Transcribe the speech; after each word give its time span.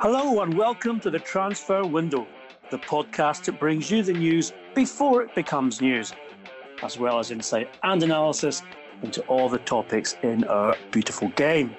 Hello 0.00 0.42
and 0.42 0.56
welcome 0.56 1.00
to 1.00 1.10
the 1.10 1.18
Transfer 1.18 1.84
Window, 1.84 2.24
the 2.70 2.78
podcast 2.78 3.46
that 3.46 3.58
brings 3.58 3.90
you 3.90 4.04
the 4.04 4.12
news 4.12 4.52
before 4.72 5.22
it 5.22 5.34
becomes 5.34 5.80
news, 5.80 6.12
as 6.84 7.00
well 7.00 7.18
as 7.18 7.32
insight 7.32 7.68
and 7.82 8.00
analysis 8.04 8.62
into 9.02 9.22
all 9.22 9.48
the 9.48 9.58
topics 9.58 10.14
in 10.22 10.44
our 10.44 10.76
beautiful 10.92 11.30
game. 11.30 11.74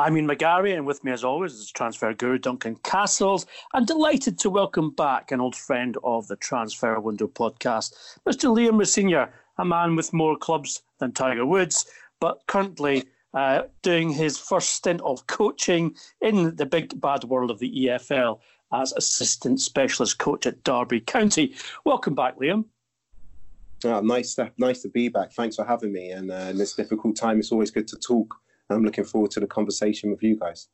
I'm 0.00 0.16
Ian 0.16 0.26
McGarry, 0.26 0.74
and 0.74 0.86
with 0.86 1.04
me, 1.04 1.12
as 1.12 1.24
always, 1.24 1.52
is 1.52 1.70
transfer 1.70 2.14
guru 2.14 2.38
Duncan 2.38 2.76
Castles. 2.76 3.44
I'm 3.74 3.84
delighted 3.84 4.38
to 4.38 4.48
welcome 4.48 4.92
back 4.92 5.30
an 5.30 5.42
old 5.42 5.54
friend 5.54 5.94
of 6.02 6.26
the 6.26 6.36
Transfer 6.36 6.98
Window 6.98 7.28
podcast, 7.28 7.92
Mr. 8.26 8.48
Liam 8.48 8.78
Rosenior, 8.78 9.30
a 9.58 9.64
man 9.66 9.96
with 9.96 10.14
more 10.14 10.38
clubs 10.38 10.80
than 11.00 11.12
Tiger 11.12 11.44
Woods, 11.44 11.84
but 12.18 12.40
currently 12.46 13.04
uh, 13.34 13.64
doing 13.82 14.10
his 14.10 14.38
first 14.38 14.70
stint 14.70 15.02
of 15.02 15.26
coaching 15.26 15.94
in 16.22 16.56
the 16.56 16.64
big 16.64 16.98
bad 16.98 17.24
world 17.24 17.50
of 17.50 17.58
the 17.58 17.70
EFL 17.84 18.40
as 18.72 18.94
assistant 18.94 19.60
specialist 19.60 20.18
coach 20.18 20.46
at 20.46 20.64
Derby 20.64 21.00
County. 21.00 21.54
Welcome 21.84 22.14
back, 22.14 22.38
Liam. 22.38 22.64
Oh, 23.84 24.00
nice, 24.00 24.34
to, 24.36 24.50
nice 24.56 24.80
to 24.80 24.88
be 24.88 25.08
back. 25.10 25.32
Thanks 25.32 25.56
for 25.56 25.66
having 25.66 25.92
me. 25.92 26.08
And 26.12 26.30
uh, 26.30 26.48
in 26.48 26.56
this 26.56 26.72
difficult 26.72 27.16
time, 27.16 27.38
it's 27.38 27.52
always 27.52 27.70
good 27.70 27.88
to 27.88 27.98
talk 27.98 28.34
I'm 28.70 28.84
looking 28.84 29.04
forward 29.04 29.30
to 29.32 29.40
the 29.40 29.46
conversation 29.46 30.10
with 30.10 30.22
you 30.22 30.36
guys. 30.36 30.68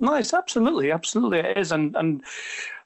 Nice, 0.00 0.32
absolutely, 0.32 0.92
absolutely 0.92 1.40
it 1.40 1.58
is, 1.58 1.72
and 1.72 1.96
and 1.96 2.22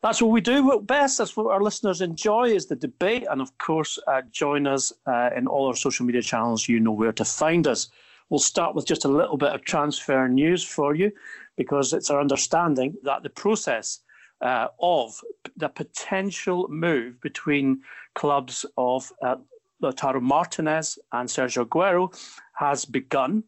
that's 0.02 0.22
what 0.22 0.30
we 0.30 0.40
do 0.40 0.80
best. 0.80 1.18
That's 1.18 1.36
what 1.36 1.46
our 1.46 1.60
listeners 1.60 2.00
enjoy 2.00 2.44
is 2.44 2.66
the 2.66 2.76
debate, 2.76 3.26
and 3.30 3.42
of 3.42 3.56
course, 3.58 3.98
uh, 4.06 4.22
join 4.30 4.66
us 4.66 4.92
uh, 5.06 5.28
in 5.36 5.46
all 5.46 5.66
our 5.66 5.76
social 5.76 6.06
media 6.06 6.22
channels. 6.22 6.68
You 6.68 6.80
know 6.80 6.92
where 6.92 7.12
to 7.12 7.24
find 7.24 7.66
us. 7.66 7.90
We'll 8.30 8.40
start 8.40 8.74
with 8.74 8.86
just 8.86 9.04
a 9.04 9.08
little 9.08 9.36
bit 9.36 9.52
of 9.52 9.62
transfer 9.62 10.26
news 10.26 10.64
for 10.64 10.94
you, 10.94 11.12
because 11.56 11.92
it's 11.92 12.08
our 12.08 12.18
understanding 12.18 12.94
that 13.02 13.22
the 13.22 13.28
process 13.28 14.00
uh, 14.40 14.68
of 14.80 15.20
the 15.56 15.68
potential 15.68 16.66
move 16.70 17.20
between 17.20 17.82
clubs 18.14 18.64
of 18.78 19.12
uh, 19.22 19.36
Lautaro 19.82 20.22
Martinez 20.22 20.98
and 21.12 21.28
Sergio 21.28 21.66
Aguero 21.66 22.10
has 22.54 22.86
begun 22.86 23.44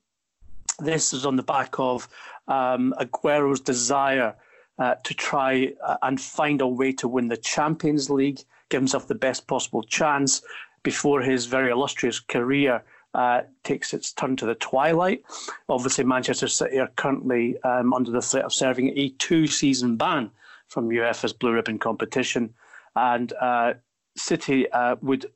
this 0.78 1.12
is 1.12 1.26
on 1.26 1.36
the 1.36 1.42
back 1.42 1.78
of 1.78 2.08
um, 2.48 2.94
Aguero's 3.00 3.60
desire 3.60 4.34
uh, 4.78 4.94
to 5.04 5.14
try 5.14 5.72
uh, 5.84 5.96
and 6.02 6.20
find 6.20 6.60
a 6.60 6.66
way 6.66 6.92
to 6.92 7.08
win 7.08 7.28
the 7.28 7.36
Champions 7.36 8.10
League, 8.10 8.40
give 8.68 8.80
himself 8.80 9.06
the 9.06 9.14
best 9.14 9.46
possible 9.46 9.82
chance 9.82 10.42
before 10.82 11.22
his 11.22 11.46
very 11.46 11.70
illustrious 11.70 12.20
career 12.20 12.82
uh, 13.14 13.42
takes 13.62 13.94
its 13.94 14.12
turn 14.12 14.36
to 14.36 14.46
the 14.46 14.56
twilight. 14.56 15.22
Obviously, 15.68 16.04
Manchester 16.04 16.48
City 16.48 16.80
are 16.80 16.90
currently 16.96 17.60
um, 17.62 17.94
under 17.94 18.10
the 18.10 18.20
threat 18.20 18.44
of 18.44 18.52
serving 18.52 18.92
a 18.96 19.10
two 19.10 19.46
season 19.46 19.96
ban 19.96 20.30
from 20.68 20.88
UEFA's 20.88 21.32
Blue 21.32 21.52
Ribbon 21.52 21.78
competition. 21.78 22.52
And 22.96 23.32
uh, 23.40 23.74
City 24.16 24.70
uh, 24.70 24.96
would 25.00 25.26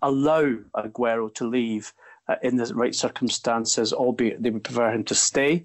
allow 0.00 0.56
Aguero 0.74 1.32
to 1.34 1.46
leave 1.46 1.92
uh, 2.28 2.36
in 2.42 2.56
the 2.56 2.72
right 2.74 2.94
circumstances, 2.94 3.92
albeit 3.92 4.42
they 4.42 4.50
would 4.50 4.64
prefer 4.64 4.90
him 4.90 5.04
to 5.04 5.14
stay. 5.14 5.64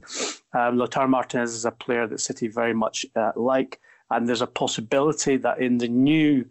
Um, 0.53 0.78
Lautaro 0.78 1.09
Martinez 1.09 1.53
is 1.53 1.66
a 1.66 1.72
player 1.72 2.08
that 2.08 2.22
City 2.22 2.47
very 2.47 2.73
much 2.73 3.06
uh, 3.16 3.31
like, 3.36 3.80
and 4.09 4.28
there's 4.28 4.42
a 4.42 4.47
possibility 4.47 5.38
that 5.38 5.59
in 5.59 5.78
the 5.78 5.88
new 5.88 6.45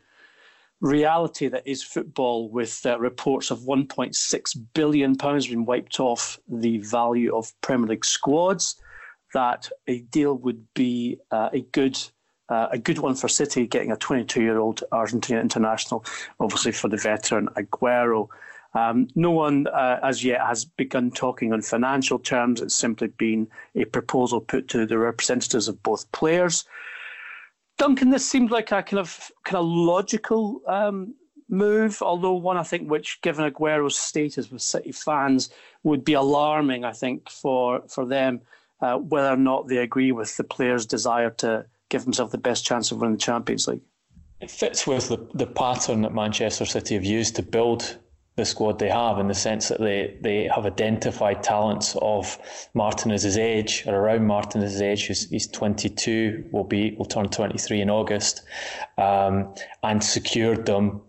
reality 0.82 1.48
that 1.48 1.66
is 1.66 1.82
football, 1.82 2.50
with 2.50 2.84
uh, 2.84 2.98
reports 2.98 3.50
of 3.50 3.60
1.6 3.60 4.66
billion 4.74 5.16
pounds 5.16 5.46
being 5.46 5.64
wiped 5.64 6.00
off 6.00 6.38
the 6.48 6.78
value 6.78 7.34
of 7.34 7.52
Premier 7.60 7.88
League 7.88 8.04
squads, 8.04 8.76
that 9.32 9.70
a 9.86 10.00
deal 10.00 10.34
would 10.34 10.66
be 10.74 11.18
uh, 11.30 11.48
a 11.52 11.60
good. 11.72 11.98
Uh, 12.48 12.68
a 12.72 12.76
good 12.76 12.98
one 12.98 13.14
for 13.14 13.28
City, 13.28 13.66
getting 13.66 13.92
a 13.92 13.96
22-year-old 13.96 14.84
Argentina 14.92 15.40
international, 15.40 16.04
obviously 16.38 16.70
for 16.70 16.88
the 16.88 16.98
veteran 16.98 17.48
Aguero. 17.56 18.28
Um, 18.74 19.08
no 19.14 19.30
one 19.30 19.66
uh, 19.66 20.00
as 20.02 20.24
yet 20.24 20.40
has 20.40 20.64
begun 20.64 21.10
talking 21.10 21.52
on 21.52 21.60
financial 21.62 22.18
terms. 22.18 22.60
It's 22.60 22.74
simply 22.74 23.08
been 23.08 23.48
a 23.74 23.84
proposal 23.84 24.40
put 24.40 24.68
to 24.68 24.86
the 24.86 24.98
representatives 24.98 25.68
of 25.68 25.82
both 25.82 26.10
players. 26.12 26.64
Duncan, 27.78 28.10
this 28.10 28.28
seemed 28.28 28.50
like 28.50 28.72
a 28.72 28.82
kind 28.82 29.00
of 29.00 29.30
kind 29.44 29.56
of 29.56 29.66
logical 29.66 30.62
um, 30.66 31.14
move, 31.48 32.00
although 32.00 32.34
one 32.34 32.56
I 32.56 32.62
think 32.62 32.90
which, 32.90 33.20
given 33.22 33.44
Aguero's 33.44 33.98
status 33.98 34.50
with 34.50 34.62
City 34.62 34.92
fans, 34.92 35.50
would 35.82 36.04
be 36.04 36.14
alarming. 36.14 36.84
I 36.84 36.92
think 36.92 37.28
for 37.28 37.82
for 37.88 38.06
them 38.06 38.40
uh, 38.80 38.96
whether 38.96 39.28
or 39.28 39.36
not 39.36 39.68
they 39.68 39.78
agree 39.78 40.12
with 40.12 40.36
the 40.36 40.44
player's 40.44 40.86
desire 40.86 41.30
to 41.30 41.66
give 41.88 42.04
himself 42.04 42.30
the 42.30 42.38
best 42.38 42.64
chance 42.64 42.90
of 42.90 42.98
winning 42.98 43.16
the 43.16 43.18
Champions 43.18 43.68
League. 43.68 43.82
It 44.40 44.50
fits 44.50 44.86
with 44.86 45.08
the, 45.08 45.28
the 45.34 45.46
pattern 45.46 46.02
that 46.02 46.14
Manchester 46.14 46.64
City 46.64 46.94
have 46.94 47.04
used 47.04 47.36
to 47.36 47.42
build 47.42 47.98
the 48.36 48.44
squad 48.44 48.78
they 48.78 48.88
have 48.88 49.18
in 49.18 49.28
the 49.28 49.34
sense 49.34 49.68
that 49.68 49.80
they, 49.80 50.16
they 50.20 50.44
have 50.54 50.64
identified 50.64 51.42
talents 51.42 51.96
of 52.00 52.38
Martinez's 52.72 53.36
age 53.36 53.84
or 53.86 53.94
around 53.94 54.26
Martinez's 54.26 54.80
age. 54.80 55.06
He's, 55.06 55.28
he's 55.28 55.46
22, 55.48 56.46
will 56.50 56.64
be 56.64 56.92
will 56.92 57.04
turn 57.04 57.28
23 57.28 57.82
in 57.82 57.90
August, 57.90 58.42
um, 58.96 59.54
and 59.82 60.02
secured 60.02 60.64
them 60.64 61.02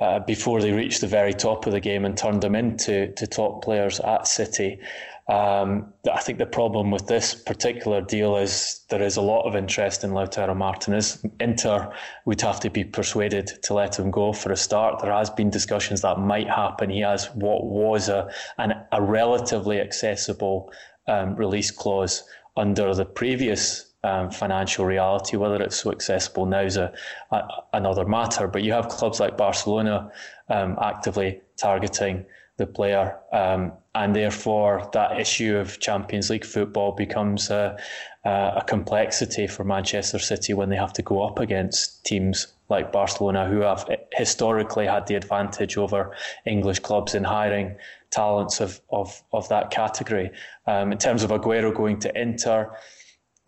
uh, 0.00 0.18
before 0.20 0.60
they 0.60 0.72
reached 0.72 1.00
the 1.00 1.06
very 1.06 1.32
top 1.32 1.66
of 1.66 1.72
the 1.72 1.80
game 1.80 2.04
and 2.04 2.18
turned 2.18 2.42
them 2.42 2.56
into 2.56 3.12
to 3.12 3.26
top 3.26 3.62
players 3.62 4.00
at 4.00 4.26
City. 4.26 4.80
Um, 5.26 5.94
I 6.12 6.20
think 6.20 6.38
the 6.38 6.44
problem 6.46 6.90
with 6.90 7.06
this 7.06 7.34
particular 7.34 8.02
deal 8.02 8.36
is 8.36 8.84
there 8.90 9.02
is 9.02 9.16
a 9.16 9.22
lot 9.22 9.46
of 9.46 9.56
interest 9.56 10.04
in 10.04 10.10
Lautaro 10.10 10.54
Martinez. 10.54 11.24
Inter 11.40 11.90
would 12.26 12.42
have 12.42 12.60
to 12.60 12.68
be 12.68 12.84
persuaded 12.84 13.50
to 13.62 13.72
let 13.72 13.98
him 13.98 14.10
go 14.10 14.34
for 14.34 14.52
a 14.52 14.56
start. 14.56 15.00
There 15.00 15.12
has 15.12 15.30
been 15.30 15.48
discussions 15.48 16.02
that 16.02 16.18
might 16.18 16.48
happen. 16.48 16.90
He 16.90 17.00
has 17.00 17.26
what 17.34 17.64
was 17.64 18.10
a 18.10 18.30
an, 18.58 18.74
a 18.92 19.00
relatively 19.00 19.80
accessible 19.80 20.70
um, 21.08 21.36
release 21.36 21.70
clause 21.70 22.22
under 22.56 22.94
the 22.94 23.06
previous 23.06 23.94
um, 24.04 24.30
financial 24.30 24.84
reality. 24.84 25.38
Whether 25.38 25.62
it's 25.62 25.76
so 25.76 25.90
accessible 25.90 26.44
now 26.44 26.60
is 26.60 26.76
a, 26.76 26.92
a, 27.30 27.40
another 27.72 28.04
matter. 28.04 28.46
But 28.46 28.62
you 28.62 28.74
have 28.74 28.88
clubs 28.88 29.20
like 29.20 29.38
Barcelona 29.38 30.12
um, 30.50 30.76
actively 30.82 31.40
targeting 31.56 32.26
the 32.56 32.66
player. 32.66 33.18
Um, 33.32 33.72
and 33.94 34.14
therefore, 34.14 34.88
that 34.92 35.20
issue 35.20 35.56
of 35.56 35.80
Champions 35.80 36.30
League 36.30 36.44
football 36.44 36.92
becomes 36.92 37.50
a, 37.50 37.76
a, 38.24 38.62
complexity 38.66 39.46
for 39.46 39.64
Manchester 39.64 40.18
City 40.18 40.52
when 40.52 40.68
they 40.68 40.76
have 40.76 40.92
to 40.94 41.02
go 41.02 41.22
up 41.22 41.38
against 41.38 42.04
teams 42.04 42.48
like 42.68 42.90
Barcelona, 42.90 43.46
who 43.46 43.60
have 43.60 43.88
historically 44.12 44.86
had 44.86 45.06
the 45.06 45.14
advantage 45.14 45.76
over 45.76 46.16
English 46.46 46.80
clubs 46.80 47.14
in 47.14 47.22
hiring 47.22 47.76
talents 48.10 48.60
of, 48.60 48.80
of, 48.90 49.22
of 49.32 49.48
that 49.48 49.70
category. 49.70 50.30
Um, 50.66 50.92
in 50.92 50.98
terms 50.98 51.22
of 51.22 51.30
Aguero 51.30 51.74
going 51.74 52.00
to 52.00 52.20
Inter, 52.20 52.76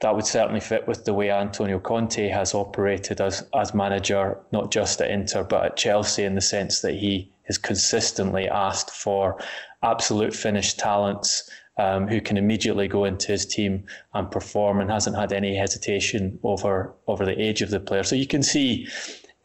that 0.01 0.15
would 0.15 0.27
certainly 0.27 0.61
fit 0.61 0.87
with 0.87 1.05
the 1.05 1.15
way 1.15 1.31
Antonio 1.31 1.79
Conte 1.79 2.29
has 2.29 2.55
operated 2.55 3.21
as, 3.21 3.49
as 3.55 3.73
manager, 3.73 4.39
not 4.53 4.71
just 4.71 5.01
at 5.01 5.11
Inter, 5.11 5.43
but 5.43 5.65
at 5.65 5.77
Chelsea, 5.77 6.25
in 6.25 6.35
the 6.35 6.41
sense 6.41 6.81
that 6.81 6.95
he 6.95 7.33
has 7.47 7.59
consistently 7.59 8.49
asked 8.49 8.91
for 8.91 9.41
absolute 9.83 10.35
finished 10.35 10.79
talents 10.79 11.49
um, 11.79 12.09
who 12.09 12.21
can 12.21 12.37
immediately 12.37 12.89
go 12.89 13.05
into 13.05 13.29
his 13.29 13.47
team 13.47 13.85
and 14.15 14.31
perform 14.31 14.81
and 14.81 14.91
hasn't 14.91 15.17
had 15.17 15.33
any 15.33 15.57
hesitation 15.57 16.39
over 16.43 16.95
over 17.07 17.25
the 17.25 17.41
age 17.41 17.63
of 17.63 17.71
the 17.71 17.81
player. 17.81 18.03
So 18.03 18.17
you 18.17 18.27
can 18.27 18.43
see 18.43 18.89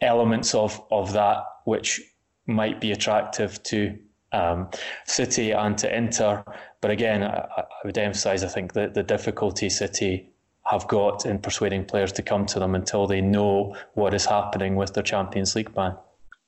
elements 0.00 0.54
of, 0.54 0.82
of 0.90 1.12
that 1.12 1.44
which 1.64 2.00
might 2.46 2.80
be 2.80 2.92
attractive 2.92 3.62
to 3.64 3.96
um, 4.32 4.68
City 5.04 5.52
and 5.52 5.76
to 5.78 5.94
Inter. 5.94 6.42
But 6.80 6.90
again, 6.90 7.22
I, 7.22 7.46
I 7.56 7.64
would 7.84 7.98
emphasise 7.98 8.42
I 8.42 8.48
think 8.48 8.72
that 8.72 8.94
the 8.94 9.02
difficulty 9.02 9.68
City 9.68 10.30
have 10.64 10.88
got 10.88 11.26
in 11.26 11.38
persuading 11.38 11.84
players 11.84 12.12
to 12.12 12.22
come 12.22 12.46
to 12.46 12.58
them 12.58 12.74
until 12.74 13.06
they 13.06 13.20
know 13.20 13.76
what 13.94 14.14
is 14.14 14.24
happening 14.24 14.76
with 14.76 14.94
their 14.94 15.02
Champions 15.02 15.54
League 15.54 15.74
ban. 15.74 15.96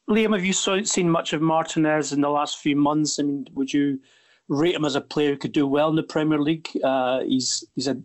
Liam, 0.08 0.34
have 0.34 0.44
you 0.44 0.52
seen 0.52 1.08
much 1.08 1.32
of 1.32 1.40
Martinez 1.40 2.12
in 2.12 2.20
the 2.20 2.28
last 2.28 2.58
few 2.58 2.76
months? 2.76 3.18
I 3.18 3.22
mean, 3.22 3.46
would 3.54 3.72
you 3.72 4.00
rate 4.48 4.74
him 4.74 4.84
as 4.84 4.96
a 4.96 5.00
player 5.00 5.30
who 5.30 5.38
could 5.38 5.52
do 5.52 5.66
well 5.66 5.88
in 5.88 5.96
the 5.96 6.02
Premier 6.02 6.38
League? 6.38 6.68
Uh, 6.82 7.20
he's 7.20 7.64
he's 7.74 7.88
a 7.88 7.96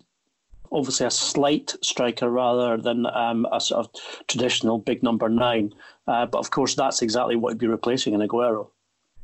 obviously 0.72 1.06
a 1.06 1.12
slight 1.12 1.76
striker 1.82 2.30
rather 2.30 2.78
than 2.78 3.06
um, 3.08 3.46
a 3.52 3.60
sort 3.60 3.86
of 3.86 4.02
traditional 4.28 4.78
big 4.78 5.04
number 5.04 5.28
nine. 5.28 5.74
Uh, 6.08 6.26
but 6.26 6.40
of 6.40 6.52
course, 6.52 6.76
that's 6.76 7.02
exactly 7.02 7.36
what 7.36 7.52
he'd 7.52 7.60
be 7.60 7.68
replacing 7.68 8.14
in 8.14 8.22
Aguero. 8.22 8.70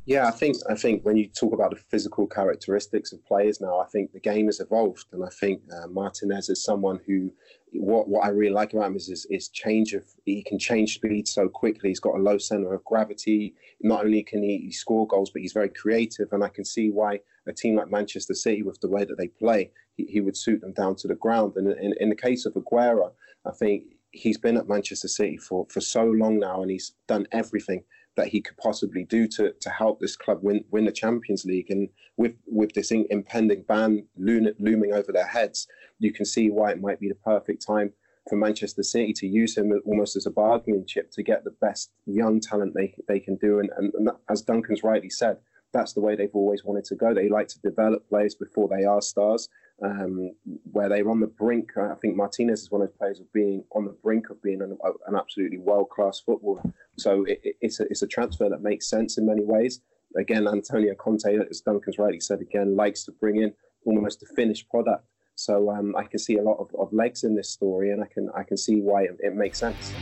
Yeah, 0.06 0.28
I 0.28 0.30
think 0.30 0.56
I 0.70 0.76
think 0.76 1.04
when 1.04 1.16
you 1.16 1.28
talk 1.28 1.52
about 1.52 1.70
the 1.70 1.82
physical 1.90 2.28
characteristics 2.28 3.12
of 3.12 3.24
players 3.26 3.60
now, 3.60 3.80
I 3.80 3.86
think 3.86 4.12
the 4.12 4.20
game 4.20 4.46
has 4.46 4.60
evolved, 4.60 5.06
and 5.12 5.24
I 5.24 5.28
think 5.30 5.62
uh, 5.72 5.88
Martinez 5.88 6.48
is 6.48 6.62
someone 6.62 7.00
who 7.04 7.32
what 7.72 8.08
what 8.08 8.24
I 8.24 8.28
really 8.28 8.54
like 8.54 8.72
about 8.72 8.86
him 8.86 8.94
is, 8.94 9.08
is, 9.08 9.26
is 9.30 9.48
change 9.48 9.94
of 9.94 10.04
he 10.24 10.44
can 10.44 10.60
change 10.60 10.94
speed 10.94 11.26
so 11.26 11.48
quickly. 11.48 11.90
He's 11.90 11.98
got 11.98 12.14
a 12.14 12.22
low 12.22 12.38
center 12.38 12.72
of 12.72 12.84
gravity. 12.84 13.54
Not 13.80 14.04
only 14.04 14.22
can 14.22 14.44
he, 14.44 14.58
he 14.58 14.70
score 14.70 15.08
goals, 15.08 15.30
but 15.30 15.42
he's 15.42 15.52
very 15.52 15.70
creative, 15.70 16.28
and 16.30 16.44
I 16.44 16.50
can 16.50 16.64
see 16.64 16.88
why 16.88 17.18
a 17.48 17.52
team 17.52 17.74
like 17.74 17.90
Manchester 17.90 18.34
City, 18.34 18.62
with 18.62 18.80
the 18.80 18.88
way 18.88 19.04
that 19.04 19.18
they 19.18 19.26
play, 19.26 19.72
he, 19.96 20.04
he 20.04 20.20
would 20.20 20.36
suit 20.36 20.60
them 20.60 20.72
down 20.72 20.94
to 20.96 21.08
the 21.08 21.16
ground. 21.16 21.54
And 21.56 21.72
in, 21.72 21.94
in 21.98 22.10
the 22.10 22.14
case 22.14 22.46
of 22.46 22.54
Aguero, 22.54 23.10
I 23.44 23.50
think 23.50 23.82
he's 24.12 24.38
been 24.38 24.56
at 24.56 24.68
Manchester 24.68 25.08
City 25.08 25.36
for, 25.36 25.66
for 25.68 25.80
so 25.80 26.04
long 26.04 26.38
now, 26.38 26.62
and 26.62 26.70
he's 26.70 26.94
done 27.08 27.26
everything 27.32 27.82
that 28.16 28.28
he 28.28 28.40
could 28.40 28.56
possibly 28.56 29.04
do 29.04 29.28
to 29.28 29.52
to 29.60 29.70
help 29.70 30.00
this 30.00 30.16
club 30.16 30.38
win 30.42 30.64
win 30.70 30.86
the 30.86 30.92
Champions 30.92 31.44
League. 31.44 31.70
And 31.70 31.88
with 32.16 32.34
with 32.46 32.72
this 32.72 32.90
impending 32.90 33.62
ban 33.62 34.06
looming 34.16 34.92
over 34.92 35.12
their 35.12 35.26
heads, 35.26 35.68
you 35.98 36.12
can 36.12 36.24
see 36.24 36.50
why 36.50 36.72
it 36.72 36.80
might 36.80 37.00
be 37.00 37.08
the 37.08 37.14
perfect 37.14 37.64
time 37.66 37.92
for 38.28 38.36
Manchester 38.36 38.82
City 38.82 39.12
to 39.12 39.26
use 39.26 39.56
him 39.56 39.72
almost 39.86 40.16
as 40.16 40.26
a 40.26 40.30
bargaining 40.30 40.84
chip 40.86 41.10
to 41.12 41.22
get 41.22 41.44
the 41.44 41.52
best 41.60 41.92
young 42.06 42.40
talent 42.40 42.74
they 42.74 42.94
they 43.06 43.20
can 43.20 43.36
do. 43.36 43.60
And, 43.60 43.70
and, 43.76 43.92
and 43.94 44.10
as 44.28 44.42
Duncan's 44.42 44.82
rightly 44.82 45.10
said, 45.10 45.38
that's 45.72 45.92
the 45.92 46.00
way 46.00 46.16
they've 46.16 46.30
always 46.34 46.64
wanted 46.64 46.84
to 46.86 46.96
go. 46.96 47.14
They 47.14 47.28
like 47.28 47.48
to 47.48 47.60
develop 47.60 48.08
players 48.08 48.34
before 48.34 48.68
they 48.68 48.84
are 48.84 49.02
stars. 49.02 49.48
Um, 49.82 50.30
where 50.72 50.88
they're 50.88 51.10
on 51.10 51.20
the 51.20 51.26
brink. 51.26 51.76
I 51.76 51.96
think 51.96 52.16
Martinez 52.16 52.62
is 52.62 52.70
one 52.70 52.80
of 52.80 52.88
those 52.88 52.96
players 52.96 53.20
of 53.20 53.30
being 53.34 53.62
on 53.72 53.84
the 53.84 53.94
brink 54.02 54.30
of 54.30 54.42
being 54.42 54.62
an, 54.62 54.78
an 55.06 55.14
absolutely 55.14 55.58
world 55.58 55.90
class 55.90 56.18
footballer. 56.24 56.62
So 56.96 57.24
it, 57.24 57.42
it's, 57.60 57.78
a, 57.80 57.82
it's 57.90 58.00
a 58.00 58.06
transfer 58.06 58.48
that 58.48 58.62
makes 58.62 58.88
sense 58.88 59.18
in 59.18 59.26
many 59.26 59.44
ways. 59.44 59.82
Again, 60.16 60.48
Antonio 60.48 60.94
Conte, 60.94 61.38
as 61.50 61.60
Duncan's 61.60 61.98
rightly 61.98 62.20
said 62.20 62.40
again, 62.40 62.74
likes 62.74 63.04
to 63.04 63.12
bring 63.12 63.42
in 63.42 63.52
almost 63.84 64.22
a 64.22 64.26
finished 64.34 64.66
product. 64.70 65.04
So 65.34 65.70
um, 65.70 65.94
I 65.94 66.04
can 66.04 66.18
see 66.18 66.38
a 66.38 66.42
lot 66.42 66.56
of, 66.58 66.74
of 66.78 66.90
legs 66.94 67.24
in 67.24 67.36
this 67.36 67.50
story, 67.50 67.92
and 67.92 68.02
I 68.02 68.06
can 68.06 68.30
I 68.34 68.42
can 68.44 68.56
see 68.56 68.80
why 68.80 69.02
it, 69.02 69.16
it 69.20 69.34
makes 69.34 69.58
sense. 69.58 69.92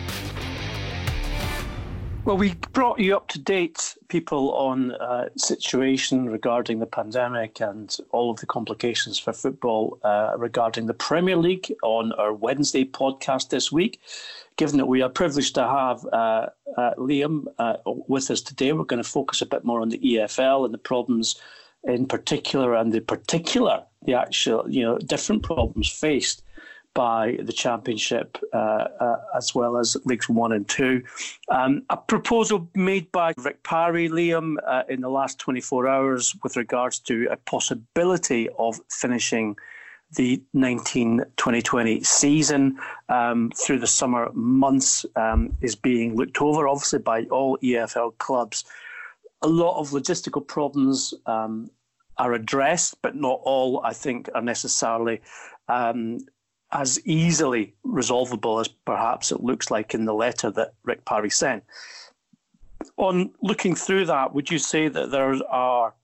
Well, 2.25 2.39
we 2.39 2.55
brought 2.73 3.01
you 3.01 3.15
up 3.15 3.29
to 3.29 3.39
date, 3.39 3.99
people, 4.09 4.55
on 4.55 4.93
uh, 4.93 5.29
situation 5.37 6.31
regarding 6.31 6.79
the 6.79 6.87
pandemic 6.87 7.61
and 7.61 7.95
all 8.13 8.31
of 8.31 8.41
the 8.41 8.47
complications 8.47 9.19
for 9.19 9.35
football 9.35 9.99
uh, 10.03 10.33
regarding 10.39 10.87
the 10.87 10.95
Premier 10.95 11.37
League 11.37 11.71
on 11.83 12.13
our 12.13 12.33
Wednesday 12.33 12.87
podcast 12.87 13.51
this 13.51 13.71
week. 13.71 14.01
Given 14.57 14.79
that 14.79 14.87
we 14.87 15.03
are 15.03 15.11
privileged 15.11 15.55
to 15.57 15.69
have 15.69 16.07
uh, 16.15 16.47
uh 16.79 16.95
Liam 16.97 17.45
uh, 17.59 17.77
with 17.85 18.31
us 18.31 18.41
today, 18.41 18.73
we're 18.73 18.85
going 18.85 19.03
to 19.03 19.09
focus 19.09 19.43
a 19.43 19.47
bit 19.47 19.63
more 19.63 19.83
on 19.83 19.91
the 19.91 19.99
EFL 19.99 20.65
and 20.65 20.73
the 20.73 20.79
problems 20.79 21.39
in 21.83 22.07
particular, 22.07 22.75
and 22.75 22.91
the 22.91 23.01
particular, 23.01 23.85
the 24.07 24.15
actual, 24.15 24.65
you 24.67 24.83
know, 24.83 24.97
different 24.97 25.43
problems 25.43 25.91
faced 25.91 26.43
by 26.95 27.37
the 27.43 27.53
Championship 27.53 28.39
uh, 28.53 28.57
uh, 28.57 29.17
as 29.37 29.55
well 29.55 29.77
as 29.77 29.97
Leagues 30.05 30.29
One 30.29 30.53
and 30.53 30.69
Two. 30.69 31.03
Um, 31.49 31.83
a 31.91 31.97
proposal 31.97 32.69
made 32.75 33.11
by 33.13 33.35
Rick 33.37 33.63
Parry, 33.65 34.09
Liam, 34.09 34.57
uh, 34.67 34.85
in 34.89 35.01
the 35.01 35.09
last 35.09 35.39
24 35.41 35.89
hours 35.89 36.35
with 36.43 36.57
regards 36.57 37.01
to 37.01 37.27
a 37.31 37.37
possibility 37.37 38.49
of 38.59 38.81
finishing 38.89 39.57
the 40.17 40.41
19 40.53 41.25
2020 41.37 42.05
season 42.05 42.79
um, 43.09 43.51
through 43.57 43.81
the 43.81 43.87
summer 43.87 44.31
months 44.33 45.05
um, 45.17 45.57
is 45.61 45.75
being 45.75 46.15
looked 46.15 46.41
over, 46.41 46.69
obviously, 46.69 47.01
by 47.01 47.25
all 47.25 47.59
EFL 47.59 48.17
clubs. 48.19 48.65
A 49.43 49.49
lot 49.49 49.79
of 49.79 49.91
logistical 49.91 50.47
problems 50.47 51.13
um, 51.27 51.71
are 52.19 52.33
addressed, 52.33 52.97
but 53.03 53.17
not 53.17 53.41
all, 53.43 53.83
I 53.85 53.93
think, 53.93 54.29
are 54.35 54.43
necessarily 54.43 55.21
um, 55.69 56.19
as 56.75 57.01
easily 57.07 57.73
resolvable 57.85 58.59
as 58.59 58.69
perhaps 58.69 59.31
it 59.31 59.41
looks 59.41 59.71
like 59.71 59.95
in 59.95 60.05
the 60.05 60.13
letter 60.13 60.51
that 60.51 60.75
Rick 60.83 61.05
Parry 61.05 61.31
sent. 61.31 61.63
On 62.97 63.31
looking 63.41 63.75
through 63.75 64.07
that, 64.07 64.35
would 64.35 64.51
you 64.51 64.59
say 64.59 64.89
that 64.89 65.11
there 65.11 65.35
are 65.49 65.95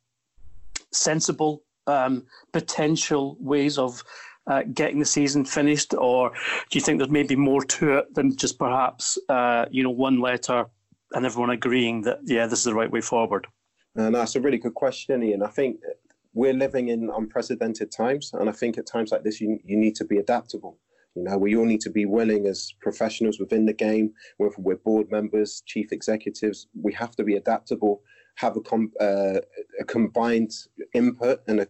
sensible 0.93 1.63
um, 1.87 2.25
potential 2.53 3.37
ways 3.41 3.79
of 3.79 4.03
uh, 4.47 4.63
getting 4.73 5.01
the 5.01 5.05
season 5.05 5.45
finished, 5.45 5.93
or 5.95 6.31
do 6.71 6.79
you 6.79 6.81
think 6.81 6.99
there's 6.99 7.11
maybe 7.11 7.37
more 7.37 7.63
to 7.63 7.99
it 7.99 8.15
than 8.15 8.37
just 8.37 8.59
perhaps 8.59 9.19
uh, 9.29 9.67
you 9.71 9.83
know 9.83 9.91
one 9.91 10.21
letter 10.21 10.65
and 11.13 11.27
everyone 11.27 11.51
agreeing 11.51 12.03
that 12.03 12.21
yeah 12.25 12.47
this 12.47 12.61
is 12.61 12.65
the 12.65 12.75
right 12.75 12.91
way 12.91 13.01
forward? 13.01 13.47
And 13.97 14.15
that's 14.15 14.37
a 14.37 14.41
really 14.41 14.59
good 14.59 14.75
question, 14.75 15.23
Ian. 15.23 15.43
I 15.43 15.49
think 15.49 15.81
we're 16.33 16.55
living 16.55 16.89
in 16.89 17.11
unprecedented 17.11 17.91
times, 17.91 18.31
and 18.33 18.49
I 18.49 18.53
think 18.53 18.79
at 18.79 18.87
times 18.87 19.11
like 19.11 19.25
this, 19.25 19.41
you 19.41 19.59
you 19.65 19.77
need 19.77 19.97
to 19.97 20.05
be 20.05 20.19
adaptable. 20.19 20.79
You 21.15 21.25
know, 21.25 21.39
we 21.39 21.57
all 21.57 21.65
need 21.65 21.81
to 21.83 21.91
be 21.91 22.07
willing 22.07 22.47
as 22.47 22.73
professionals 22.81 23.41
within 23.41 23.67
the 23.67 23.73
game, 23.73 24.13
whether 24.37 24.55
we're 24.59 24.77
board 24.77 25.11
members, 25.11 25.63
chief 25.67 25.93
executives, 25.93 26.69
we 26.81 26.93
have 26.93 27.17
to 27.17 27.25
be 27.25 27.35
adaptable, 27.35 28.03
have 28.37 28.57
a, 28.57 28.61
com- 28.61 28.93
uh, 29.01 29.41
a 29.81 29.85
combined 29.89 30.53
input 30.95 31.41
and 31.49 31.61
a, 31.61 31.69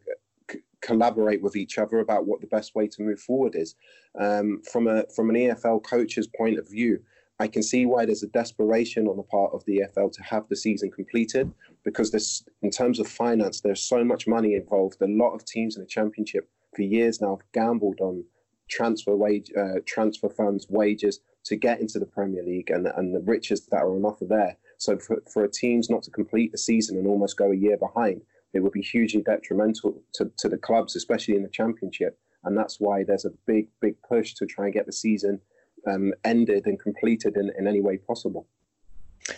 c- 0.51 0.59
collaborate 0.83 1.43
with 1.43 1.57
each 1.57 1.79
other 1.79 2.01
about 2.01 2.27
what 2.27 2.43
the 2.43 2.47
best 2.49 2.75
way 2.75 2.87
to 2.89 3.03
move 3.03 3.19
forward 3.19 3.55
is. 3.55 3.77
Um, 4.21 4.61
from 4.71 4.87
a 4.87 5.05
from 5.17 5.31
an 5.31 5.37
EFL 5.37 5.83
coach's 5.83 6.27
point 6.27 6.59
of 6.59 6.69
view, 6.69 7.01
I 7.39 7.49
can 7.49 7.63
see 7.63 7.87
why 7.87 8.05
there's 8.05 8.23
a 8.23 8.29
desperation 8.29 9.07
on 9.07 9.17
the 9.17 9.23
part 9.23 9.53
of 9.55 9.65
the 9.65 9.81
EFL 9.81 10.13
to 10.13 10.23
have 10.23 10.47
the 10.49 10.57
season 10.57 10.91
completed 10.91 11.51
because 11.85 12.11
this, 12.11 12.45
in 12.63 12.71
terms 12.71 12.99
of 12.99 13.09
finance, 13.09 13.61
there's 13.61 13.83
so 13.83 14.05
much 14.05 14.27
money 14.27 14.55
involved. 14.55 15.01
A 15.01 15.07
lot 15.07 15.35
of 15.35 15.45
teams 15.45 15.77
in 15.77 15.83
the 15.83 15.89
championship 15.89 16.49
for 16.75 16.83
years 16.83 17.21
now 17.21 17.37
have 17.37 17.53
gambled 17.53 18.01
on 18.01 18.25
transfer 18.69 19.17
wage, 19.17 19.51
uh, 19.59 19.81
transfer 19.87 20.29
funds, 20.29 20.67
wages 20.69 21.21
to 21.45 21.57
get 21.57 21.81
into 21.81 21.99
the 21.99 22.07
Premier 22.07 22.43
League 22.43 22.71
and, 22.71 22.87
and 22.87 23.15
the 23.15 23.21
riches 23.21 23.67
that 23.67 23.79
are 23.79 23.95
on 23.95 24.05
offer 24.05 24.25
there. 24.25 24.57
So 24.79 24.99
for, 24.99 25.23
for 25.33 25.47
teams 25.49 25.91
not 25.91 26.03
to 26.05 26.11
complete 26.11 26.53
the 26.53 26.59
season 26.59 26.97
and 26.97 27.07
almost 27.07 27.37
go 27.37 27.51
a 27.51 27.57
year 27.57 27.77
behind, 27.77 28.23
it 28.53 28.61
would 28.61 28.73
be 28.73 28.83
hugely 28.83 29.23
detrimental 29.23 30.03
to, 30.15 30.31
to 30.39 30.49
the 30.49 30.59
clubs, 30.59 30.97
especially 30.97 31.37
in 31.37 31.43
the 31.43 31.49
Championship. 31.49 32.19
And 32.45 32.57
that's 32.57 32.81
why 32.81 33.05
there's 33.05 33.25
a 33.25 33.33
big, 33.47 33.69
big 33.81 33.97
push 34.09 34.35
to 34.35 34.47
try 34.47 34.67
and 34.67 34.75
get 34.75 34.87
the 34.87 34.93
season 34.93 35.41
um, 35.87 36.13
ended 36.25 36.67
and 36.67 36.81
completed 36.81 37.37
in, 37.37 37.51
in 37.59 37.67
any 37.67 37.81
way 37.81 37.99
possible. 37.99 38.47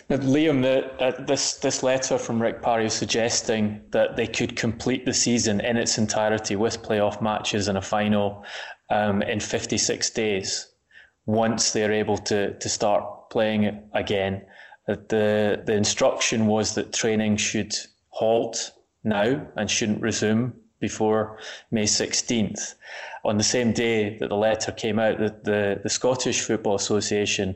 Liam, 0.09 0.61
the, 0.61 0.91
uh, 1.03 1.23
this 1.23 1.55
this 1.55 1.83
letter 1.83 2.17
from 2.17 2.41
Rick 2.41 2.61
Parry 2.61 2.85
is 2.85 2.93
suggesting 2.93 3.81
that 3.91 4.15
they 4.15 4.27
could 4.27 4.55
complete 4.55 5.05
the 5.05 5.13
season 5.13 5.59
in 5.59 5.77
its 5.77 5.97
entirety 5.97 6.55
with 6.55 6.81
playoff 6.81 7.21
matches 7.21 7.67
and 7.67 7.77
a 7.77 7.81
final 7.81 8.43
um, 8.89 9.21
in 9.21 9.39
56 9.39 10.09
days 10.11 10.67
once 11.25 11.71
they're 11.71 11.91
able 11.91 12.17
to, 12.17 12.53
to 12.59 12.69
start 12.69 13.29
playing 13.29 13.81
again. 13.93 14.45
The, 14.85 15.63
the 15.65 15.73
instruction 15.73 16.47
was 16.47 16.75
that 16.75 16.91
training 16.91 17.37
should 17.37 17.73
halt 18.09 18.71
now 19.03 19.47
and 19.55 19.71
shouldn't 19.71 20.01
resume 20.01 20.53
before 20.79 21.39
May 21.71 21.85
16th. 21.85 22.75
On 23.23 23.37
the 23.37 23.43
same 23.43 23.71
day 23.71 24.17
that 24.17 24.27
the 24.27 24.35
letter 24.35 24.73
came 24.73 24.99
out, 24.99 25.17
the, 25.17 25.33
the, 25.43 25.79
the 25.81 25.89
Scottish 25.89 26.41
Football 26.41 26.75
Association 26.75 27.55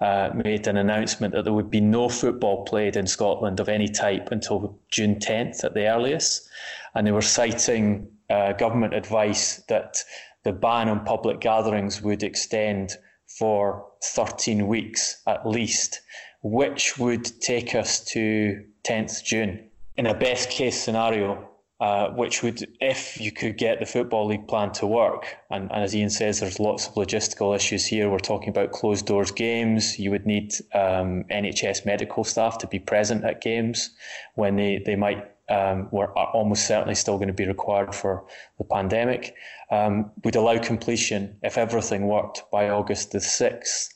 uh, 0.00 0.30
made 0.34 0.66
an 0.66 0.78
announcement 0.78 1.34
that 1.34 1.44
there 1.44 1.52
would 1.52 1.70
be 1.70 1.80
no 1.80 2.08
football 2.08 2.64
played 2.64 2.96
in 2.96 3.06
Scotland 3.06 3.60
of 3.60 3.68
any 3.68 3.86
type 3.88 4.30
until 4.30 4.78
June 4.90 5.16
10th 5.16 5.62
at 5.62 5.74
the 5.74 5.86
earliest. 5.86 6.48
And 6.94 7.06
they 7.06 7.12
were 7.12 7.20
citing 7.20 8.08
uh, 8.30 8.52
government 8.52 8.94
advice 8.94 9.62
that 9.68 10.02
the 10.44 10.52
ban 10.52 10.88
on 10.88 11.04
public 11.04 11.40
gatherings 11.40 12.00
would 12.00 12.22
extend 12.22 12.96
for 13.38 13.86
13 14.02 14.66
weeks 14.66 15.20
at 15.26 15.46
least, 15.46 16.00
which 16.42 16.96
would 16.96 17.24
take 17.40 17.74
us 17.74 18.02
to 18.06 18.64
10th 18.84 19.22
June. 19.22 19.68
In 19.96 20.06
a 20.06 20.14
best 20.14 20.48
case 20.48 20.80
scenario, 20.80 21.49
uh, 21.80 22.10
which 22.10 22.42
would, 22.42 22.66
if 22.80 23.18
you 23.18 23.32
could 23.32 23.56
get 23.56 23.80
the 23.80 23.86
Football 23.86 24.26
League 24.26 24.46
plan 24.46 24.70
to 24.72 24.86
work, 24.86 25.36
and, 25.50 25.70
and, 25.72 25.82
as 25.82 25.96
Ian 25.96 26.10
says, 26.10 26.40
there's 26.40 26.60
lots 26.60 26.86
of 26.86 26.94
logistical 26.94 27.56
issues 27.56 27.86
here. 27.86 28.10
We're 28.10 28.18
talking 28.18 28.50
about 28.50 28.72
closed 28.72 29.06
doors 29.06 29.30
games. 29.30 29.98
You 29.98 30.10
would 30.10 30.26
need 30.26 30.52
um, 30.74 31.24
NHS 31.30 31.86
medical 31.86 32.22
staff 32.22 32.58
to 32.58 32.66
be 32.66 32.78
present 32.78 33.24
at 33.24 33.40
games 33.40 33.90
when 34.34 34.56
they, 34.56 34.82
they 34.84 34.94
might 34.94 35.30
um, 35.48 35.88
were 35.90 36.12
almost 36.12 36.66
certainly 36.66 36.94
still 36.94 37.16
going 37.16 37.28
to 37.28 37.34
be 37.34 37.46
required 37.46 37.94
for 37.94 38.24
the 38.58 38.64
pandemic, 38.64 39.34
um, 39.70 40.10
would 40.22 40.36
allow 40.36 40.58
completion 40.58 41.36
if 41.42 41.58
everything 41.58 42.06
worked 42.06 42.44
by 42.52 42.68
August 42.68 43.12
the 43.12 43.18
6th. 43.18 43.88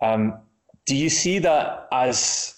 Um, 0.00 0.38
do 0.86 0.94
you 0.94 1.10
see 1.10 1.40
that 1.40 1.88
as 1.92 2.54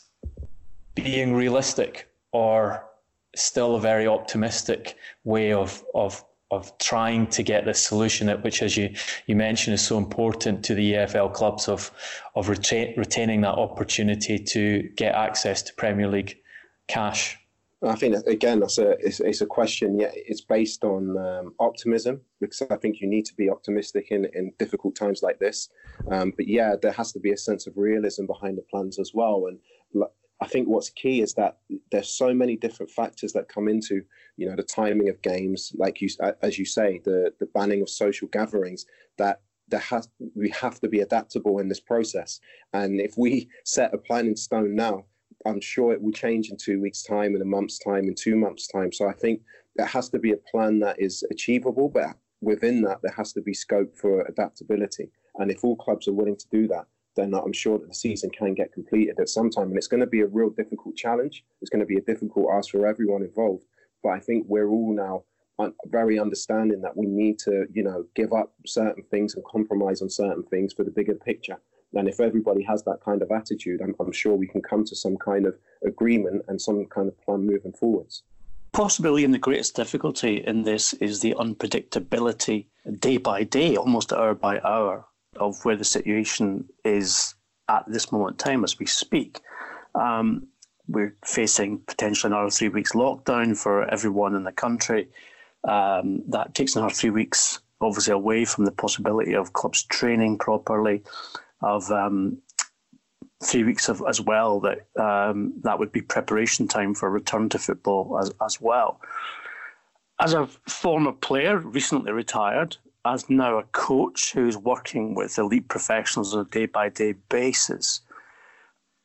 being 0.95 1.35
realistic 1.35 2.09
or 2.33 2.88
still 3.35 3.77
a 3.77 3.81
very 3.81 4.07
optimistic 4.07 4.97
way 5.25 5.53
of, 5.53 5.85
of 5.95 6.25
of 6.51 6.77
trying 6.79 7.27
to 7.27 7.43
get 7.43 7.67
this 7.67 7.79
solution 7.79 8.29
which 8.41 8.63
as 8.63 8.75
you, 8.75 8.89
you 9.27 9.37
mentioned 9.37 9.75
is 9.75 9.85
so 9.85 9.99
important 9.99 10.65
to 10.65 10.75
the 10.75 10.95
EFL 10.95 11.33
clubs 11.35 11.69
of 11.69 11.91
of 12.35 12.49
retain, 12.49 12.95
retaining 12.97 13.43
that 13.43 13.55
opportunity 13.55 14.39
to 14.39 14.83
get 14.97 15.15
access 15.15 15.61
to 15.61 15.75
Premier 15.75 16.09
League 16.09 16.39
cash 16.87 17.39
I 17.83 17.95
think 17.95 18.27
again 18.27 18.59
that's 18.59 18.79
a 18.79 18.91
it's, 18.99 19.21
it's, 19.21 19.41
a 19.41 19.47
question. 19.47 20.01
Yeah, 20.01 20.11
it's 20.13 20.41
based 20.41 20.83
on 20.83 21.17
um, 21.17 21.55
optimism 21.61 22.23
because 22.41 22.61
I 22.69 22.77
think 22.77 23.01
you 23.01 23.09
need 23.09 23.25
to 23.27 23.35
be 23.35 23.49
optimistic 23.49 24.09
in, 24.11 24.27
in 24.35 24.53
difficult 24.59 24.97
times 24.97 25.23
like 25.23 25.39
this. 25.39 25.69
Um, 26.11 26.33
but 26.37 26.49
yeah, 26.49 26.75
there 26.81 26.91
has 26.91 27.13
to 27.13 27.21
be 27.21 27.31
a 27.31 27.37
sense 27.37 27.69
of 27.69 27.75
realism 27.77 28.27
behind 28.27 28.59
the 28.59 28.63
plans 28.63 28.99
as 28.99 29.13
well. 29.15 29.47
And 29.47 29.61
I 30.40 30.47
think 30.47 30.68
what's 30.68 30.90
key 30.90 31.21
is 31.21 31.35
that 31.35 31.59
there's 31.90 32.09
so 32.09 32.33
many 32.33 32.57
different 32.57 32.92
factors 32.92 33.33
that 33.33 33.49
come 33.49 33.68
into 33.68 34.02
you 34.37 34.49
know 34.49 34.57
the 34.57 34.62
timing 34.62 35.09
of 35.09 35.21
games, 35.23 35.73
like 35.76 36.00
you 36.00 36.09
as 36.42 36.59
you 36.59 36.64
say, 36.64 37.00
the 37.04 37.33
the 37.40 37.47
banning 37.47 37.83
of 37.83 37.88
social 37.88 38.28
gatherings. 38.28 38.87
That 39.18 39.40
there 39.68 39.80
has 39.80 40.09
we 40.35 40.50
have 40.50 40.80
to 40.80 40.88
be 40.88 41.00
adaptable 41.00 41.59
in 41.59 41.68
this 41.68 41.80
process. 41.80 42.40
And 42.73 43.00
if 43.00 43.14
we 43.18 43.49
set 43.64 43.92
a 43.92 43.99
plan 43.99 44.26
in 44.26 44.37
stone 44.37 44.75
now 44.75 45.04
I'm 45.47 45.61
sure 45.61 45.92
it 45.92 46.02
will 46.02 46.12
change 46.12 46.50
in 46.50 46.57
two 46.57 46.80
weeks' 46.80 47.02
time, 47.02 47.35
in 47.35 47.42
a 47.42 47.45
month's 47.45 47.78
time, 47.78 48.04
in 48.04 48.14
two 48.14 48.37
months' 48.37 48.66
time. 48.66 48.92
So 48.92 49.09
I 49.09 49.12
think 49.12 49.40
there 49.76 49.87
has 49.87 50.09
to 50.11 50.18
be 50.18 50.33
a 50.33 50.37
plan 50.50 50.78
that 50.80 51.00
is 51.00 51.25
achievable, 51.30 51.88
but 51.88 52.16
within 52.40 52.83
that, 52.83 53.00
there 53.02 53.14
has 53.16 53.33
to 53.35 53.40
be 53.40 53.54
scope 53.54 53.97
for 53.97 54.23
adaptability. 54.23 55.11
And 55.37 55.50
if 55.50 55.64
all 55.64 55.76
clubs 55.76 56.09
are 56.09 56.12
willing 56.12 56.37
to 56.37 56.47
do 56.50 56.66
that, 56.68 56.87
then 57.19 57.35
I'm 57.35 57.53
sure 57.53 57.79
that 57.79 57.89
the 57.89 57.95
season 57.95 58.31
can 58.31 58.55
get 58.55 58.73
completed 58.73 59.19
at 59.19 59.29
some 59.29 59.51
time. 59.51 59.69
And 59.69 59.77
it's 59.77 59.89
going 59.89 60.01
to 60.01 60.07
be 60.07 60.21
a 60.21 60.27
real 60.27 60.51
difficult 60.51 60.97
challenge. 60.97 61.45
It's 61.61 61.71
going 61.71 61.81
to 61.81 61.87
be 61.87 61.97
a 61.97 62.03
difficult 62.03 62.49
ask 62.53 62.71
for 62.71 62.87
everyone 62.87 63.23
involved. 63.23 63.65
But 64.03 64.11
I 64.11 64.21
think 64.21 64.47
we're 64.49 64.69
all 64.69 64.95
now 64.95 65.25
very 65.87 66.19
understanding 66.19 66.81
that 66.83 66.97
we 66.97 67.07
need 67.07 67.39
to, 67.41 67.67
you 67.73 67.83
know, 67.83 68.05
give 68.15 68.33
up 68.33 68.53
certain 68.65 69.03
things 69.11 69.35
and 69.35 69.45
compromise 69.45 70.03
on 70.03 70.09
certain 70.09 70.45
things 70.45 70.73
for 70.73 70.85
the 70.85 70.91
bigger 70.91 71.15
picture. 71.15 71.57
And 71.95 72.09
if 72.09 72.21
everybody 72.21 72.63
has 72.63 72.85
that 72.85 73.01
kind 73.05 73.23
of 73.23 73.31
attitude, 73.31 73.81
I'm, 73.83 73.95
I'm 73.99 74.13
sure 74.13 74.35
we 74.35 74.47
can 74.47 74.63
come 74.63 74.85
to 74.85 74.95
some 74.95 75.17
kind 75.17 75.47
of 75.47 75.57
agreement 75.85 76.45
and 76.49 76.61
some 76.61 76.87
kind 76.87 77.09
of 77.09 77.21
plan 77.23 77.47
moving 77.47 77.73
forwards. 77.73 78.23
Possibly, 78.73 79.25
and 79.25 79.33
the 79.33 79.39
greatest 79.39 79.75
difficulty 79.75 80.45
in 80.47 80.63
this 80.63 80.93
is 80.95 81.21
the 81.21 81.35
unpredictability 81.39 82.67
day 83.01 83.17
by 83.17 83.43
day, 83.43 83.77
almost 83.77 84.13
hour 84.13 84.35
by 84.35 84.61
hour, 84.61 85.07
of 85.38 85.64
where 85.64 85.76
the 85.76 85.85
situation 85.85 86.68
is 86.85 87.35
at 87.68 87.85
this 87.88 88.11
moment 88.12 88.33
in 88.33 88.37
time 88.38 88.64
as 88.64 88.78
we 88.78 88.87
speak. 88.87 89.40
Um, 89.95 90.49
we're 90.88 91.14
facing 91.25 91.80
potentially 91.80 92.33
another 92.33 92.50
three 92.50 92.71
weeks 92.71 92.92
lockdown 92.92 93.57
for 93.57 93.88
everyone 93.92 94.35
in 94.35 94.45
the 94.45 94.52
country. 94.52 95.09
Um, 95.64 96.23
that 96.28 96.54
takes 96.54 96.76
another 96.76 96.95
three 96.95 97.11
weeks, 97.11 97.61
obviously, 97.80 98.14
away 98.14 98.45
from 98.45 98.64
the 98.64 98.73
possibility 98.73 99.35
of 99.35 99.52
clubs 99.52 99.83
training 99.85 100.38
properly 100.38 101.02
of 101.61 101.90
um, 101.90 102.38
three 103.42 103.64
weeks 103.64 103.88
of, 103.88 104.02
as 104.09 104.21
well. 104.21 104.61
That 104.61 104.87
um, 104.97 105.54
that 105.62 105.78
would 105.78 105.92
be 105.92 106.00
preparation 106.00 106.68
time 106.68 106.95
for 106.95 107.11
return 107.11 107.49
to 107.50 107.59
football 107.59 108.18
as 108.21 108.33
as 108.42 108.61
well. 108.61 109.00
As 110.21 110.33
a 110.33 110.47
former 110.66 111.12
player, 111.12 111.59
recently 111.59 112.12
retired, 112.12 112.76
as 113.05 113.28
now 113.31 113.59
a 113.59 113.62
coach 113.64 114.33
who's 114.33 114.57
working 114.57 115.14
with 115.14 115.38
elite 115.38 115.69
professionals 115.69 116.35
on 116.35 116.40
a 116.40 116.45
day 116.45 116.67
by 116.67 116.88
day 116.88 117.14
basis, 117.28 118.00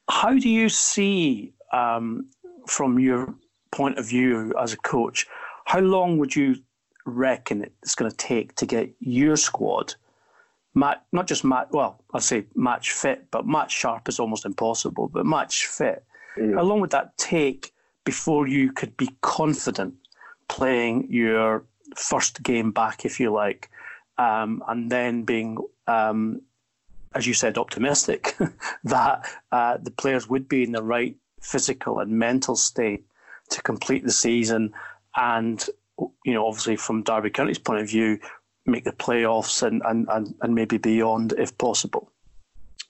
how 0.10 0.38
do 0.38 0.50
you 0.50 0.70
see, 0.70 1.54
um, 1.72 2.28
from 2.68 3.00
your 3.00 3.34
point 3.72 3.98
of 3.98 4.08
view 4.08 4.54
as 4.60 4.74
a 4.74 4.78
coach, 4.78 5.28
how 5.66 5.80
long 5.80 6.18
would 6.18 6.36
you 6.36 6.56
reckon 7.06 7.64
it's 7.82 7.96
going 7.96 8.10
to 8.10 8.18
take 8.18 8.56
to 8.56 8.66
get 8.66 8.90
your 9.00 9.36
squad 9.36 9.94
match, 10.76 11.00
not 11.12 11.28
just 11.28 11.44
match, 11.44 11.68
well, 11.72 12.04
I'll 12.14 12.22
say 12.22 12.46
match 12.56 12.92
fit, 12.92 13.30
but 13.32 13.46
match 13.46 13.72
sharp 13.72 14.10
is 14.10 14.20
almost 14.20 14.46
impossible, 14.46 15.08
but 15.08 15.26
match 15.26 15.68
fit. 15.68 16.04
Mm. 16.38 16.56
How 16.56 16.64
long 16.64 16.82
would 16.82 16.92
that 16.92 17.18
take 17.18 17.74
before 18.04 18.48
you 18.48 18.72
could 18.72 18.96
be 18.98 19.10
confident 19.22 19.94
playing 20.48 21.08
your 21.10 21.64
first 21.96 22.44
game 22.44 22.72
back, 22.72 23.06
if 23.06 23.20
you 23.20 23.32
like, 23.32 23.70
um, 24.18 24.64
and 24.68 24.92
then 24.92 25.24
being, 25.24 25.58
um, 25.88 26.42
as 27.16 27.28
you 27.28 27.34
said, 27.34 27.58
optimistic 27.58 28.36
that 28.84 29.28
uh, 29.52 29.78
the 29.82 29.92
players 29.92 30.30
would 30.30 30.48
be 30.48 30.64
in 30.64 30.72
the 30.72 30.84
right 30.84 31.16
physical 31.42 32.00
and 32.00 32.12
mental 32.12 32.56
state 32.56 33.06
to 33.50 33.62
complete 33.62 34.04
the 34.04 34.12
season 34.12 34.74
and 35.16 35.70
you 36.26 36.34
know, 36.34 36.48
obviously 36.48 36.76
from 36.76 37.04
Derby 37.04 37.30
County's 37.30 37.60
point 37.60 37.82
of 37.82 37.90
view, 37.90 38.20
make 38.66 38.84
the 38.84 38.92
playoffs 38.92 39.62
and, 39.66 39.82
and, 39.86 40.08
and, 40.10 40.34
and 40.42 40.56
maybe 40.56 40.78
beyond 40.78 41.34
if 41.38 41.58
possible? 41.58 42.12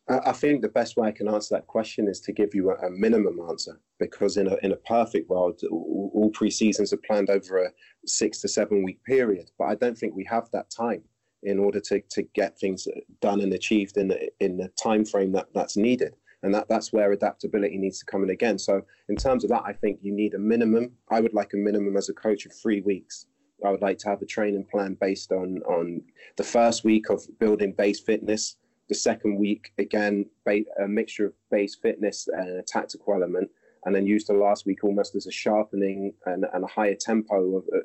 I 0.10 0.34
think 0.34 0.62
the 0.62 0.70
best 0.70 0.98
way 0.98 1.08
I 1.08 1.12
can 1.12 1.30
answer 1.30 1.56
that 1.56 1.68
question 1.68 2.10
is 2.10 2.20
to 2.22 2.34
give 2.34 2.54
you 2.54 2.72
a, 2.72 2.88
a 2.88 2.90
minimum 2.90 3.40
answer 3.50 3.80
because 4.00 4.36
in 4.36 4.48
a 4.48 4.58
in 4.62 4.74
a 4.74 4.78
perfect 4.78 5.30
world, 5.30 5.62
all, 5.72 6.30
pre 6.34 6.50
seasons 6.50 6.92
are 6.92 6.98
planned 6.98 7.30
over 7.30 7.64
a 7.64 7.72
six 8.06 8.40
to 8.42 8.50
seven 8.50 8.84
week 8.84 9.02
period. 9.06 9.50
But 9.58 9.66
I 9.66 9.76
don't 9.76 9.98
think 9.98 10.14
we 10.14 10.26
have 10.26 10.50
that 10.52 10.70
time 10.70 11.04
in 11.44 11.58
order 11.58 11.80
to, 11.80 12.02
to 12.12 12.24
get 12.34 12.58
things 12.58 12.88
done 13.22 13.42
and 13.42 13.54
achieved 13.54 13.96
in 13.98 14.10
the 14.10 14.30
in 14.42 14.58
the 14.58 14.70
time 14.82 15.06
frame 15.06 15.32
that 15.34 15.48
that's 15.54 15.78
needed. 15.78 16.16
And 16.42 16.54
that, 16.54 16.68
that's 16.68 16.92
where 16.92 17.14
adaptability 17.14 17.78
needs 17.78 18.00
to 18.00 18.06
come 18.06 18.24
in 18.24 18.30
again. 18.30 18.60
So 18.60 18.82
in 19.08 19.16
terms 19.16 19.46
of 19.46 19.50
that, 19.52 19.64
I 19.66 19.72
think 19.72 20.00
you 20.02 20.12
need 20.14 20.34
a 20.34 20.40
minimum. 20.40 20.92
I 21.10 21.22
would 21.22 21.34
like 21.34 21.54
a 21.54 21.58
minimum 21.58 21.96
as 21.96 22.10
a 22.10 22.14
coach 22.14 22.46
of 22.46 22.52
three 22.54 22.82
weeks 22.82 23.28
I 23.66 23.72
would 23.72 23.82
like 23.82 23.98
to 24.00 24.10
have 24.10 24.22
a 24.22 24.26
training 24.26 24.66
plan 24.70 24.98
based 25.00 25.32
on 25.32 25.62
on 25.64 26.02
the 26.36 26.44
first 26.44 26.84
week 26.84 27.10
of 27.10 27.26
building 27.40 27.74
base 27.74 28.00
fitness, 28.00 28.58
the 28.90 28.96
second 28.96 29.38
week 29.38 29.72
again 29.78 30.26
a 30.48 30.88
mixture 30.88 31.26
of 31.26 31.34
base 31.50 31.76
fitness 31.76 32.28
and 32.28 32.60
a 32.60 32.64
tactical 32.64 33.14
element, 33.14 33.50
and 33.86 33.96
then 33.96 34.06
used 34.06 34.28
the 34.28 34.34
last 34.34 34.66
week 34.66 34.84
almost 34.84 35.16
as 35.16 35.28
a 35.28 35.32
sharpening 35.32 36.14
and, 36.26 36.46
and 36.54 36.64
a 36.64 36.68
higher 36.68 36.96
tempo 36.96 37.58
of 37.58 37.64
uh, 37.74 37.80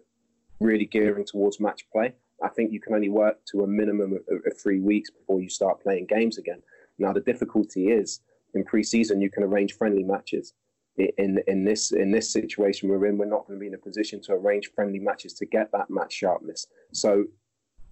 really 0.61 0.87
gearing 0.87 1.25
towards 1.25 1.61
match 1.61 1.85
play. 1.93 2.15
I 2.43 2.49
think 2.49 2.73
you 2.73 2.81
can 2.81 2.95
only 2.95 3.09
work 3.09 3.39
to 3.53 3.63
a 3.63 3.67
minimum 3.67 4.13
of, 4.13 4.41
of 4.47 4.61
three 4.61 4.81
weeks 4.81 5.11
before 5.11 5.41
you 5.41 5.49
start 5.49 5.83
playing 5.83 6.07
games 6.07 6.39
again. 6.39 6.63
Now 6.99 7.13
the 7.13 7.21
difficulty 7.21 7.89
is 7.89 8.21
in 8.55 8.65
pre-season 8.65 9.21
you 9.21 9.31
can 9.31 9.43
arrange 9.43 9.75
friendly 9.75 10.03
matches 10.03 10.55
in 10.97 11.39
in 11.47 11.65
this 11.65 11.93
in 11.93 12.11
this 12.11 12.33
situation 12.33 12.89
we're 12.89 13.07
in, 13.07 13.19
we're 13.19 13.25
not 13.25 13.47
going 13.47 13.59
to 13.59 13.61
be 13.61 13.69
in 13.69 13.75
a 13.75 13.79
position 13.79 14.21
to 14.23 14.33
arrange 14.33 14.71
friendly 14.75 14.99
matches 14.99 15.35
to 15.35 15.47
get 15.47 15.71
that 15.73 15.91
match 15.91 16.13
sharpness. 16.13 16.67
So 16.93 17.25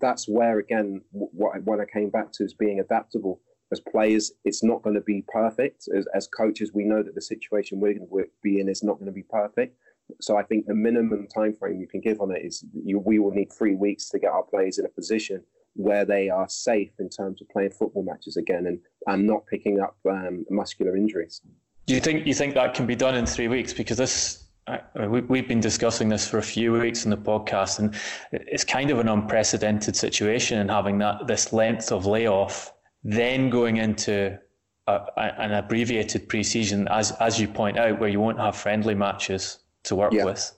that's 0.01 0.29
where 0.29 0.59
again 0.59 1.03
what 1.13 1.63
what 1.63 1.81
I 1.81 1.85
came 1.87 2.11
back 2.11 2.33
to 2.33 2.45
is 2.45 2.55
being 2.55 2.81
adaptable 2.81 3.41
as 3.73 3.81
players. 3.81 4.33
It's 4.45 4.63
not 4.63 4.83
going 4.83 4.95
to 4.95 5.03
be 5.03 5.25
perfect. 5.29 5.89
As, 5.97 6.07
as 6.15 6.29
coaches, 6.29 6.73
we 6.73 6.85
know 6.85 7.03
that 7.03 7.15
the 7.15 7.23
situation 7.23 7.81
we're 7.81 7.95
going 7.95 8.09
to 8.09 8.25
be 8.43 8.61
in 8.61 8.69
is 8.69 8.83
not 8.83 8.95
going 8.95 9.07
to 9.07 9.13
be 9.13 9.25
perfect. 9.25 9.77
So 10.21 10.37
I 10.37 10.45
think 10.45 10.67
the 10.67 10.75
minimum 10.75 11.27
time 11.27 11.53
frame 11.53 11.81
you 11.81 11.89
can 11.89 12.01
give 12.01 12.21
on 12.21 12.31
it 12.31 12.45
is 12.45 12.65
you, 12.73 13.01
we 13.01 13.19
will 13.19 13.33
need 13.33 13.53
three 13.53 13.75
weeks 13.75 14.09
to 14.11 14.19
get 14.19 14.31
our 14.31 14.45
players 14.45 14.79
in 14.79 14.85
a 14.85 14.89
position 14.89 15.43
where 15.75 16.05
they 16.05 16.31
are 16.31 16.49
safe 16.49 16.93
in 16.99 17.09
terms 17.09 17.43
of 17.43 17.49
playing 17.49 17.71
football 17.71 18.05
matches 18.05 18.37
again 18.37 18.67
and, 18.67 18.79
and 19.09 19.27
not 19.27 19.47
picking 19.47 19.81
up 19.81 19.97
um, 20.09 20.45
muscular 20.49 20.97
injuries. 20.97 21.43
Do 21.87 21.95
you 21.95 22.01
think 22.01 22.27
you 22.27 22.35
think 22.35 22.55
that 22.55 22.75
can 22.75 22.87
be 22.87 22.97
done 22.97 23.15
in 23.15 23.27
three 23.27 23.49
weeks? 23.49 23.73
Because 23.73 23.99
this, 23.99 24.46
I 24.67 24.81
we, 25.07 25.21
we've 25.21 25.49
been 25.49 25.61
discussing 25.61 26.09
this 26.09 26.27
for 26.29 26.39
a 26.39 26.43
few 26.43 26.73
weeks 26.73 27.05
in 27.05 27.11
the 27.11 27.17
podcast, 27.17 27.79
and 27.79 27.95
it's 28.33 28.65
kind 28.65 28.91
of 28.91 28.99
an 28.99 29.09
unprecedented 29.09 29.95
situation 29.97 30.59
in 30.59 30.69
having 30.69 30.99
that 30.99 31.27
this 31.27 31.53
length 31.53 31.93
of 31.93 32.07
layoff, 32.07 32.73
then 33.05 33.51
going 33.51 33.77
into 33.77 34.39
a, 34.87 35.01
an 35.17 35.53
abbreviated 35.53 36.29
preseason, 36.29 36.91
as 36.91 37.13
as 37.13 37.41
you 37.41 37.49
point 37.49 37.79
out, 37.79 38.01
where 38.01 38.09
you 38.09 38.21
won't 38.21 38.41
have 38.41 38.57
friendly 38.57 38.95
matches 38.95 39.59
to 39.85 39.95
work 39.95 40.13
yeah. 40.13 40.25
with, 40.25 40.53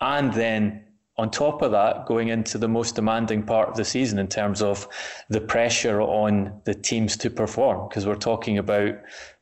and 0.00 0.32
then 0.32 0.82
on 1.18 1.30
top 1.30 1.62
of 1.62 1.70
that, 1.70 2.04
going 2.04 2.28
into 2.28 2.58
the 2.58 2.68
most 2.68 2.94
demanding 2.94 3.42
part 3.42 3.70
of 3.70 3.76
the 3.76 3.84
season 3.84 4.18
in 4.18 4.28
terms 4.28 4.60
of 4.60 4.86
the 5.30 5.40
pressure 5.40 6.02
on 6.02 6.60
the 6.64 6.74
teams 6.74 7.16
to 7.16 7.30
perform, 7.30 7.88
because 7.88 8.06
we're 8.06 8.14
talking 8.14 8.58
about 8.58 8.94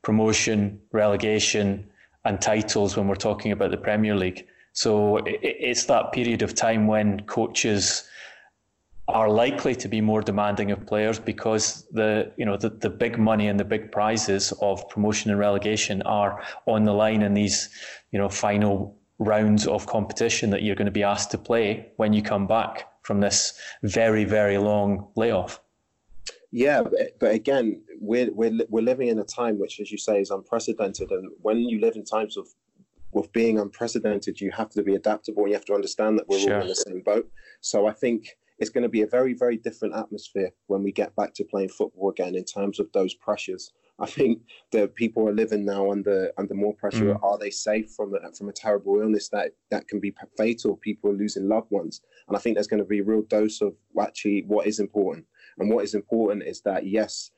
promotion, 0.02 0.80
relegation, 0.92 1.90
and 2.24 2.40
titles 2.40 2.96
when 2.96 3.08
we're 3.08 3.14
talking 3.14 3.52
about 3.52 3.70
the 3.70 3.76
Premier 3.76 4.16
League. 4.16 4.46
So 4.72 5.20
it's 5.24 5.84
that 5.84 6.12
period 6.12 6.42
of 6.42 6.54
time 6.54 6.86
when 6.86 7.20
coaches 7.20 8.08
are 9.06 9.28
likely 9.28 9.74
to 9.74 9.86
be 9.86 10.00
more 10.00 10.22
demanding 10.22 10.70
of 10.70 10.86
players 10.86 11.18
because 11.18 11.86
the 11.92 12.32
you 12.36 12.44
know 12.44 12.56
the, 12.56 12.70
the 12.70 12.88
big 12.88 13.18
money 13.18 13.48
and 13.48 13.60
the 13.60 13.64
big 13.64 13.92
prizes 13.92 14.52
of 14.62 14.88
promotion 14.88 15.30
and 15.30 15.38
relegation 15.38 16.00
are 16.02 16.42
on 16.66 16.84
the 16.84 16.92
line 16.92 17.20
in 17.20 17.34
these 17.34 17.68
you 18.12 18.18
know 18.18 18.30
final 18.30 18.96
rounds 19.18 19.66
of 19.66 19.86
competition 19.86 20.50
that 20.50 20.62
you're 20.62 20.74
going 20.74 20.86
to 20.86 20.92
be 20.92 21.02
asked 21.02 21.30
to 21.30 21.38
play 21.38 21.86
when 21.96 22.12
you 22.12 22.22
come 22.22 22.46
back 22.46 22.88
from 23.02 23.20
this 23.20 23.58
very, 23.82 24.24
very 24.24 24.58
long 24.58 25.08
layoff. 25.14 25.60
Yeah, 26.54 26.82
but, 26.82 27.18
but 27.18 27.34
again, 27.34 27.82
we're, 28.00 28.30
we're, 28.32 28.56
we're 28.68 28.84
living 28.84 29.08
in 29.08 29.18
a 29.18 29.24
time 29.24 29.58
which, 29.58 29.80
as 29.80 29.90
you 29.90 29.98
say, 29.98 30.20
is 30.20 30.30
unprecedented. 30.30 31.10
And 31.10 31.32
when 31.42 31.58
you 31.58 31.80
live 31.80 31.96
in 31.96 32.04
times 32.04 32.36
of 32.36 32.46
with 33.10 33.32
being 33.32 33.58
unprecedented, 33.58 34.40
you 34.40 34.52
have 34.52 34.70
to 34.70 34.84
be 34.84 34.94
adaptable. 34.94 35.48
You 35.48 35.54
have 35.54 35.64
to 35.64 35.74
understand 35.74 36.16
that 36.16 36.28
we're 36.28 36.38
sure. 36.38 36.54
all 36.54 36.62
in 36.62 36.68
the 36.68 36.76
same 36.76 37.00
boat. 37.00 37.28
So 37.60 37.88
I 37.88 37.92
think 37.92 38.38
it's 38.60 38.70
going 38.70 38.84
to 38.84 38.88
be 38.88 39.02
a 39.02 39.06
very, 39.08 39.34
very 39.34 39.56
different 39.56 39.96
atmosphere 39.96 40.52
when 40.68 40.84
we 40.84 40.92
get 40.92 41.16
back 41.16 41.34
to 41.34 41.44
playing 41.44 41.70
football 41.70 42.10
again 42.10 42.36
in 42.36 42.44
terms 42.44 42.78
of 42.78 42.86
those 42.92 43.14
pressures 43.14 43.72
I 43.98 44.06
think 44.06 44.40
that 44.72 44.94
people 44.96 45.28
are 45.28 45.34
living 45.34 45.64
now 45.64 45.92
under 45.92 46.32
under 46.36 46.54
more 46.54 46.74
pressure. 46.74 47.14
Mm. 47.14 47.22
Are 47.22 47.38
they 47.38 47.50
safe 47.50 47.90
from 47.92 48.14
a, 48.14 48.32
from 48.32 48.48
a 48.48 48.52
terrible 48.52 49.00
illness 49.00 49.28
that 49.28 49.52
that 49.70 49.86
can 49.86 50.00
be 50.00 50.12
fatal? 50.36 50.76
People 50.76 51.10
are 51.10 51.14
losing 51.14 51.48
loved 51.48 51.70
ones, 51.70 52.00
and 52.26 52.36
I 52.36 52.40
think 52.40 52.56
there's 52.56 52.66
going 52.66 52.82
to 52.82 52.88
be 52.88 53.00
a 53.00 53.04
real 53.04 53.22
dose 53.22 53.60
of 53.60 53.74
actually 54.00 54.44
what 54.46 54.66
is 54.66 54.80
important. 54.80 55.26
And 55.58 55.70
what 55.70 55.84
is 55.84 55.94
important 55.94 56.42
is 56.42 56.60
that 56.62 56.86
yes, 56.86 57.30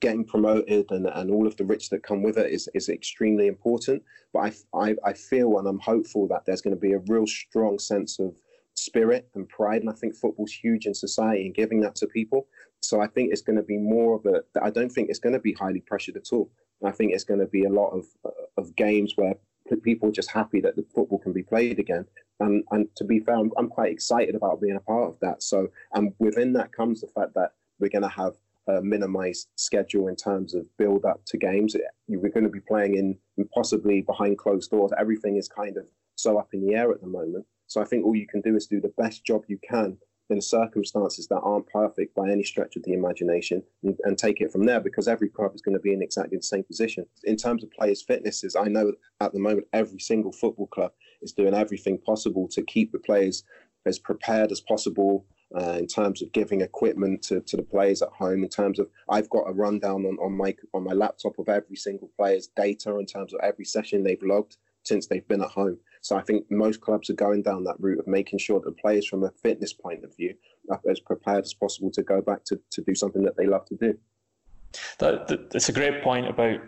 getting 0.00 0.24
promoted 0.24 0.90
and, 0.90 1.06
and 1.06 1.30
all 1.30 1.46
of 1.46 1.56
the 1.56 1.64
rich 1.64 1.90
that 1.90 2.02
come 2.02 2.22
with 2.22 2.38
it 2.38 2.50
is, 2.50 2.68
is 2.74 2.88
extremely 2.88 3.46
important. 3.46 4.02
But 4.32 4.54
I, 4.74 4.78
I, 4.78 4.96
I 5.04 5.12
feel 5.12 5.58
and 5.58 5.68
I'm 5.68 5.78
hopeful 5.78 6.26
that 6.28 6.44
there's 6.46 6.62
going 6.62 6.74
to 6.74 6.80
be 6.80 6.92
a 6.92 7.02
real 7.06 7.26
strong 7.26 7.78
sense 7.78 8.18
of 8.18 8.34
spirit 8.74 9.28
and 9.34 9.48
pride. 9.48 9.82
And 9.82 9.90
I 9.90 9.94
think 9.94 10.14
football's 10.14 10.52
huge 10.52 10.86
in 10.86 10.94
society 10.94 11.46
and 11.46 11.54
giving 11.54 11.80
that 11.82 11.94
to 11.96 12.06
people. 12.06 12.46
So 12.80 13.00
I 13.00 13.06
think 13.06 13.32
it's 13.32 13.42
going 13.42 13.56
to 13.56 13.62
be 13.62 13.78
more 13.78 14.16
of 14.16 14.26
a, 14.26 14.42
I 14.62 14.70
don't 14.70 14.90
think 14.90 15.08
it's 15.08 15.18
going 15.18 15.32
to 15.34 15.38
be 15.38 15.52
highly 15.52 15.80
pressured 15.80 16.16
at 16.16 16.32
all. 16.32 16.50
I 16.84 16.90
think 16.90 17.12
it's 17.12 17.24
going 17.24 17.40
to 17.40 17.46
be 17.46 17.64
a 17.64 17.70
lot 17.70 17.90
of, 17.90 18.04
of 18.56 18.74
games 18.76 19.14
where 19.16 19.34
people 19.82 20.08
are 20.08 20.12
just 20.12 20.30
happy 20.30 20.60
that 20.60 20.76
the 20.76 20.84
football 20.94 21.18
can 21.18 21.32
be 21.32 21.42
played 21.42 21.78
again. 21.78 22.04
And, 22.40 22.64
and 22.70 22.88
to 22.96 23.04
be 23.04 23.20
fair, 23.20 23.36
I'm, 23.36 23.52
I'm 23.56 23.68
quite 23.68 23.92
excited 23.92 24.34
about 24.34 24.60
being 24.60 24.76
a 24.76 24.80
part 24.80 25.08
of 25.08 25.20
that. 25.20 25.42
So, 25.42 25.68
and 25.92 26.12
within 26.18 26.52
that 26.54 26.72
comes 26.72 27.00
the 27.00 27.06
fact 27.08 27.34
that 27.34 27.52
we're 27.78 27.90
going 27.90 28.02
to 28.02 28.08
have 28.08 28.34
a 28.66 28.80
minimized 28.80 29.48
schedule 29.56 30.08
in 30.08 30.16
terms 30.16 30.54
of 30.54 30.64
build 30.78 31.04
up 31.04 31.20
to 31.26 31.36
games. 31.36 31.76
We're 32.08 32.30
going 32.30 32.44
to 32.44 32.50
be 32.50 32.60
playing 32.60 32.96
in 32.96 33.48
possibly 33.54 34.02
behind 34.02 34.38
closed 34.38 34.70
doors. 34.70 34.92
Everything 34.98 35.36
is 35.36 35.48
kind 35.48 35.76
of 35.76 35.84
so 36.16 36.38
up 36.38 36.48
in 36.54 36.66
the 36.66 36.74
air 36.74 36.90
at 36.92 37.00
the 37.00 37.06
moment. 37.06 37.46
So 37.66 37.80
I 37.80 37.84
think 37.84 38.04
all 38.04 38.16
you 38.16 38.26
can 38.26 38.40
do 38.40 38.56
is 38.56 38.66
do 38.66 38.80
the 38.80 38.92
best 38.96 39.24
job 39.24 39.42
you 39.48 39.58
can 39.68 39.98
in 40.34 40.42
circumstances 40.42 41.26
that 41.28 41.40
aren't 41.40 41.66
perfect 41.68 42.14
by 42.14 42.30
any 42.30 42.42
stretch 42.42 42.76
of 42.76 42.82
the 42.82 42.92
imagination 42.92 43.62
and, 43.82 43.96
and, 44.04 44.18
take 44.18 44.40
it 44.40 44.52
from 44.52 44.64
there 44.64 44.80
because 44.80 45.08
every 45.08 45.28
club 45.28 45.54
is 45.54 45.62
going 45.62 45.76
to 45.76 45.80
be 45.80 45.92
in 45.92 46.02
exactly 46.02 46.36
the 46.36 46.42
same 46.42 46.64
position. 46.64 47.06
In 47.24 47.36
terms 47.36 47.62
of 47.62 47.70
players' 47.70 48.02
fitnesses, 48.02 48.56
I 48.56 48.64
know 48.64 48.92
at 49.20 49.32
the 49.32 49.38
moment 49.38 49.66
every 49.72 50.00
single 50.00 50.32
football 50.32 50.66
club 50.66 50.92
is 51.22 51.32
doing 51.32 51.54
everything 51.54 51.98
possible 51.98 52.48
to 52.48 52.62
keep 52.62 52.92
the 52.92 52.98
players 52.98 53.44
as 53.86 53.98
prepared 53.98 54.50
as 54.50 54.60
possible 54.60 55.24
uh, 55.56 55.76
in 55.78 55.86
terms 55.86 56.20
of 56.22 56.32
giving 56.32 56.62
equipment 56.62 57.22
to, 57.22 57.40
to 57.42 57.56
the 57.56 57.62
players 57.62 58.02
at 58.02 58.08
home. 58.08 58.42
In 58.42 58.48
terms 58.48 58.78
of, 58.78 58.88
I've 59.08 59.30
got 59.30 59.48
a 59.48 59.52
rundown 59.52 60.04
on, 60.04 60.16
on 60.20 60.32
my 60.36 60.56
on 60.72 60.84
my 60.84 60.92
laptop 60.92 61.38
of 61.38 61.48
every 61.48 61.76
single 61.76 62.10
player's 62.18 62.48
data 62.56 62.98
in 62.98 63.06
terms 63.06 63.32
of 63.32 63.40
every 63.42 63.64
session 63.64 64.02
they've 64.02 64.22
logged 64.22 64.56
since 64.82 65.06
they've 65.06 65.28
been 65.28 65.42
at 65.42 65.48
home. 65.48 65.78
So 66.04 66.16
I 66.16 66.20
think 66.20 66.50
most 66.50 66.82
clubs 66.82 67.08
are 67.08 67.14
going 67.14 67.42
down 67.42 67.64
that 67.64 67.80
route 67.80 67.98
of 67.98 68.06
making 68.06 68.38
sure 68.38 68.60
that 68.60 68.76
players, 68.76 69.06
from 69.06 69.24
a 69.24 69.30
fitness 69.42 69.72
point 69.72 70.04
of 70.04 70.14
view, 70.14 70.34
are 70.70 70.78
as 70.90 71.00
prepared 71.00 71.44
as 71.44 71.54
possible 71.54 71.90
to 71.92 72.02
go 72.02 72.20
back 72.20 72.44
to, 72.44 72.60
to 72.72 72.82
do 72.82 72.94
something 72.94 73.22
that 73.22 73.38
they 73.38 73.46
love 73.46 73.64
to 73.64 73.74
do. 73.74 73.96
That, 74.98 75.28
that, 75.28 75.50
that's 75.50 75.70
a 75.70 75.72
great 75.72 76.02
point 76.02 76.28
about 76.28 76.60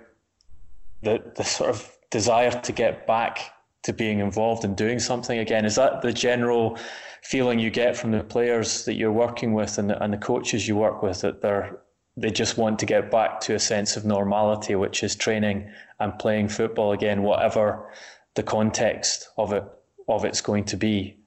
the 1.02 1.23
the 1.35 1.45
sort 1.45 1.69
of 1.69 1.99
desire 2.11 2.50
to 2.50 2.73
get 2.73 3.07
back 3.07 3.52
to 3.83 3.93
being 3.93 4.21
involved 4.21 4.64
in 4.64 4.75
doing 4.75 4.99
something 4.99 5.38
again. 5.38 5.66
Is 5.66 5.75
that 5.75 6.00
the 6.00 6.14
general 6.14 6.78
feeling 7.23 7.59
you 7.59 7.69
get 7.69 7.95
from 7.95 8.12
the 8.12 8.25
players 8.25 8.87
that 8.87 8.95
you're 8.95 9.12
working 9.12 9.52
with 9.52 9.76
and 9.76 9.90
the, 9.90 10.02
and 10.02 10.14
the 10.14 10.19
coaches 10.19 10.66
you 10.66 10.76
work 10.76 11.02
with 11.02 11.21
that 11.21 11.43
they're 11.43 11.78
they 12.19 12.31
just 12.31 12.57
want 12.57 12.78
to 12.78 12.87
get 12.87 13.11
back 13.11 13.40
to 13.40 13.55
a 13.55 13.59
sense 13.59 13.99
of 13.99 14.07
normality, 14.07 14.75
which 14.75 15.02
is 15.02 15.14
training 15.14 15.71
and 16.00 16.19
playing 16.19 16.49
football 16.49 16.93
again, 16.93 17.23
whatever 17.23 17.90
the 18.37 18.43
context 18.43 19.31
of 19.37 19.52
it 19.52 19.64
of 20.09 20.25
it's 20.25 20.40
going 20.40 20.64
to 20.64 20.76
be. 20.76 21.19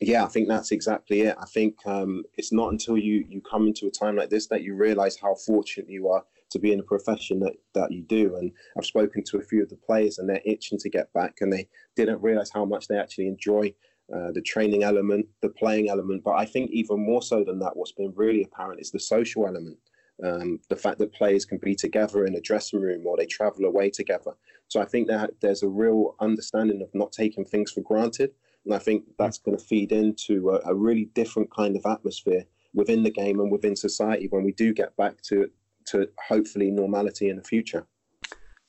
Yeah, 0.00 0.24
I 0.24 0.28
think 0.28 0.48
that's 0.48 0.70
exactly 0.70 1.20
it. 1.22 1.36
I 1.38 1.44
think 1.44 1.76
um, 1.84 2.24
it's 2.38 2.52
not 2.52 2.72
until 2.72 2.96
you 2.96 3.26
you 3.28 3.42
come 3.42 3.66
into 3.66 3.86
a 3.86 3.90
time 3.90 4.16
like 4.16 4.30
this 4.30 4.46
that 4.46 4.62
you 4.62 4.74
realise 4.74 5.18
how 5.20 5.34
fortunate 5.34 5.90
you 5.90 6.08
are 6.08 6.24
to 6.50 6.58
be 6.58 6.72
in 6.72 6.80
a 6.80 6.84
profession 6.84 7.38
that, 7.40 7.52
that 7.74 7.92
you 7.92 8.02
do. 8.02 8.36
And 8.36 8.50
I've 8.76 8.86
spoken 8.86 9.22
to 9.24 9.38
a 9.38 9.42
few 9.42 9.62
of 9.62 9.68
the 9.68 9.76
players, 9.76 10.18
and 10.18 10.28
they're 10.28 10.40
itching 10.44 10.78
to 10.78 10.88
get 10.88 11.12
back, 11.12 11.38
and 11.40 11.52
they 11.52 11.68
didn't 11.96 12.22
realise 12.22 12.50
how 12.52 12.64
much 12.64 12.88
they 12.88 12.98
actually 12.98 13.28
enjoy 13.28 13.74
uh, 14.14 14.32
the 14.32 14.40
training 14.40 14.82
element, 14.82 15.26
the 15.42 15.50
playing 15.50 15.90
element. 15.90 16.24
But 16.24 16.36
I 16.36 16.46
think 16.46 16.70
even 16.70 17.04
more 17.04 17.22
so 17.22 17.44
than 17.44 17.58
that, 17.58 17.76
what's 17.76 17.92
been 17.92 18.12
really 18.16 18.42
apparent 18.42 18.80
is 18.80 18.90
the 18.90 19.00
social 19.00 19.46
element. 19.46 19.78
Um, 20.22 20.60
the 20.68 20.76
fact 20.76 20.98
that 20.98 21.14
players 21.14 21.44
can 21.44 21.58
be 21.58 21.74
together 21.74 22.26
in 22.26 22.34
a 22.34 22.40
dressing 22.40 22.80
room 22.80 23.06
or 23.06 23.16
they 23.16 23.26
travel 23.26 23.64
away 23.64 23.88
together. 23.88 24.32
So 24.68 24.80
I 24.80 24.84
think 24.84 25.08
that 25.08 25.30
there's 25.40 25.62
a 25.62 25.68
real 25.68 26.14
understanding 26.20 26.82
of 26.82 26.88
not 26.94 27.12
taking 27.12 27.44
things 27.44 27.72
for 27.72 27.80
granted. 27.80 28.32
And 28.64 28.74
I 28.74 28.78
think 28.78 29.04
that's 29.18 29.38
going 29.38 29.56
to 29.56 29.64
feed 29.64 29.92
into 29.92 30.50
a, 30.50 30.70
a 30.70 30.74
really 30.74 31.06
different 31.14 31.50
kind 31.54 31.76
of 31.76 31.86
atmosphere 31.86 32.44
within 32.74 33.02
the 33.02 33.10
game 33.10 33.40
and 33.40 33.50
within 33.50 33.74
society 33.74 34.28
when 34.28 34.44
we 34.44 34.52
do 34.52 34.74
get 34.74 34.96
back 34.96 35.20
to, 35.22 35.50
to 35.86 36.08
hopefully 36.28 36.70
normality 36.70 37.30
in 37.30 37.36
the 37.36 37.42
future. 37.42 37.86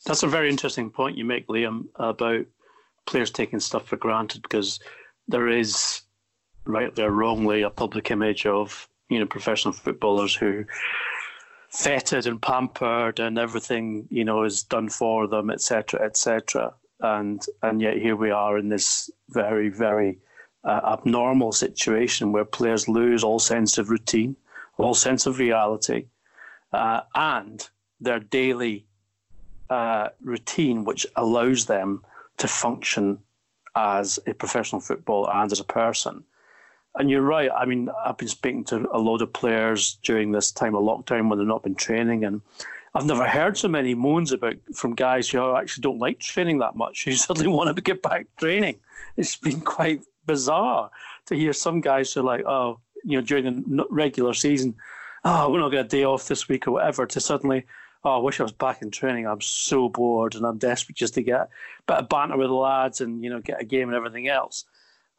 That's 0.05 0.23
a 0.23 0.27
very 0.27 0.49
interesting 0.49 0.89
point 0.89 1.17
you 1.17 1.25
make, 1.25 1.47
Liam, 1.47 1.85
about 1.95 2.45
players 3.05 3.29
taking 3.29 3.59
stuff 3.59 3.87
for 3.87 3.97
granted 3.97 4.41
because 4.41 4.79
there 5.27 5.47
is, 5.47 6.01
rightly 6.65 7.03
or 7.03 7.11
wrongly, 7.11 7.61
a 7.61 7.69
public 7.69 8.09
image 8.09 8.45
of 8.45 8.87
you 9.09 9.19
know 9.19 9.25
professional 9.25 9.73
footballers 9.73 10.33
who 10.33 10.63
feted 11.71 12.27
and 12.27 12.41
pampered 12.41 13.19
and 13.19 13.37
everything 13.37 14.07
you 14.09 14.25
know 14.25 14.43
is 14.43 14.63
done 14.63 14.89
for 14.89 15.27
them, 15.27 15.49
etc., 15.49 16.01
etc. 16.01 16.73
And 16.99 17.43
and 17.63 17.81
yet 17.81 17.97
here 17.97 18.15
we 18.15 18.31
are 18.31 18.57
in 18.57 18.69
this 18.69 19.09
very 19.29 19.69
very 19.69 20.19
uh, 20.63 20.81
abnormal 20.99 21.51
situation 21.51 22.31
where 22.31 22.45
players 22.45 22.87
lose 22.87 23.23
all 23.23 23.39
sense 23.39 23.77
of 23.77 23.89
routine, 23.89 24.35
all 24.77 24.93
sense 24.93 25.25
of 25.25 25.39
reality, 25.39 26.05
uh, 26.73 27.01
and 27.15 27.67
their 27.99 28.19
daily 28.19 28.85
uh, 29.69 30.09
routine, 30.21 30.83
which 30.83 31.07
allows 31.15 31.65
them 31.65 32.03
to 32.37 32.47
function 32.47 33.17
as 33.75 34.19
a 34.27 34.33
professional 34.33 34.81
footballer 34.81 35.31
and 35.33 35.51
as 35.51 35.59
a 35.59 35.63
person. 35.63 36.23
And 36.95 37.09
you're 37.09 37.21
right. 37.21 37.49
I 37.55 37.65
mean, 37.65 37.89
I've 38.05 38.17
been 38.17 38.27
speaking 38.27 38.65
to 38.65 38.89
a 38.91 38.99
lot 38.99 39.21
of 39.21 39.31
players 39.31 39.97
during 40.03 40.31
this 40.31 40.51
time 40.51 40.75
of 40.75 40.83
lockdown 40.83 41.29
when 41.29 41.39
they've 41.39 41.47
not 41.47 41.63
been 41.63 41.75
training, 41.75 42.25
and 42.25 42.41
I've 42.93 43.05
never 43.05 43.25
heard 43.25 43.57
so 43.57 43.69
many 43.69 43.95
moans 43.95 44.33
about 44.33 44.55
from 44.73 44.95
guys 44.95 45.29
who 45.29 45.55
actually 45.55 45.81
don't 45.81 45.99
like 45.99 46.19
training 46.19 46.59
that 46.59 46.75
much, 46.75 47.05
who 47.05 47.11
suddenly 47.13 47.47
want 47.47 47.73
to 47.75 47.81
get 47.81 48.01
back 48.01 48.27
training. 48.37 48.77
It's 49.15 49.37
been 49.37 49.61
quite 49.61 50.01
bizarre 50.25 50.91
to 51.27 51.35
hear 51.35 51.53
some 51.53 51.81
guys 51.81 52.13
who 52.13 52.21
are 52.21 52.23
like, 52.23 52.45
oh, 52.45 52.79
you 53.03 53.17
know, 53.17 53.21
during 53.25 53.45
the 53.45 53.85
regular 53.89 54.33
season, 54.33 54.75
oh, 55.23 55.49
we're 55.49 55.59
not 55.59 55.69
going 55.69 55.83
to 55.83 55.89
day 55.89 56.03
off 56.03 56.27
this 56.27 56.47
week 56.47 56.67
or 56.67 56.71
whatever, 56.71 57.05
to 57.05 57.19
suddenly, 57.19 57.65
oh, 58.03 58.17
I 58.17 58.21
wish 58.21 58.39
I 58.39 58.43
was 58.43 58.51
back 58.51 58.81
in 58.81 58.91
training. 58.91 59.27
I'm 59.27 59.41
so 59.41 59.89
bored 59.89 60.35
and 60.35 60.45
I'm 60.45 60.57
desperate 60.57 60.97
just 60.97 61.13
to 61.15 61.23
get 61.23 61.41
a 61.41 61.47
bit 61.87 61.97
of 61.97 62.09
banter 62.09 62.37
with 62.37 62.47
the 62.47 62.53
lads 62.53 63.01
and, 63.01 63.23
you 63.23 63.29
know, 63.29 63.39
get 63.39 63.61
a 63.61 63.65
game 63.65 63.87
and 63.87 63.95
everything 63.95 64.27
else. 64.27 64.65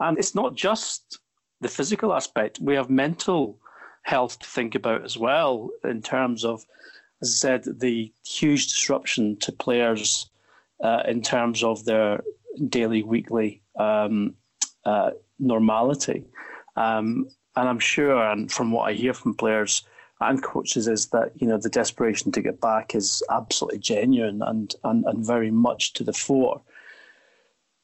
And 0.00 0.18
it's 0.18 0.34
not 0.34 0.54
just 0.54 1.18
the 1.62 1.68
physical 1.68 2.12
aspect. 2.12 2.58
We 2.60 2.74
have 2.74 2.90
mental 2.90 3.58
health 4.02 4.38
to 4.40 4.46
think 4.46 4.74
about 4.74 5.04
as 5.04 5.16
well 5.16 5.70
in 5.84 6.02
terms 6.02 6.44
of, 6.44 6.64
as 7.22 7.28
I 7.30 7.36
said, 7.36 7.80
the 7.80 8.12
huge 8.26 8.68
disruption 8.68 9.36
to 9.40 9.52
players 9.52 10.28
uh, 10.82 11.02
in 11.06 11.22
terms 11.22 11.62
of 11.62 11.84
their 11.84 12.22
daily, 12.68 13.02
weekly 13.02 13.62
um, 13.78 14.34
uh, 14.84 15.12
normality. 15.38 16.24
Um, 16.76 17.28
and 17.54 17.68
I'm 17.68 17.78
sure, 17.78 18.30
and 18.30 18.50
from 18.50 18.72
what 18.72 18.88
I 18.88 18.94
hear 18.94 19.14
from 19.14 19.34
players, 19.34 19.84
and 20.20 20.42
coaches 20.42 20.86
is 20.86 21.08
that 21.08 21.32
you 21.34 21.48
know 21.48 21.58
the 21.58 21.68
desperation 21.68 22.30
to 22.32 22.40
get 22.40 22.60
back 22.60 22.94
is 22.94 23.22
absolutely 23.30 23.80
genuine 23.80 24.40
and 24.42 24.74
and, 24.84 25.04
and 25.04 25.26
very 25.26 25.50
much 25.50 25.92
to 25.94 26.04
the 26.04 26.12
fore. 26.12 26.62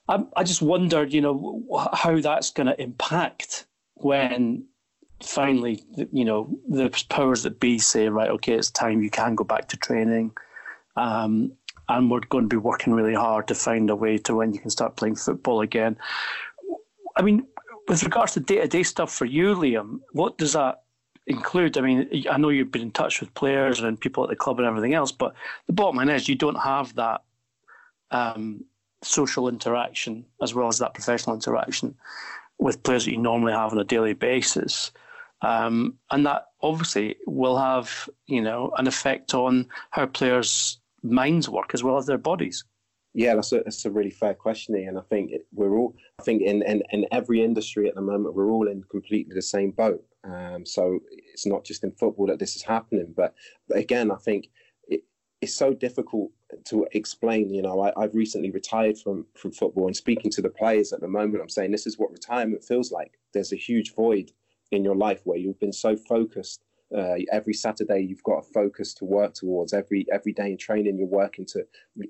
I, 0.08 0.24
I 0.36 0.44
just 0.44 0.62
wondered, 0.62 1.12
you 1.12 1.20
know, 1.20 1.90
how 1.92 2.18
that's 2.20 2.50
going 2.50 2.68
to 2.68 2.80
impact 2.80 3.66
when 3.98 4.64
finally, 5.22 5.82
you 6.12 6.24
know, 6.24 6.58
the 6.68 6.90
powers 7.08 7.42
that 7.42 7.60
be 7.60 7.78
say, 7.78 8.08
right, 8.08 8.30
okay, 8.30 8.54
it's 8.54 8.70
time 8.70 9.02
you 9.02 9.10
can 9.10 9.34
go 9.34 9.44
back 9.44 9.68
to 9.68 9.76
training. 9.76 10.32
Um, 10.96 11.52
and 11.88 12.10
we're 12.10 12.20
going 12.20 12.44
to 12.44 12.48
be 12.48 12.56
working 12.56 12.92
really 12.92 13.14
hard 13.14 13.48
to 13.48 13.54
find 13.54 13.88
a 13.88 13.96
way 13.96 14.18
to 14.18 14.34
when 14.34 14.52
you 14.52 14.60
can 14.60 14.70
start 14.70 14.96
playing 14.96 15.16
football 15.16 15.60
again. 15.62 15.96
I 17.16 17.22
mean, 17.22 17.46
with 17.88 18.02
regards 18.02 18.34
to 18.34 18.40
day 18.40 18.60
to 18.60 18.68
day 18.68 18.82
stuff 18.82 19.12
for 19.12 19.24
you, 19.24 19.54
Liam, 19.54 20.00
what 20.12 20.36
does 20.38 20.52
that 20.52 20.82
include? 21.26 21.78
I 21.78 21.80
mean, 21.80 22.26
I 22.30 22.36
know 22.36 22.50
you've 22.50 22.70
been 22.70 22.82
in 22.82 22.90
touch 22.90 23.20
with 23.20 23.32
players 23.34 23.80
and 23.80 23.98
people 23.98 24.22
at 24.22 24.30
the 24.30 24.36
club 24.36 24.58
and 24.58 24.68
everything 24.68 24.94
else, 24.94 25.12
but 25.12 25.34
the 25.66 25.72
bottom 25.72 25.96
line 25.96 26.10
is 26.10 26.28
you 26.28 26.34
don't 26.34 26.60
have 26.60 26.94
that 26.96 27.22
um, 28.10 28.64
social 29.02 29.48
interaction 29.48 30.26
as 30.42 30.54
well 30.54 30.68
as 30.68 30.78
that 30.78 30.94
professional 30.94 31.34
interaction 31.34 31.94
with 32.58 32.82
players 32.82 33.04
that 33.04 33.12
you 33.12 33.18
normally 33.18 33.52
have 33.52 33.72
on 33.72 33.78
a 33.78 33.84
daily 33.84 34.14
basis. 34.14 34.92
Um, 35.42 35.94
and 36.10 36.26
that 36.26 36.46
obviously 36.62 37.16
will 37.26 37.56
have, 37.56 38.08
you 38.26 38.42
know, 38.42 38.72
an 38.76 38.86
effect 38.86 39.34
on 39.34 39.68
how 39.90 40.06
players' 40.06 40.80
minds 41.02 41.48
work 41.48 41.70
as 41.74 41.84
well 41.84 41.96
as 41.96 42.06
their 42.06 42.18
bodies. 42.18 42.64
Yeah, 43.14 43.36
that's 43.36 43.52
a, 43.52 43.60
that's 43.64 43.84
a 43.84 43.90
really 43.90 44.10
fair 44.10 44.34
question, 44.34 44.74
and 44.76 44.98
I 44.98 45.02
think 45.02 45.32
we're 45.52 45.76
all, 45.76 45.96
I 46.20 46.22
think 46.22 46.42
in, 46.42 46.62
in, 46.62 46.82
in 46.92 47.06
every 47.10 47.42
industry 47.42 47.88
at 47.88 47.94
the 47.94 48.00
moment, 48.00 48.34
we're 48.34 48.50
all 48.50 48.68
in 48.68 48.82
completely 48.90 49.34
the 49.34 49.42
same 49.42 49.70
boat. 49.70 50.04
Um, 50.24 50.66
so 50.66 51.00
it's 51.32 51.46
not 51.46 51.64
just 51.64 51.84
in 51.84 51.92
football 51.92 52.26
that 52.26 52.38
this 52.38 52.54
is 52.54 52.62
happening, 52.62 53.14
but, 53.16 53.34
but 53.68 53.78
again, 53.78 54.10
I 54.10 54.16
think 54.16 54.50
it's 55.40 55.54
so 55.54 55.72
difficult 55.72 56.30
to 56.66 56.86
explain. 56.92 57.50
You 57.50 57.62
know, 57.62 57.80
I, 57.80 58.02
have 58.02 58.14
recently 58.14 58.50
retired 58.50 58.98
from 58.98 59.26
from 59.34 59.52
football, 59.52 59.86
and 59.86 59.96
speaking 59.96 60.30
to 60.32 60.42
the 60.42 60.50
players 60.50 60.92
at 60.92 61.00
the 61.00 61.08
moment, 61.08 61.42
I'm 61.42 61.48
saying 61.48 61.70
this 61.70 61.86
is 61.86 61.98
what 61.98 62.10
retirement 62.10 62.64
feels 62.64 62.90
like. 62.90 63.18
There's 63.32 63.52
a 63.52 63.56
huge 63.56 63.94
void 63.94 64.32
in 64.70 64.84
your 64.84 64.96
life 64.96 65.20
where 65.24 65.38
you've 65.38 65.60
been 65.60 65.72
so 65.72 65.96
focused. 65.96 66.62
Uh, 66.96 67.16
every 67.30 67.52
Saturday, 67.52 68.00
you've 68.00 68.22
got 68.22 68.38
a 68.38 68.42
focus 68.42 68.94
to 68.94 69.04
work 69.04 69.34
towards. 69.34 69.74
Every 69.74 70.06
every 70.10 70.32
day 70.32 70.50
in 70.50 70.58
training, 70.58 70.98
you're 70.98 71.06
working 71.06 71.46
to 71.46 71.66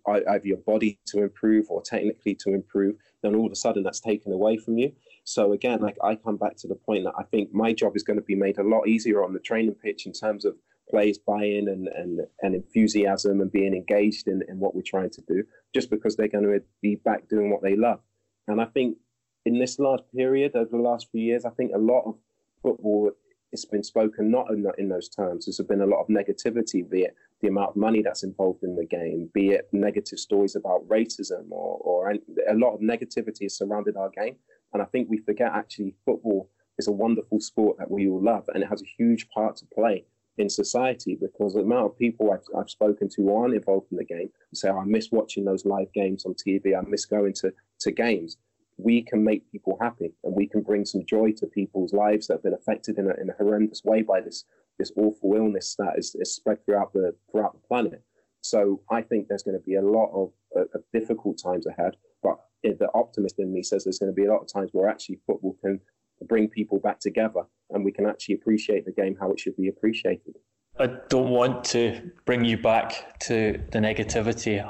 either 0.06 0.46
your 0.46 0.58
body 0.58 1.00
to 1.06 1.22
improve 1.22 1.66
or 1.68 1.82
technically 1.82 2.34
to 2.36 2.54
improve. 2.54 2.96
Then 3.22 3.34
all 3.34 3.46
of 3.46 3.52
a 3.52 3.56
sudden, 3.56 3.82
that's 3.82 4.00
taken 4.00 4.32
away 4.32 4.56
from 4.56 4.78
you. 4.78 4.92
So 5.24 5.52
again, 5.52 5.80
like 5.80 5.96
I 6.02 6.14
come 6.14 6.36
back 6.36 6.56
to 6.58 6.68
the 6.68 6.76
point 6.76 7.04
that 7.04 7.14
I 7.18 7.24
think 7.24 7.52
my 7.52 7.72
job 7.72 7.96
is 7.96 8.04
going 8.04 8.18
to 8.18 8.24
be 8.24 8.36
made 8.36 8.58
a 8.58 8.62
lot 8.62 8.86
easier 8.86 9.24
on 9.24 9.32
the 9.32 9.40
training 9.40 9.74
pitch 9.74 10.06
in 10.06 10.12
terms 10.12 10.44
of 10.44 10.54
players 10.90 11.18
buy-in 11.18 11.68
and, 11.68 11.88
and, 11.88 12.20
and 12.42 12.54
enthusiasm 12.54 13.40
and 13.40 13.52
being 13.52 13.74
engaged 13.74 14.28
in, 14.28 14.42
in 14.48 14.58
what 14.58 14.74
we're 14.74 14.82
trying 14.82 15.10
to 15.10 15.22
do, 15.22 15.44
just 15.74 15.90
because 15.90 16.16
they're 16.16 16.28
going 16.28 16.44
to 16.44 16.60
be 16.82 16.96
back 16.96 17.28
doing 17.28 17.50
what 17.50 17.62
they 17.62 17.76
love. 17.76 18.00
And 18.46 18.60
I 18.60 18.64
think 18.66 18.96
in 19.44 19.58
this 19.58 19.78
last 19.78 20.02
period, 20.14 20.54
over 20.54 20.70
the 20.70 20.82
last 20.82 21.08
few 21.10 21.22
years, 21.22 21.44
I 21.44 21.50
think 21.50 21.72
a 21.74 21.78
lot 21.78 22.02
of 22.06 22.14
football 22.62 23.12
it's 23.52 23.64
been 23.64 23.82
spoken 23.82 24.30
not 24.30 24.50
in, 24.50 24.66
in 24.76 24.88
those 24.88 25.08
terms. 25.08 25.46
There's 25.46 25.66
been 25.66 25.80
a 25.80 25.86
lot 25.86 26.02
of 26.02 26.08
negativity, 26.08 26.88
be 26.88 27.02
it 27.02 27.14
the 27.40 27.48
amount 27.48 27.70
of 27.70 27.76
money 27.76 28.02
that's 28.02 28.24
involved 28.24 28.64
in 28.64 28.74
the 28.74 28.84
game, 28.84 29.30
be 29.32 29.50
it 29.50 29.68
negative 29.72 30.18
stories 30.18 30.56
about 30.56 30.86
racism 30.88 31.50
or, 31.50 31.78
or 31.78 32.10
a 32.10 32.54
lot 32.54 32.74
of 32.74 32.80
negativity 32.80 33.42
has 33.42 33.56
surrounded 33.56 33.96
our 33.96 34.10
game. 34.10 34.36
And 34.72 34.82
I 34.82 34.86
think 34.86 35.08
we 35.08 35.18
forget 35.18 35.52
actually 35.52 35.94
football 36.04 36.50
is 36.78 36.88
a 36.88 36.92
wonderful 36.92 37.40
sport 37.40 37.78
that 37.78 37.90
we 37.90 38.08
all 38.08 38.22
love 38.22 38.44
and 38.52 38.62
it 38.62 38.68
has 38.68 38.82
a 38.82 39.02
huge 39.02 39.28
part 39.30 39.56
to 39.56 39.66
play 39.66 40.04
in 40.38 40.48
society 40.48 41.16
because 41.20 41.54
the 41.54 41.60
amount 41.60 41.86
of 41.86 41.98
people 41.98 42.32
I've, 42.32 42.44
I've 42.58 42.70
spoken 42.70 43.08
to 43.10 43.34
aren't 43.34 43.54
involved 43.54 43.88
in 43.90 43.98
the 43.98 44.04
game 44.04 44.30
say, 44.54 44.68
oh, 44.70 44.78
I 44.78 44.84
miss 44.84 45.10
watching 45.10 45.44
those 45.44 45.66
live 45.66 45.92
games 45.92 46.24
on 46.24 46.34
TV, 46.34 46.76
I 46.76 46.88
miss 46.88 47.04
going 47.04 47.34
to, 47.34 47.52
to 47.80 47.90
games. 47.90 48.36
We 48.76 49.02
can 49.02 49.24
make 49.24 49.50
people 49.50 49.76
happy 49.80 50.12
and 50.22 50.34
we 50.34 50.46
can 50.46 50.62
bring 50.62 50.84
some 50.84 51.04
joy 51.04 51.32
to 51.32 51.46
people's 51.46 51.92
lives 51.92 52.28
that 52.28 52.34
have 52.34 52.42
been 52.44 52.54
affected 52.54 52.98
in 52.98 53.10
a, 53.10 53.14
in 53.20 53.28
a 53.28 53.34
horrendous 53.34 53.82
way 53.84 54.02
by 54.02 54.20
this, 54.20 54.44
this 54.78 54.92
awful 54.96 55.34
illness 55.34 55.74
that 55.78 55.98
is, 55.98 56.14
is 56.14 56.34
spread 56.34 56.64
throughout 56.64 56.92
the, 56.92 57.14
throughout 57.30 57.54
the 57.54 57.66
planet. 57.66 58.02
So 58.40 58.80
I 58.90 59.02
think 59.02 59.26
there's 59.26 59.42
going 59.42 59.58
to 59.58 59.64
be 59.64 59.74
a 59.74 59.82
lot 59.82 60.10
of, 60.14 60.30
uh, 60.56 60.64
of 60.74 60.84
difficult 60.92 61.40
times 61.42 61.66
ahead, 61.66 61.96
but 62.22 62.38
uh, 62.64 62.70
the 62.78 62.88
optimist 62.94 63.40
in 63.40 63.52
me 63.52 63.64
says 63.64 63.82
there's 63.82 63.98
going 63.98 64.12
to 64.12 64.16
be 64.16 64.26
a 64.26 64.32
lot 64.32 64.42
of 64.42 64.52
times 64.52 64.70
where 64.72 64.88
actually 64.88 65.18
football 65.26 65.56
can 65.60 65.80
bring 66.24 66.48
people 66.48 66.78
back 66.78 67.00
together 67.00 67.42
and 67.70 67.84
we 67.84 67.92
can 67.92 68.06
actually 68.06 68.34
appreciate 68.34 68.84
the 68.84 68.92
game 68.92 69.16
how 69.20 69.30
it 69.30 69.40
should 69.40 69.56
be 69.56 69.68
appreciated. 69.68 70.34
I 70.80 70.86
don't 71.08 71.30
want 71.30 71.64
to 71.64 72.10
bring 72.24 72.44
you 72.44 72.56
back 72.56 73.18
to 73.20 73.60
the 73.72 73.78
negativity 73.78 74.62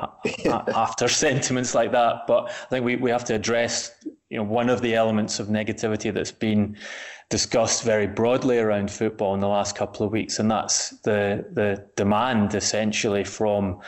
after 0.75 1.07
sentiments 1.07 1.75
like 1.75 1.93
that, 1.93 2.27
but 2.27 2.49
I 2.49 2.67
think 2.71 2.85
we, 2.85 2.97
we 2.97 3.11
have 3.11 3.25
to 3.27 3.35
address 3.35 3.93
you 4.31 4.39
know 4.39 4.45
one 4.45 4.71
of 4.71 4.81
the 4.81 4.95
elements 4.95 5.39
of 5.39 5.49
negativity 5.49 6.13
that's 6.13 6.33
been 6.33 6.77
discussed 7.31 7.83
very 7.83 8.07
broadly 8.07 8.59
around 8.59 8.91
football 8.91 9.35
in 9.35 9.41
the 9.41 9.49
last 9.49 9.77
couple 9.77 10.07
of 10.07 10.13
weeks, 10.13 10.39
and 10.39 10.51
that's 10.51 10.91
the 11.01 11.45
the 11.53 11.87
demand 11.97 12.55
essentially 12.55 13.25
from 13.25 13.81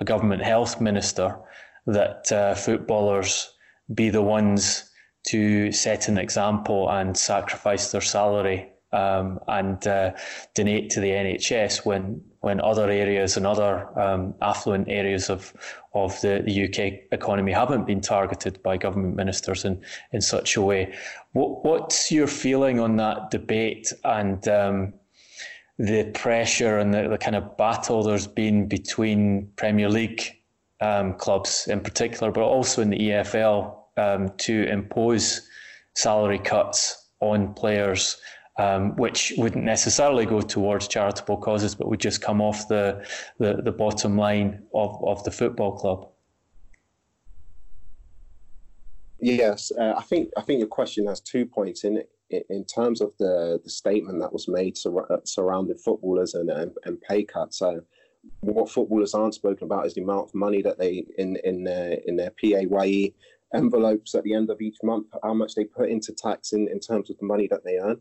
a 0.00 0.04
government 0.04 0.42
health 0.42 0.80
minister 0.80 1.38
that 1.86 2.30
uh, 2.32 2.54
footballers 2.54 3.52
be 3.94 4.10
the 4.10 4.22
ones 4.22 4.87
to 5.30 5.72
set 5.72 6.08
an 6.08 6.18
example 6.18 6.90
and 6.90 7.16
sacrifice 7.16 7.92
their 7.92 8.00
salary 8.00 8.68
um, 8.92 9.38
and 9.48 9.86
uh, 9.86 10.12
donate 10.54 10.90
to 10.90 11.00
the 11.00 11.10
NHS 11.10 11.84
when 11.84 12.22
when 12.40 12.60
other 12.60 12.88
areas 12.88 13.36
and 13.36 13.46
other 13.46 13.98
um, 13.98 14.32
affluent 14.40 14.88
areas 14.88 15.28
of 15.28 15.52
of 15.92 16.18
the, 16.20 16.42
the 16.46 16.64
UK 16.64 17.00
economy 17.12 17.52
haven't 17.52 17.86
been 17.86 18.00
targeted 18.00 18.62
by 18.62 18.76
government 18.76 19.16
ministers 19.16 19.64
in, 19.64 19.82
in 20.12 20.20
such 20.20 20.56
a 20.56 20.62
way. 20.62 20.94
What, 21.32 21.64
what's 21.64 22.12
your 22.12 22.28
feeling 22.28 22.78
on 22.78 22.96
that 22.96 23.30
debate 23.30 23.92
and 24.04 24.46
um, 24.48 24.94
the 25.78 26.04
pressure 26.14 26.78
and 26.78 26.94
the, 26.94 27.08
the 27.08 27.18
kind 27.18 27.36
of 27.36 27.56
battle 27.56 28.02
there's 28.02 28.26
been 28.26 28.68
between 28.68 29.50
Premier 29.56 29.88
League 29.88 30.36
um, 30.80 31.14
clubs 31.14 31.66
in 31.66 31.80
particular, 31.80 32.30
but 32.30 32.42
also 32.42 32.80
in 32.80 32.90
the 32.90 32.98
EFL 32.98 33.77
um, 33.98 34.30
to 34.38 34.64
impose 34.68 35.48
salary 35.94 36.38
cuts 36.38 37.10
on 37.20 37.52
players, 37.54 38.16
um, 38.58 38.96
which 38.96 39.32
wouldn't 39.36 39.64
necessarily 39.64 40.26
go 40.26 40.40
towards 40.40 40.88
charitable 40.88 41.38
causes, 41.38 41.74
but 41.74 41.88
would 41.88 42.00
just 42.00 42.22
come 42.22 42.40
off 42.40 42.68
the, 42.68 43.04
the, 43.38 43.60
the 43.64 43.72
bottom 43.72 44.16
line 44.16 44.62
of, 44.74 45.02
of 45.04 45.22
the 45.24 45.30
football 45.30 45.72
club. 45.76 46.08
Yes, 49.20 49.72
uh, 49.78 49.94
I 49.96 50.02
think 50.02 50.30
I 50.36 50.42
think 50.42 50.60
your 50.60 50.68
question 50.68 51.06
has 51.08 51.20
two 51.20 51.44
points 51.44 51.82
in 51.82 51.96
it. 51.96 52.46
In 52.50 52.64
terms 52.64 53.00
of 53.00 53.12
the, 53.18 53.58
the 53.64 53.70
statement 53.70 54.20
that 54.20 54.32
was 54.32 54.46
made 54.48 54.76
sur- 54.76 55.10
uh, 55.12 55.16
surrounding 55.24 55.78
footballers 55.78 56.34
and, 56.34 56.50
and, 56.50 56.70
and 56.84 57.00
pay 57.00 57.24
cuts, 57.24 57.62
uh, 57.62 57.80
what 58.40 58.70
footballers 58.70 59.14
aren't 59.14 59.34
spoken 59.34 59.64
about 59.64 59.86
is 59.86 59.94
the 59.94 60.02
amount 60.02 60.28
of 60.28 60.34
money 60.34 60.62
that 60.62 60.78
they 60.78 61.04
in 61.16 61.36
in 61.42 61.64
their 61.64 61.94
in 62.06 62.16
their 62.16 62.30
PAYE 62.30 63.14
envelopes 63.54 64.14
at 64.14 64.24
the 64.24 64.34
end 64.34 64.50
of 64.50 64.60
each 64.60 64.76
month, 64.82 65.06
how 65.22 65.34
much 65.34 65.54
they 65.54 65.64
put 65.64 65.88
into 65.88 66.12
tax 66.12 66.52
in, 66.52 66.68
in 66.68 66.80
terms 66.80 67.10
of 67.10 67.18
the 67.18 67.26
money 67.26 67.48
that 67.50 67.64
they 67.64 67.78
earn. 67.78 68.00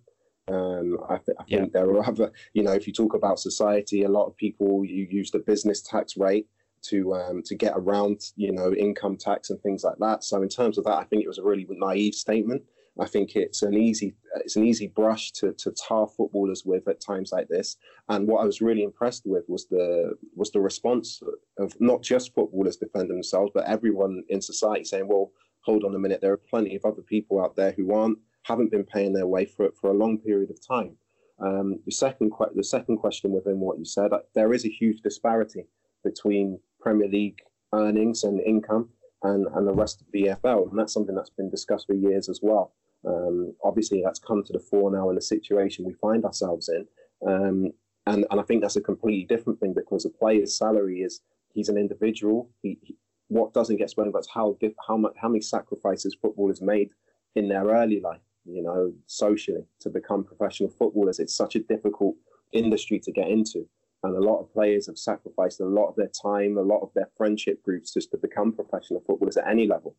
Um, 0.50 0.98
I, 1.10 1.18
th- 1.18 1.38
I 1.40 1.44
yeah. 1.48 1.60
think 1.60 1.74
there 1.74 1.90
are 1.90 2.06
other, 2.06 2.32
you 2.54 2.64
know, 2.64 2.72
if 2.72 2.88
you 2.88 2.94
talk 2.94 3.14
about 3.14 3.40
society, 3.40 4.04
a 4.04 4.10
lot 4.10 4.28
of 4.28 4.38
people 4.38 4.86
you 4.86 5.08
use 5.10 5.32
the 5.32 5.40
business 5.40 5.82
tax 5.82 6.16
rate 6.18 6.48
to 6.84 7.14
um, 7.16 7.42
to 7.44 7.56
get 7.56 7.74
around, 7.76 8.22
you 8.36 8.52
know, 8.52 8.74
income 8.74 9.18
tax 9.18 9.50
and 9.50 9.60
things 9.62 9.84
like 9.84 9.98
that. 10.00 10.24
So 10.24 10.42
in 10.42 10.50
terms 10.50 10.78
of 10.78 10.86
that, 10.86 10.98
I 10.98 11.04
think 11.04 11.24
it 11.24 11.28
was 11.28 11.38
a 11.38 11.44
really 11.44 11.68
naive 11.70 12.16
statement. 12.16 12.64
I 13.00 13.06
think 13.06 13.36
it's 13.36 13.62
an 13.62 13.76
easy 13.76 14.16
it's 14.36 14.56
an 14.56 14.66
easy 14.66 14.88
brush 14.88 15.32
to, 15.34 15.54
to 15.54 15.72
tar 15.72 16.08
footballers 16.08 16.64
with 16.66 16.88
at 16.88 17.02
times 17.02 17.32
like 17.32 17.48
this. 17.48 17.78
And 18.10 18.28
what 18.28 18.42
I 18.42 18.46
was 18.46 18.62
really 18.62 18.84
impressed 18.84 19.24
with 19.26 19.44
was 19.48 19.68
the 19.68 20.16
was 20.36 20.52
the 20.52 20.62
response 20.62 21.22
of 21.60 21.76
not 21.80 22.02
just 22.02 22.34
footballers 22.34 22.78
defending 22.78 23.16
themselves, 23.16 23.52
but 23.54 23.66
everyone 23.66 24.24
in 24.30 24.42
society 24.42 24.84
saying, 24.84 25.08
"Well, 25.08 25.32
hold 25.62 25.84
on 25.84 25.96
a 25.96 26.00
minute, 26.00 26.22
there 26.22 26.34
are 26.34 26.38
plenty 26.38 26.76
of 26.76 26.86
other 26.86 27.02
people 27.02 27.42
out 27.42 27.56
there 27.56 27.72
who 27.72 27.94
aren't 27.94 28.20
haven't 28.44 28.72
been 28.72 28.86
paying 28.86 29.14
their 29.14 29.28
way 29.28 29.46
for 29.46 29.72
for 29.80 29.92
a 29.92 29.98
long 29.98 30.18
period 30.18 30.50
of 30.50 30.66
time." 30.66 30.98
Um, 31.40 31.80
the 31.86 31.92
second 31.92 32.32
the 32.56 32.64
second 32.64 32.98
question 32.98 33.32
within 33.32 33.60
what 33.60 33.78
you 33.78 33.86
said, 33.86 34.12
uh, 34.12 34.20
there 34.34 34.54
is 34.54 34.66
a 34.66 34.70
huge 34.70 35.02
disparity 35.02 35.66
between 36.04 36.60
Premier 36.80 37.08
League 37.08 37.40
earnings 37.74 38.24
and 38.24 38.40
income 38.42 38.90
and, 39.24 39.48
and 39.54 39.68
the 39.68 39.74
rest 39.74 40.02
of 40.02 40.08
the 40.12 40.24
EFL, 40.24 40.70
and 40.70 40.80
that's 40.80 40.94
something 40.94 41.16
that's 41.16 41.30
been 41.30 41.50
discussed 41.50 41.88
for 41.88 41.94
years 41.94 42.30
as 42.30 42.40
well. 42.42 42.74
Um, 43.08 43.54
obviously, 43.64 44.02
that's 44.04 44.20
come 44.20 44.44
to 44.44 44.54
the 44.54 44.60
fore 44.60 44.92
now 44.92 45.10
in 45.10 45.16
the 45.16 45.22
situation 45.22 45.86
we 45.86 45.94
find 45.94 46.26
ourselves 46.26 46.70
in. 46.70 46.86
Um, 47.28 47.72
and, 48.06 48.26
and 48.30 48.40
I 48.40 48.44
think 48.44 48.62
that's 48.62 48.76
a 48.76 48.82
completely 48.82 49.26
different 49.26 49.60
thing 49.60 49.74
because 49.74 50.06
a 50.06 50.10
player's 50.10 50.58
salary 50.58 51.00
is 51.02 51.22
he's 51.54 51.70
an 51.70 51.78
individual. 51.78 52.50
He, 52.62 52.78
he 52.82 52.96
what 53.30 53.54
doesn't 53.54 53.78
get 53.78 53.90
spoken 53.90 54.10
about 54.10 54.20
is 54.20 54.30
how 54.34 54.58
how 54.88 54.98
much 54.98 55.14
how 55.22 55.28
many 55.28 55.42
sacrifices 55.42 56.16
footballers 56.22 56.62
made 56.62 56.90
in 57.36 57.50
their 57.50 57.66
early 57.66 58.00
life, 58.00 58.22
you 58.46 58.64
know, 58.64 58.94
socially 59.06 59.66
to 59.82 59.90
become 59.90 60.24
professional 60.24 60.70
footballers. 60.70 61.20
It's 61.20 61.36
such 61.36 61.56
a 61.56 61.60
difficult 61.60 62.16
industry 62.54 63.00
to 63.00 63.12
get 63.12 63.28
into. 63.28 63.68
And 64.04 64.16
a 64.16 64.22
lot 64.22 64.40
of 64.40 64.54
players 64.54 64.88
have 64.88 64.98
sacrificed 64.98 65.60
a 65.60 65.66
lot 65.66 65.90
of 65.90 65.96
their 65.96 66.12
time, 66.22 66.58
a 66.58 66.62
lot 66.62 66.82
of 66.82 66.92
their 66.94 67.10
friendship 67.18 67.62
groups 67.64 67.94
just 67.94 68.12
to 68.12 68.18
become 68.18 68.54
professional 68.54 69.04
footballers 69.06 69.38
at 69.38 69.48
any 69.48 69.68
level. 69.68 69.96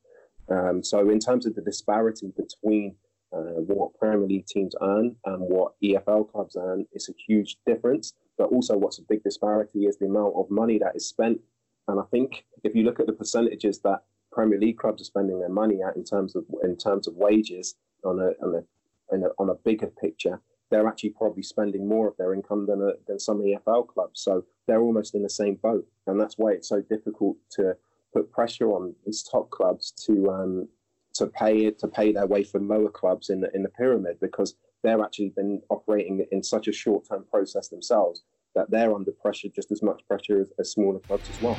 Um, 0.51 0.83
so, 0.83 1.11
in 1.11 1.19
terms 1.19 1.47
of 1.47 1.55
the 1.55 1.63
disparity 1.63 2.33
between 2.37 2.97
uh, 3.33 3.61
what 3.61 3.95
Premier 3.99 4.27
League 4.27 4.47
teams 4.47 4.75
earn 4.81 5.15
and 5.27 5.41
what 5.41 5.73
EFL 5.83 6.31
clubs 6.31 6.57
earn, 6.59 6.87
it's 6.93 7.09
a 7.09 7.15
huge 7.27 7.57
difference. 7.67 8.15
But 8.39 8.51
also, 8.51 8.77
what's 8.77 8.99
a 8.99 9.03
big 9.09 9.23
disparity 9.23 9.87
is 9.87 9.99
the 9.99 10.07
amount 10.07 10.35
of 10.37 10.51
money 10.51 10.79
that 10.79 10.97
is 10.97 11.09
spent. 11.09 11.41
And 11.89 12.01
I 12.01 12.05
think 12.11 12.45
if 12.65 12.75
you 12.75 12.85
look 12.85 13.01
at 13.01 13.07
the 13.07 13.13
percentages 13.13 13.81
that 13.81 14.03
Premier 14.33 14.59
League 14.59 14.79
clubs 14.79 15.03
are 15.03 15.07
spending 15.07 15.41
their 15.41 15.49
money 15.49 15.79
at 15.83 15.97
in 15.97 16.05
terms 16.05 16.37
of 16.37 16.45
in 16.63 16.77
terms 16.77 17.09
of 17.09 17.15
wages 17.15 17.75
on 18.05 18.21
a 18.21 18.31
on 18.45 18.55
a, 18.55 19.17
a, 19.17 19.31
on 19.39 19.51
a 19.51 19.55
bigger 19.55 19.89
picture, 20.01 20.41
they're 20.71 20.87
actually 20.87 21.11
probably 21.11 21.43
spending 21.43 21.89
more 21.89 22.09
of 22.09 22.17
their 22.19 22.35
income 22.35 22.67
than 22.67 22.83
a, 22.83 22.93
than 23.07 23.19
some 23.19 23.41
EFL 23.41 23.89
clubs. 23.89 24.21
So 24.21 24.45
they're 24.67 24.81
almost 24.81 25.15
in 25.15 25.23
the 25.23 25.31
same 25.31 25.57
boat, 25.57 25.87
and 26.07 26.21
that's 26.21 26.39
why 26.39 26.53
it's 26.53 26.69
so 26.69 26.81
difficult 26.83 27.37
to 27.53 27.77
put 28.13 28.31
pressure 28.33 28.73
on 28.73 28.95
these 29.05 29.23
top 29.23 29.51
clubs 29.51 29.93
to 30.07 30.31
um, 30.31 30.69
to 31.15 31.27
pay 31.27 31.71
to 31.71 31.89
pay 31.89 32.13
their 32.13 32.27
way 32.27 32.45
for 32.45 32.61
lower 32.61 32.91
clubs 32.91 33.31
in 33.31 33.41
the 33.41 33.51
in 33.55 33.63
the 33.63 33.69
pyramid 33.69 34.19
because 34.21 34.55
they're 34.83 35.03
actually 35.03 35.31
been 35.31 35.61
operating 35.71 36.25
in 36.31 36.43
such 36.43 36.69
a 36.69 36.73
short 36.73 37.07
term 37.09 37.25
process 37.31 37.69
themselves 37.69 38.23
that 38.55 38.71
they're 38.71 38.95
under 38.95 39.13
pressure 39.13 39.49
just 39.55 39.71
as 39.71 39.83
much 39.83 40.01
pressure 40.09 40.41
as, 40.41 40.51
as 40.59 40.73
smaller 40.73 41.01
clubs 41.01 41.29
as 41.29 41.43
well. 41.43 41.57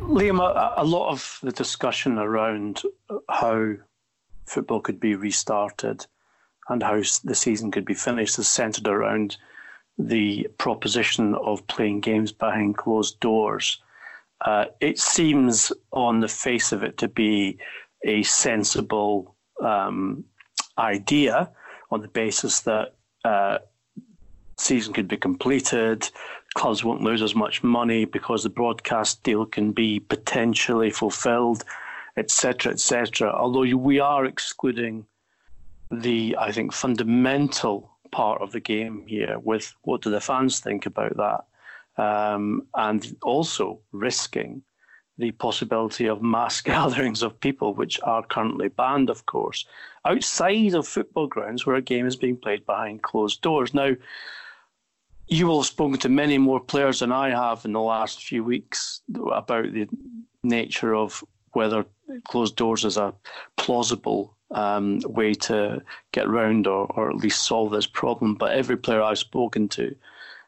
Liam, 0.00 0.40
a, 0.40 0.74
a 0.76 0.84
lot 0.84 1.10
of 1.10 1.38
the 1.42 1.52
discussion 1.52 2.18
around 2.18 2.82
how 3.28 3.74
football 4.46 4.80
could 4.80 4.98
be 4.98 5.14
restarted 5.14 6.06
and 6.68 6.82
how 6.82 7.00
the 7.24 7.34
season 7.34 7.70
could 7.70 7.84
be 7.84 7.94
finished 7.94 8.38
is 8.38 8.48
centered 8.48 8.88
around 8.88 9.36
the 9.98 10.48
proposition 10.58 11.34
of 11.34 11.66
playing 11.66 12.00
games 12.00 12.32
behind 12.32 12.76
closed 12.76 13.20
doors. 13.20 13.80
Uh, 14.44 14.66
it 14.80 14.98
seems 14.98 15.72
on 15.92 16.20
the 16.20 16.28
face 16.28 16.72
of 16.72 16.82
it 16.82 16.96
to 16.98 17.08
be 17.08 17.58
a 18.04 18.22
sensible 18.22 19.36
um, 19.62 20.24
idea 20.78 21.50
on 21.90 22.00
the 22.00 22.08
basis 22.08 22.60
that 22.60 22.94
uh, 23.24 23.58
season 24.58 24.92
could 24.92 25.08
be 25.08 25.16
completed, 25.16 26.08
clubs 26.54 26.84
won't 26.84 27.02
lose 27.02 27.22
as 27.22 27.34
much 27.34 27.62
money 27.62 28.04
because 28.04 28.42
the 28.42 28.50
broadcast 28.50 29.22
deal 29.22 29.46
can 29.46 29.72
be 29.72 30.00
potentially 30.00 30.90
fulfilled, 30.90 31.64
etc., 32.16 32.72
etc. 32.72 33.32
Although 33.32 33.76
we 33.76 34.00
are 34.00 34.24
excluding 34.24 35.06
the, 35.90 36.36
I 36.38 36.52
think, 36.52 36.72
fundamental 36.72 37.90
part 38.10 38.42
of 38.42 38.52
the 38.52 38.60
game 38.60 39.04
here 39.06 39.38
with 39.38 39.72
what 39.82 40.02
do 40.02 40.10
the 40.10 40.20
fans 40.20 40.60
think 40.60 40.86
about 40.86 41.16
that, 41.16 41.44
um, 42.00 42.66
and 42.74 43.14
also 43.22 43.78
risking 43.92 44.62
the 45.18 45.30
possibility 45.32 46.06
of 46.06 46.22
mass 46.22 46.60
gatherings 46.72 47.22
of 47.22 47.38
people, 47.40 47.74
which 47.74 48.00
are 48.02 48.24
currently 48.24 48.68
banned, 48.68 49.10
of 49.10 49.26
course, 49.26 49.66
outside 50.04 50.74
of 50.74 50.88
football 50.88 51.26
grounds 51.26 51.66
where 51.66 51.76
a 51.76 51.82
game 51.82 52.06
is 52.06 52.16
being 52.16 52.38
played 52.38 52.64
behind 52.64 53.02
closed 53.02 53.42
doors. 53.42 53.74
Now, 53.74 53.90
you 55.28 55.46
will 55.46 55.60
have 55.60 55.66
spoken 55.66 55.98
to 56.00 56.08
many 56.08 56.38
more 56.38 56.58
players 56.58 57.00
than 57.00 57.12
I 57.12 57.30
have 57.30 57.64
in 57.64 57.72
the 57.72 57.80
last 57.80 58.24
few 58.24 58.42
weeks 58.42 59.02
about 59.30 59.72
the 59.72 59.86
nature 60.42 60.94
of 60.94 61.22
whether 61.52 61.84
closed 62.24 62.56
doors 62.56 62.84
is 62.84 62.96
a 62.96 63.14
plausible 63.56 64.36
um, 64.52 65.00
way 65.04 65.34
to 65.34 65.82
get 66.12 66.26
around 66.26 66.66
or, 66.66 66.86
or 66.96 67.10
at 67.10 67.16
least 67.16 67.46
solve 67.46 67.70
this 67.70 67.86
problem. 67.86 68.34
But 68.34 68.52
every 68.52 68.76
player 68.76 69.02
I've 69.02 69.18
spoken 69.18 69.68
to 69.68 69.94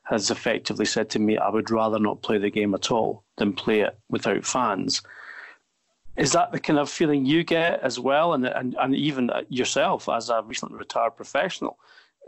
has 0.04 0.30
effectively 0.30 0.84
said 0.84 1.08
to 1.10 1.18
me, 1.18 1.38
I 1.38 1.48
would 1.48 1.70
rather 1.70 1.98
not 1.98 2.22
play 2.22 2.38
the 2.38 2.50
game 2.50 2.74
at 2.74 2.90
all 2.90 3.24
than 3.36 3.52
play 3.52 3.80
it 3.80 3.98
without 4.08 4.44
fans. 4.44 5.02
Is 6.16 6.32
that 6.32 6.52
the 6.52 6.60
kind 6.60 6.78
of 6.78 6.90
feeling 6.90 7.24
you 7.24 7.44
get 7.44 7.80
as 7.80 7.98
well? 7.98 8.34
And, 8.34 8.44
and, 8.46 8.76
and 8.80 8.94
even 8.94 9.30
yourself 9.48 10.08
as 10.08 10.28
a 10.28 10.42
recently 10.42 10.76
retired 10.76 11.16
professional, 11.16 11.78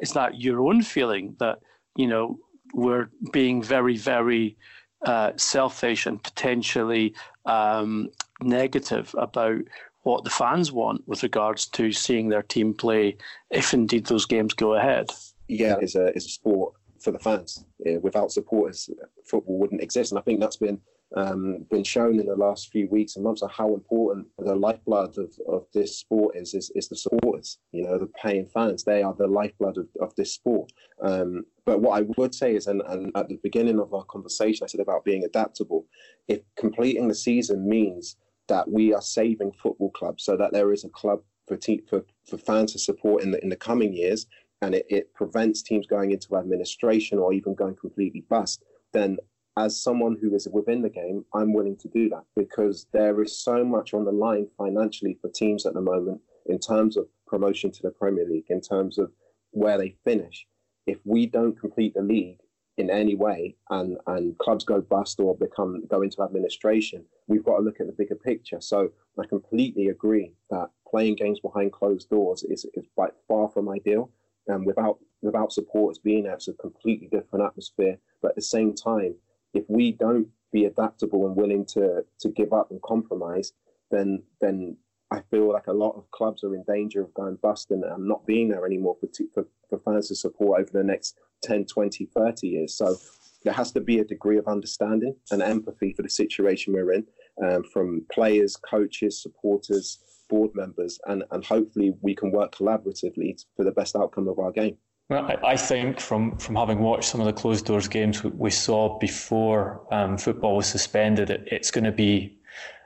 is 0.00 0.12
that 0.12 0.40
your 0.40 0.60
own 0.60 0.82
feeling 0.82 1.36
that, 1.38 1.58
you 1.96 2.06
know, 2.06 2.38
we're 2.72 3.10
being 3.32 3.62
very, 3.62 3.96
very 3.96 4.56
uh, 5.04 5.32
selfish 5.36 6.06
and 6.06 6.22
potentially 6.22 7.14
um, 7.44 8.08
negative 8.40 9.14
about 9.18 9.60
what 10.02 10.24
the 10.24 10.30
fans 10.30 10.72
want 10.72 11.06
with 11.06 11.22
regards 11.22 11.66
to 11.66 11.92
seeing 11.92 12.28
their 12.28 12.42
team 12.42 12.74
play, 12.74 13.16
if 13.50 13.74
indeed 13.74 14.06
those 14.06 14.26
games 14.26 14.54
go 14.54 14.74
ahead. 14.74 15.10
Yeah, 15.48 15.76
it's 15.80 15.94
a 15.94 16.06
it's 16.06 16.26
a 16.26 16.30
sport 16.30 16.74
for 17.04 17.12
the 17.12 17.18
fans. 17.18 17.66
Without 18.00 18.32
supporters, 18.32 18.88
football 19.24 19.58
wouldn't 19.58 19.82
exist, 19.82 20.10
and 20.10 20.18
I 20.18 20.22
think 20.22 20.40
that's 20.40 20.56
been 20.56 20.80
um, 21.16 21.64
been 21.70 21.84
shown 21.84 22.18
in 22.18 22.26
the 22.26 22.34
last 22.34 22.72
few 22.72 22.88
weeks 22.88 23.14
and 23.14 23.24
months 23.24 23.42
of 23.42 23.50
how 23.52 23.72
important 23.74 24.26
the 24.38 24.54
lifeblood 24.54 25.16
of, 25.16 25.32
of 25.46 25.66
this 25.72 25.98
sport 25.98 26.34
is, 26.34 26.54
is, 26.54 26.72
is 26.74 26.88
the 26.88 26.96
supporters, 26.96 27.58
you 27.70 27.84
know, 27.84 27.98
the 27.98 28.10
paying 28.20 28.46
fans. 28.46 28.82
They 28.82 29.02
are 29.02 29.14
the 29.14 29.28
lifeblood 29.28 29.78
of, 29.78 29.86
of 30.00 30.12
this 30.16 30.32
sport. 30.32 30.72
Um, 31.00 31.44
but 31.66 31.80
what 31.80 32.00
I 32.00 32.06
would 32.16 32.34
say 32.34 32.56
is, 32.56 32.66
and, 32.66 32.82
and 32.88 33.12
at 33.14 33.28
the 33.28 33.38
beginning 33.44 33.78
of 33.78 33.94
our 33.94 34.04
conversation, 34.04 34.64
I 34.64 34.66
said 34.66 34.80
about 34.80 35.04
being 35.04 35.24
adaptable. 35.24 35.86
If 36.26 36.40
completing 36.56 37.06
the 37.06 37.14
season 37.14 37.68
means 37.68 38.16
that 38.48 38.68
we 38.68 38.92
are 38.92 39.02
saving 39.02 39.52
football 39.52 39.90
clubs 39.90 40.24
so 40.24 40.36
that 40.36 40.52
there 40.52 40.72
is 40.72 40.84
a 40.84 40.88
club 40.88 41.20
for, 41.46 41.56
te- 41.56 41.84
for, 41.88 42.04
for 42.28 42.38
fans 42.38 42.72
to 42.72 42.78
support 42.78 43.22
in 43.22 43.30
the, 43.30 43.42
in 43.42 43.50
the 43.50 43.56
coming 43.56 43.92
years, 43.92 44.26
and 44.64 44.74
it, 44.74 44.86
it 44.88 45.14
prevents 45.14 45.62
teams 45.62 45.86
going 45.86 46.10
into 46.10 46.36
administration 46.36 47.18
or 47.18 47.32
even 47.32 47.54
going 47.54 47.76
completely 47.76 48.22
bust, 48.30 48.64
then 48.92 49.18
as 49.56 49.80
someone 49.80 50.16
who 50.20 50.34
is 50.34 50.48
within 50.48 50.82
the 50.82 50.88
game, 50.88 51.24
I'm 51.34 51.52
willing 51.52 51.76
to 51.76 51.88
do 51.88 52.08
that 52.08 52.24
because 52.34 52.86
there 52.92 53.22
is 53.22 53.38
so 53.38 53.64
much 53.64 53.94
on 53.94 54.04
the 54.04 54.12
line 54.12 54.48
financially 54.58 55.18
for 55.20 55.30
teams 55.30 55.66
at 55.66 55.74
the 55.74 55.80
moment 55.80 56.20
in 56.46 56.58
terms 56.58 56.96
of 56.96 57.06
promotion 57.26 57.70
to 57.72 57.82
the 57.82 57.90
Premier 57.90 58.26
League, 58.26 58.46
in 58.48 58.60
terms 58.60 58.98
of 58.98 59.12
where 59.50 59.78
they 59.78 59.96
finish. 60.02 60.46
If 60.86 60.98
we 61.04 61.26
don't 61.26 61.58
complete 61.58 61.94
the 61.94 62.02
league 62.02 62.38
in 62.76 62.90
any 62.90 63.14
way 63.14 63.56
and, 63.70 63.96
and 64.08 64.36
clubs 64.38 64.64
go 64.64 64.80
bust 64.80 65.20
or 65.20 65.36
become 65.36 65.84
go 65.88 66.02
into 66.02 66.22
administration, 66.22 67.04
we've 67.28 67.44
got 67.44 67.58
to 67.58 67.62
look 67.62 67.80
at 67.80 67.86
the 67.86 67.92
bigger 67.92 68.16
picture. 68.16 68.60
So 68.60 68.90
I 69.20 69.26
completely 69.26 69.88
agree 69.88 70.32
that 70.50 70.70
playing 70.90 71.16
games 71.16 71.38
behind 71.40 71.72
closed 71.72 72.10
doors 72.10 72.42
is, 72.42 72.66
is 72.74 72.86
by 72.96 73.08
far 73.28 73.48
from 73.48 73.68
ideal. 73.68 74.10
And 74.46 74.66
without 74.66 74.98
without 75.22 75.52
supporters 75.52 75.98
being 75.98 76.24
there, 76.24 76.34
it's 76.34 76.48
a 76.48 76.54
completely 76.54 77.08
different 77.10 77.44
atmosphere. 77.44 77.98
But 78.20 78.30
at 78.30 78.36
the 78.36 78.42
same 78.42 78.74
time, 78.74 79.14
if 79.54 79.64
we 79.68 79.92
don't 79.92 80.28
be 80.52 80.66
adaptable 80.66 81.26
and 81.26 81.36
willing 81.36 81.64
to 81.66 82.04
to 82.20 82.28
give 82.28 82.52
up 82.52 82.70
and 82.70 82.82
compromise, 82.82 83.52
then 83.90 84.22
then 84.40 84.76
I 85.10 85.20
feel 85.30 85.52
like 85.52 85.68
a 85.68 85.72
lot 85.72 85.96
of 85.96 86.10
clubs 86.10 86.42
are 86.42 86.54
in 86.54 86.64
danger 86.64 87.00
of 87.02 87.14
going 87.14 87.36
bust 87.36 87.70
and, 87.70 87.84
and 87.84 88.08
not 88.08 88.26
being 88.26 88.48
there 88.48 88.66
anymore 88.66 88.96
for, 89.00 89.08
for, 89.32 89.46
for 89.68 89.78
fans 89.78 90.08
to 90.08 90.16
support 90.16 90.60
over 90.60 90.70
the 90.72 90.82
next 90.82 91.18
10, 91.44 91.66
20, 91.66 92.06
30 92.06 92.48
years. 92.48 92.74
So 92.74 92.96
there 93.44 93.52
has 93.52 93.70
to 93.72 93.80
be 93.80 94.00
a 94.00 94.04
degree 94.04 94.38
of 94.38 94.48
understanding 94.48 95.14
and 95.30 95.42
empathy 95.42 95.92
for 95.92 96.02
the 96.02 96.08
situation 96.08 96.72
we're 96.72 96.92
in 96.92 97.06
um, 97.44 97.62
from 97.72 98.04
players, 98.10 98.56
coaches, 98.56 99.22
supporters, 99.22 99.98
board 100.28 100.50
members, 100.54 100.98
and, 101.06 101.24
and 101.30 101.44
hopefully 101.44 101.94
we 102.00 102.14
can 102.14 102.30
work 102.30 102.54
collaboratively 102.54 103.44
for 103.56 103.64
the 103.64 103.72
best 103.72 103.96
outcome 103.96 104.28
of 104.28 104.38
our 104.38 104.52
game. 104.52 104.76
Well, 105.10 105.30
I 105.44 105.56
think 105.56 106.00
from, 106.00 106.38
from 106.38 106.56
having 106.56 106.78
watched 106.78 107.10
some 107.10 107.20
of 107.20 107.26
the 107.26 107.32
closed 107.34 107.66
doors 107.66 107.88
games 107.88 108.24
we 108.24 108.50
saw 108.50 108.98
before 108.98 109.86
um, 109.92 110.16
football 110.16 110.56
was 110.56 110.66
suspended, 110.66 111.28
it, 111.28 111.46
it's 111.50 111.70
going 111.70 111.84
to 111.84 111.92
be 111.92 112.38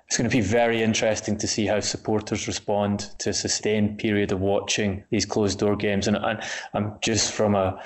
it's 0.08 0.16
going 0.16 0.28
to 0.28 0.34
be 0.34 0.40
very 0.40 0.82
interesting 0.82 1.36
to 1.36 1.46
see 1.46 1.66
how 1.66 1.80
supporters 1.80 2.46
respond 2.46 3.10
to 3.18 3.28
a 3.28 3.34
sustained 3.34 3.98
period 3.98 4.32
of 4.32 4.40
watching 4.40 5.04
these 5.10 5.26
closed 5.26 5.58
door 5.58 5.76
games. 5.76 6.08
And, 6.08 6.16
and 6.16 6.42
I'm 6.72 6.94
just 7.02 7.32
from 7.34 7.54
a 7.54 7.78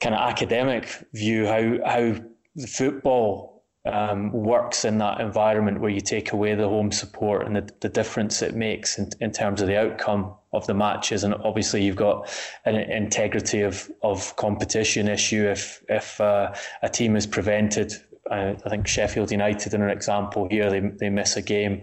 kind 0.00 0.14
of 0.14 0.22
academic 0.22 1.04
view, 1.12 1.46
how 1.46 1.78
how 1.86 2.14
the 2.56 2.66
football 2.66 3.53
um, 3.86 4.32
works 4.32 4.84
in 4.84 4.98
that 4.98 5.20
environment 5.20 5.80
where 5.80 5.90
you 5.90 6.00
take 6.00 6.32
away 6.32 6.54
the 6.54 6.68
home 6.68 6.90
support 6.90 7.46
and 7.46 7.56
the, 7.56 7.68
the 7.80 7.88
difference 7.88 8.40
it 8.40 8.54
makes 8.54 8.98
in, 8.98 9.10
in 9.20 9.30
terms 9.30 9.60
of 9.60 9.66
the 9.66 9.78
outcome 9.78 10.32
of 10.52 10.66
the 10.66 10.74
matches. 10.74 11.22
And 11.24 11.34
obviously, 11.34 11.84
you've 11.84 11.96
got 11.96 12.30
an 12.64 12.76
integrity 12.76 13.60
of, 13.60 13.90
of 14.02 14.34
competition 14.36 15.08
issue 15.08 15.46
if 15.46 15.82
if 15.88 16.20
uh, 16.20 16.54
a 16.82 16.88
team 16.88 17.16
is 17.16 17.26
prevented. 17.26 17.94
I 18.30 18.54
think 18.70 18.86
Sheffield 18.86 19.30
United, 19.30 19.74
in 19.74 19.82
an 19.82 19.90
example 19.90 20.48
here, 20.48 20.70
they, 20.70 20.80
they 20.80 21.10
miss 21.10 21.36
a 21.36 21.42
game, 21.42 21.82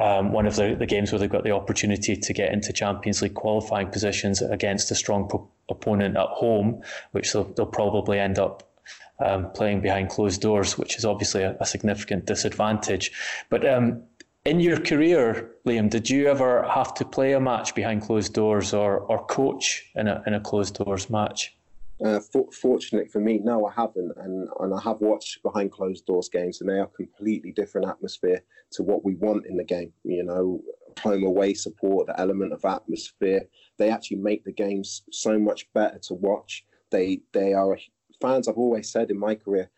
um, 0.00 0.32
one 0.32 0.48
of 0.48 0.56
the, 0.56 0.74
the 0.76 0.84
games 0.84 1.12
where 1.12 1.20
they've 1.20 1.30
got 1.30 1.44
the 1.44 1.52
opportunity 1.52 2.16
to 2.16 2.32
get 2.32 2.52
into 2.52 2.72
Champions 2.72 3.22
League 3.22 3.34
qualifying 3.34 3.88
positions 3.88 4.42
against 4.42 4.90
a 4.90 4.96
strong 4.96 5.28
pro- 5.28 5.48
opponent 5.70 6.16
at 6.16 6.26
home, 6.26 6.82
which 7.12 7.32
they'll, 7.32 7.44
they'll 7.44 7.66
probably 7.66 8.18
end 8.18 8.36
up 8.36 8.64
um, 9.24 9.50
playing 9.52 9.80
behind 9.80 10.10
closed 10.10 10.40
doors, 10.40 10.78
which 10.78 10.96
is 10.96 11.04
obviously 11.04 11.42
a, 11.42 11.56
a 11.60 11.66
significant 11.66 12.26
disadvantage. 12.26 13.12
But 13.48 13.66
um, 13.68 14.02
in 14.44 14.60
your 14.60 14.78
career, 14.78 15.50
Liam, 15.66 15.90
did 15.90 16.08
you 16.08 16.28
ever 16.28 16.62
have 16.68 16.94
to 16.94 17.04
play 17.04 17.32
a 17.32 17.40
match 17.40 17.74
behind 17.74 18.02
closed 18.02 18.32
doors 18.32 18.72
or, 18.72 19.00
or 19.00 19.24
coach 19.26 19.90
in 19.94 20.06
a, 20.06 20.22
in 20.26 20.34
a 20.34 20.40
closed 20.40 20.74
doors 20.76 21.10
match? 21.10 21.56
Uh, 22.04 22.20
for, 22.20 22.46
fortunately 22.52 23.08
for 23.08 23.20
me, 23.20 23.38
no, 23.38 23.66
I 23.66 23.72
haven't, 23.72 24.12
and 24.18 24.48
and 24.60 24.74
I 24.74 24.80
have 24.82 25.00
watched 25.00 25.42
behind 25.42 25.72
closed 25.72 26.04
doors 26.04 26.28
games, 26.28 26.60
and 26.60 26.68
they 26.68 26.78
are 26.78 26.86
completely 26.88 27.52
different 27.52 27.88
atmosphere 27.88 28.42
to 28.72 28.82
what 28.82 29.02
we 29.02 29.14
want 29.14 29.46
in 29.46 29.56
the 29.56 29.64
game. 29.64 29.92
You 30.04 30.24
know, 30.24 30.60
home 31.00 31.24
away 31.24 31.54
support, 31.54 32.06
the 32.06 32.20
element 32.20 32.52
of 32.52 32.64
atmosphere, 32.66 33.46
they 33.78 33.90
actually 33.90 34.18
make 34.18 34.44
the 34.44 34.52
games 34.52 35.02
so 35.10 35.38
much 35.38 35.72
better 35.72 35.98
to 36.00 36.14
watch. 36.14 36.66
They 36.90 37.20
they 37.32 37.54
are 37.54 37.78
fans, 38.20 38.48
I've 38.48 38.56
always 38.56 38.90
said 38.90 39.10
in 39.10 39.18
my 39.18 39.34
career, 39.34 39.70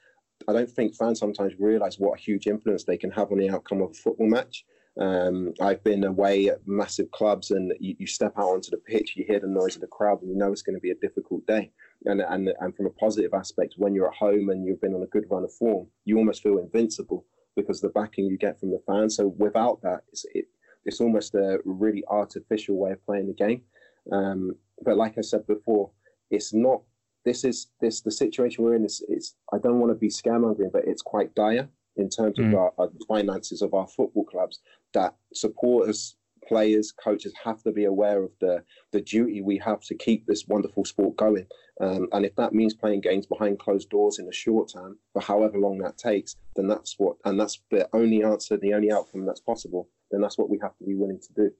I 0.46 0.52
don't 0.52 0.70
think 0.70 0.94
fans 0.94 1.18
sometimes 1.18 1.54
realise 1.58 1.98
what 1.98 2.18
a 2.18 2.22
huge 2.22 2.46
influence 2.46 2.84
they 2.84 2.96
can 2.96 3.10
have 3.10 3.32
on 3.32 3.38
the 3.38 3.50
outcome 3.50 3.82
of 3.82 3.90
a 3.90 3.94
football 3.94 4.28
match. 4.28 4.64
Um, 5.00 5.54
I've 5.60 5.82
been 5.84 6.04
away 6.04 6.48
at 6.48 6.66
massive 6.66 7.10
clubs, 7.12 7.50
and 7.52 7.72
you, 7.78 7.94
you, 7.98 8.06
step 8.06 8.32
out 8.36 8.50
onto 8.50 8.70
the 8.70 8.78
pitch, 8.78 9.14
you 9.16 9.24
hear 9.24 9.38
the 9.38 9.46
noise 9.46 9.76
of 9.76 9.80
the 9.80 9.86
crowd, 9.86 10.22
and 10.22 10.30
you 10.30 10.36
know 10.36 10.50
it's 10.50 10.62
going 10.62 10.74
to 10.74 10.80
be 10.80 10.90
a 10.90 10.96
difficult 10.96 11.46
day. 11.46 11.70
And, 12.04 12.20
and 12.20 12.50
and 12.60 12.76
from 12.76 12.86
a 12.86 12.90
positive 12.90 13.32
aspect, 13.32 13.74
when 13.76 13.94
you're 13.94 14.08
at 14.08 14.16
home 14.16 14.48
and 14.48 14.66
you've 14.66 14.80
been 14.80 14.94
on 14.94 15.02
a 15.02 15.06
good 15.06 15.26
run 15.30 15.44
of 15.44 15.52
form, 15.52 15.86
you 16.04 16.18
almost 16.18 16.42
feel 16.42 16.58
invincible 16.58 17.24
because 17.54 17.80
the 17.80 17.90
backing 17.90 18.26
you 18.26 18.38
get 18.38 18.58
from 18.58 18.70
the 18.70 18.82
fans. 18.86 19.16
So 19.16 19.28
without 19.38 19.80
that, 19.82 20.02
it's 20.12 20.24
it, 20.34 20.46
it's 20.84 21.00
almost 21.00 21.34
a 21.34 21.60
really 21.64 22.02
artificial 22.08 22.76
way 22.76 22.92
of 22.92 23.04
playing 23.04 23.28
the 23.28 23.34
game. 23.34 23.62
Um, 24.10 24.56
but 24.82 24.96
like 24.96 25.16
I 25.16 25.20
said 25.20 25.46
before, 25.46 25.90
it's 26.30 26.52
not 26.52 26.82
this 27.28 27.44
is 27.44 27.68
this 27.80 28.00
the 28.00 28.10
situation 28.10 28.64
we're 28.64 28.74
in 28.74 28.84
is 28.84 29.04
it's 29.08 29.34
I 29.52 29.58
don't 29.58 29.80
want 29.80 29.90
to 29.90 29.98
be 29.98 30.08
scaremongering, 30.08 30.72
but 30.72 30.86
it's 30.86 31.02
quite 31.02 31.34
dire 31.34 31.68
in 31.96 32.08
terms 32.08 32.38
mm. 32.38 32.48
of 32.48 32.54
our, 32.54 32.72
our, 32.78 32.88
finances 33.06 33.60
of 33.60 33.74
our 33.74 33.86
football 33.86 34.24
clubs 34.24 34.60
that 34.94 35.14
supporters 35.34 36.16
players, 36.46 36.92
coaches 36.92 37.34
have 37.44 37.62
to 37.64 37.72
be 37.72 37.84
aware 37.84 38.22
of 38.22 38.30
the 38.40 38.62
the 38.92 39.00
duty 39.02 39.42
we 39.42 39.58
have 39.58 39.82
to 39.82 39.94
keep 39.94 40.26
this 40.26 40.46
wonderful 40.48 40.84
sport 40.84 41.16
going. 41.16 41.46
Um, 41.80 42.08
and 42.12 42.24
if 42.24 42.34
that 42.36 42.54
means 42.54 42.74
playing 42.74 43.02
games 43.02 43.26
behind 43.26 43.58
closed 43.58 43.90
doors 43.90 44.18
in 44.18 44.26
the 44.26 44.32
short 44.32 44.72
term 44.72 44.98
for 45.12 45.20
however 45.20 45.58
long 45.58 45.78
that 45.78 45.98
takes, 45.98 46.34
then 46.56 46.66
that's 46.66 46.98
what, 46.98 47.16
and 47.24 47.38
that's 47.38 47.60
the 47.70 47.88
only 47.92 48.24
answer, 48.24 48.56
the 48.56 48.74
only 48.74 48.90
outcome 48.90 49.24
that's 49.24 49.40
possible. 49.40 49.88
Then 50.10 50.20
that's 50.20 50.38
what 50.38 50.50
we 50.50 50.58
have 50.60 50.76
to 50.78 50.84
be 50.84 50.94
willing 50.94 51.20
to 51.20 51.32
do. 51.34 51.50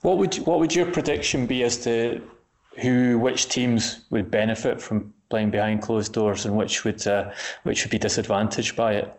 What 0.00 0.16
would 0.18 0.34
what 0.46 0.60
would 0.60 0.74
your 0.74 0.90
prediction 0.90 1.46
be 1.46 1.64
as 1.64 1.76
to 1.84 2.22
who, 2.80 3.18
which 3.18 3.48
teams 3.48 4.04
would 4.10 4.30
benefit 4.30 4.80
from 4.80 5.12
playing 5.30 5.50
behind 5.50 5.82
closed 5.82 6.12
doors, 6.12 6.46
and 6.46 6.56
which 6.56 6.84
would 6.84 7.06
uh, 7.06 7.30
which 7.62 7.84
would 7.84 7.90
be 7.90 7.98
disadvantaged 7.98 8.76
by 8.76 8.94
it? 8.94 9.12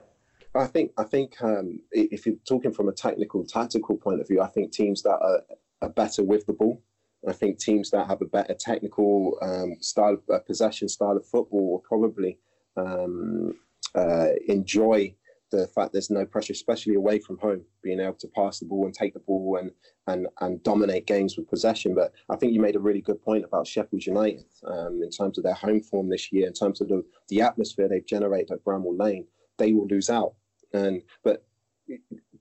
I 0.55 0.67
think 0.67 0.91
I 0.97 1.03
think 1.03 1.41
um, 1.41 1.79
if 1.91 2.25
you're 2.25 2.35
talking 2.47 2.71
from 2.71 2.89
a 2.89 2.93
technical, 2.93 3.45
tactical 3.45 3.97
point 3.97 4.21
of 4.21 4.27
view, 4.27 4.41
I 4.41 4.47
think 4.47 4.71
teams 4.71 5.01
that 5.03 5.17
are, 5.19 5.41
are 5.81 5.89
better 5.89 6.23
with 6.23 6.45
the 6.45 6.53
ball. 6.53 6.81
I 7.27 7.31
think 7.31 7.57
teams 7.57 7.89
that 7.91 8.07
have 8.07 8.21
a 8.21 8.25
better 8.25 8.53
technical 8.53 9.37
um, 9.41 9.77
style, 9.79 10.17
of, 10.29 10.45
possession 10.45 10.89
style 10.89 11.15
of 11.15 11.25
football 11.25 11.71
will 11.71 11.79
probably 11.79 12.37
um, 12.75 13.55
uh, 13.95 14.29
enjoy 14.47 15.15
the 15.57 15.67
fact 15.67 15.91
there's 15.91 16.09
no 16.09 16.25
pressure, 16.25 16.53
especially 16.53 16.95
away 16.95 17.19
from 17.19 17.37
home, 17.37 17.63
being 17.81 17.99
able 17.99 18.15
to 18.15 18.27
pass 18.29 18.59
the 18.59 18.65
ball 18.65 18.85
and 18.85 18.93
take 18.93 19.13
the 19.13 19.19
ball 19.19 19.57
and 19.59 19.71
and 20.07 20.27
and 20.41 20.61
dominate 20.63 21.07
games 21.07 21.37
with 21.37 21.49
possession. 21.49 21.95
But 21.95 22.13
I 22.29 22.35
think 22.35 22.53
you 22.53 22.61
made 22.61 22.75
a 22.75 22.79
really 22.79 23.01
good 23.01 23.21
point 23.21 23.45
about 23.45 23.67
Sheffield 23.67 24.05
United 24.05 24.45
um, 24.65 25.01
in 25.03 25.09
terms 25.09 25.37
of 25.37 25.43
their 25.43 25.53
home 25.53 25.81
form 25.81 26.09
this 26.09 26.31
year, 26.31 26.47
in 26.47 26.53
terms 26.53 26.81
of 26.81 26.87
the, 26.87 27.03
the 27.29 27.41
atmosphere 27.41 27.87
they've 27.87 28.05
generated 28.05 28.51
at 28.51 28.63
Bramall 28.63 28.99
Lane. 28.99 29.25
They 29.57 29.73
will 29.73 29.87
lose 29.87 30.09
out, 30.09 30.33
and 30.73 31.03
but 31.23 31.45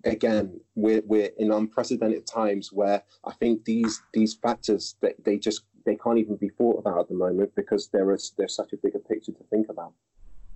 again, 0.05 0.61
we're 0.75 1.03
we're 1.05 1.31
in 1.39 1.53
unprecedented 1.53 2.27
times 2.27 2.73
where 2.73 3.03
I 3.25 3.33
think 3.35 3.65
these 3.65 4.03
these 4.13 4.35
factors 4.35 4.97
they, 5.01 5.15
they 5.25 5.39
just 5.39 5.63
they 5.85 5.97
can't 5.97 6.19
even 6.19 6.37
be 6.37 6.49
thought 6.49 6.79
about 6.79 7.01
at 7.01 7.09
the 7.09 7.15
moment 7.15 7.55
because 7.57 7.89
there 7.89 8.13
is 8.13 8.33
there's 8.37 8.55
such 8.55 8.73
a 8.73 8.77
bigger 8.77 8.99
picture 8.99 9.33
to 9.33 9.45
think 9.51 9.69
about. 9.69 9.93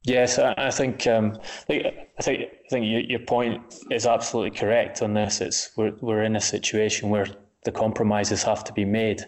Yes, 0.07 0.39
I 0.39 0.71
think 0.71 1.05
um, 1.09 1.37
I 1.69 2.23
think 2.23 2.43
I 2.43 2.69
think 2.71 3.11
your 3.11 3.19
point 3.19 3.61
is 3.91 4.07
absolutely 4.07 4.57
correct 4.57 5.03
on 5.03 5.15
this. 5.15 5.41
It's 5.41 5.71
we're 5.77 5.95
we're 6.01 6.23
in 6.23 6.37
a 6.37 6.41
situation 6.41 7.11
where 7.11 7.27
the 7.65 7.73
compromises 7.73 8.45
have 8.45 8.63
to 8.65 8.73
be 8.73 8.85
made, 8.85 9.23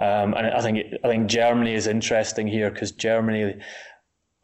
um, 0.00 0.34
and 0.34 0.48
I 0.48 0.60
think 0.60 0.78
I 1.04 1.08
think 1.08 1.28
Germany 1.28 1.74
is 1.74 1.86
interesting 1.86 2.48
here 2.48 2.68
because 2.68 2.90
Germany 2.90 3.60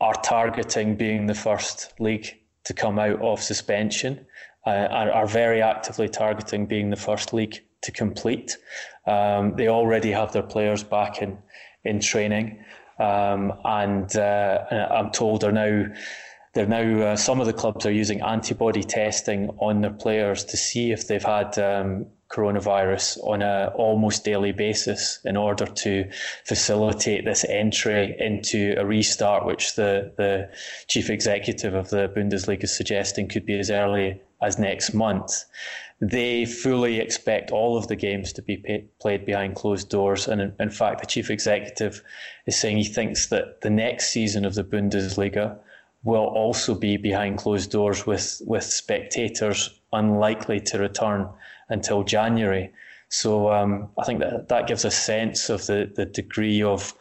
are 0.01 0.15
targeting 0.23 0.95
being 0.95 1.27
the 1.27 1.35
first 1.35 1.93
league 1.99 2.39
to 2.67 2.73
come 2.73 3.01
out 3.01 3.21
of 3.21 3.43
suspension, 3.43 4.25
uh, 4.69 4.87
are, 4.93 5.11
are 5.11 5.27
very 5.27 5.61
actively 5.61 6.09
targeting 6.09 6.67
being 6.67 6.91
the 6.91 6.97
first 6.97 7.33
league 7.33 7.65
to 7.83 7.91
complete. 7.91 8.57
Um, 9.09 9.57
they 9.57 9.67
already 9.67 10.13
have 10.13 10.31
their 10.31 10.45
players 10.45 10.85
back 10.85 11.21
in 11.21 11.37
in 11.85 11.99
training. 11.99 12.65
Um, 13.01 13.55
and 13.65 14.15
uh, 14.15 14.65
I'm 14.91 15.11
told 15.11 15.41
they're 15.41 15.53
now 15.53 15.87
they're 16.53 16.67
now 16.67 17.13
uh, 17.13 17.17
some 17.17 17.41
of 17.41 17.47
the 17.47 17.53
clubs 17.53 17.87
are 17.87 17.93
using 17.93 18.21
antibody 18.21 18.83
testing 18.83 19.51
on 19.59 19.81
their 19.81 19.93
players 19.93 20.45
to 20.47 20.57
see 20.57 20.91
if 20.91 21.07
they've 21.07 21.23
had 21.23 21.59
um, 21.59 22.07
coronavirus 22.31 23.19
on 23.25 23.41
a 23.41 23.73
almost 23.75 24.25
daily 24.25 24.53
basis 24.53 25.21
in 25.25 25.37
order 25.37 25.67
to 25.67 26.11
facilitate 26.45 27.25
this 27.25 27.45
entry 27.45 28.15
into 28.19 28.75
a 28.77 28.85
restart, 28.85 29.47
which 29.47 29.77
the 29.77 30.13
the 30.17 30.51
chief 30.89 31.09
executive 31.09 31.75
of 31.75 31.89
the 31.91 32.13
Bundesliga 32.15 32.65
is 32.65 32.77
suggesting 32.77 33.29
could 33.29 33.47
be 33.47 33.59
as 33.59 33.71
early 33.71 34.21
as 34.43 34.59
next 34.59 34.93
month 34.93 35.45
they 36.01 36.47
fully 36.47 36.99
expect 36.99 37.51
all 37.51 37.77
of 37.77 37.89
the 37.89 37.97
games 37.97 38.33
to 38.33 38.43
be 38.43 38.57
pay, 38.57 38.85
played 39.01 39.27
behind 39.27 39.55
closed 39.55 39.91
doors. 39.91 40.29
And 40.29 40.41
in, 40.41 40.55
in, 40.59 40.71
fact, 40.71 41.01
the 41.01 41.07
chief 41.07 41.31
executive 41.31 42.03
is 42.47 42.57
saying 42.57 42.79
he 42.79 42.85
thinks 42.85 43.27
that 43.27 43.61
the 43.61 43.71
next 43.71 44.11
season 44.11 44.45
of 44.45 44.55
the 44.55 44.65
Bundesliga 44.65 45.59
will 46.03 46.25
also 46.25 46.75
be 46.75 46.97
behind 46.97 47.39
closed 47.39 47.71
doors 47.71 48.07
with, 48.07 48.41
with 48.47 48.65
spectators 48.65 49.79
unlikely 49.93 50.61
to 50.61 50.79
return 50.79 51.29
until 51.69 52.03
January. 52.03 52.73
So 53.11 53.53
um, 53.53 53.91
I 53.99 54.05
think 54.05 54.21
that 54.21 54.49
that 54.49 54.67
gives 54.67 54.85
a 54.87 54.91
sense 54.91 55.51
of 55.51 55.67
the, 55.67 55.91
the 55.95 56.07
degree 56.07 56.63
of 56.63 56.95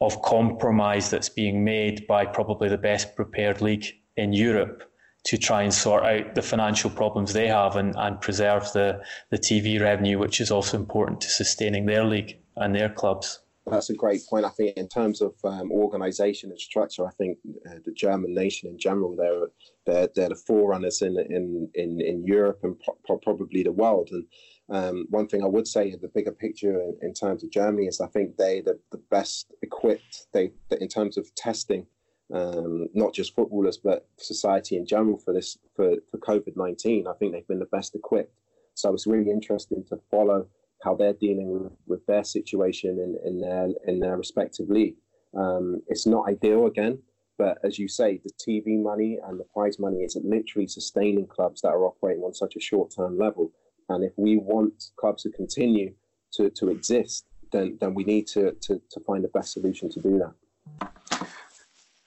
of 0.00 0.20
compromise 0.20 1.08
that's 1.08 1.30
being 1.30 1.64
made 1.64 2.06
by 2.06 2.26
probably 2.26 2.68
the 2.68 2.76
best 2.76 3.16
prepared 3.16 3.62
league 3.62 3.86
in 4.18 4.34
Europe 4.34 4.82
to 5.26 5.36
try 5.36 5.62
and 5.62 5.74
sort 5.74 6.04
out 6.04 6.36
the 6.36 6.42
financial 6.42 6.88
problems 6.88 7.32
they 7.32 7.48
have 7.48 7.74
and, 7.74 7.94
and 7.96 8.20
preserve 8.20 8.72
the, 8.72 9.02
the 9.30 9.38
TV 9.38 9.80
revenue, 9.80 10.18
which 10.18 10.40
is 10.40 10.52
also 10.52 10.76
important 10.76 11.20
to 11.20 11.28
sustaining 11.28 11.84
their 11.84 12.04
league 12.04 12.38
and 12.56 12.74
their 12.74 12.88
clubs. 12.88 13.40
That's 13.68 13.90
a 13.90 13.94
great 13.94 14.20
point. 14.30 14.44
I 14.44 14.50
think 14.50 14.76
in 14.76 14.86
terms 14.86 15.20
of 15.20 15.34
um, 15.42 15.72
organisation 15.72 16.50
and 16.50 16.60
structure, 16.60 17.04
I 17.04 17.10
think 17.10 17.38
uh, 17.68 17.80
the 17.84 17.90
German 17.90 18.32
nation 18.32 18.70
in 18.70 18.78
general, 18.78 19.16
they're 19.16 19.48
they're, 19.84 20.08
they're 20.14 20.28
the 20.28 20.36
forerunners 20.36 21.02
in 21.02 21.18
in 21.18 21.68
in, 21.74 22.00
in 22.00 22.24
Europe 22.24 22.60
and 22.62 22.76
pro- 23.04 23.18
probably 23.18 23.64
the 23.64 23.72
world. 23.72 24.10
And 24.12 24.24
um, 24.68 25.06
one 25.10 25.26
thing 25.26 25.42
I 25.42 25.48
would 25.48 25.66
say, 25.66 25.90
in 25.90 26.00
the 26.00 26.06
bigger 26.14 26.30
picture 26.30 26.80
in, 26.80 26.96
in 27.02 27.12
terms 27.12 27.42
of 27.42 27.50
Germany 27.50 27.86
is, 27.86 28.00
I 28.00 28.06
think 28.06 28.36
they 28.36 28.60
the, 28.60 28.78
the 28.92 29.02
best 29.10 29.52
equipped. 29.62 30.28
They 30.32 30.52
in 30.80 30.86
terms 30.86 31.18
of 31.18 31.34
testing 31.34 31.86
um, 32.32 32.88
not 32.92 33.14
just 33.14 33.34
footballers 33.34 33.76
but 33.76 34.06
society 34.18 34.76
in 34.76 34.86
general 34.86 35.18
for 35.18 35.32
this 35.32 35.56
for, 35.74 35.94
for 36.10 36.18
COVID 36.18 36.56
nineteen. 36.56 37.06
I 37.06 37.12
think 37.14 37.32
they've 37.32 37.46
been 37.46 37.58
the 37.58 37.66
best 37.66 37.94
equipped. 37.94 38.34
So 38.74 38.92
it's 38.92 39.06
really 39.06 39.30
interesting 39.30 39.84
to 39.88 39.98
follow 40.10 40.46
how 40.82 40.94
they're 40.94 41.14
dealing 41.14 41.50
with, 41.50 41.72
with 41.86 42.06
their 42.06 42.24
situation 42.24 42.98
in, 42.98 43.16
in 43.24 43.40
their 43.40 43.68
in 43.86 44.00
their 44.00 44.16
respective 44.16 44.68
league. 44.68 44.96
Um, 45.36 45.82
it's 45.88 46.06
not 46.06 46.28
ideal 46.28 46.66
again, 46.66 46.98
but 47.38 47.58
as 47.64 47.78
you 47.78 47.88
say, 47.88 48.20
the 48.24 48.30
TV 48.32 48.80
money 48.82 49.18
and 49.26 49.38
the 49.38 49.44
prize 49.44 49.78
money 49.78 49.98
is 49.98 50.16
literally 50.22 50.66
sustaining 50.66 51.26
clubs 51.26 51.60
that 51.62 51.68
are 51.68 51.84
operating 51.84 52.22
on 52.22 52.34
such 52.34 52.56
a 52.56 52.60
short 52.60 52.92
term 52.94 53.18
level. 53.18 53.52
And 53.88 54.04
if 54.04 54.12
we 54.16 54.36
want 54.36 54.90
clubs 54.96 55.22
to 55.24 55.30
continue 55.30 55.94
to, 56.32 56.50
to 56.50 56.70
exist, 56.70 57.26
then 57.52 57.78
then 57.80 57.94
we 57.94 58.04
need 58.04 58.26
to, 58.28 58.52
to, 58.52 58.80
to 58.90 59.00
find 59.00 59.22
the 59.22 59.28
best 59.28 59.52
solution 59.52 59.88
to 59.90 60.00
do 60.00 60.18
that. 60.18 60.34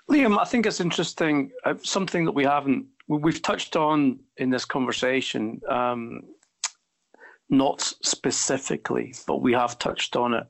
Liam, 0.09 0.39
I 0.39 0.45
think 0.45 0.65
it's 0.65 0.79
interesting. 0.79 1.51
Uh, 1.65 1.75
something 1.83 2.25
that 2.25 2.31
we 2.31 2.43
haven't, 2.43 2.87
we've 3.07 3.41
touched 3.41 3.75
on 3.75 4.19
in 4.37 4.49
this 4.49 4.65
conversation, 4.65 5.61
um, 5.69 6.23
not 7.49 7.81
specifically, 7.81 9.13
but 9.27 9.41
we 9.41 9.53
have 9.53 9.77
touched 9.77 10.15
on 10.15 10.33
it 10.33 10.47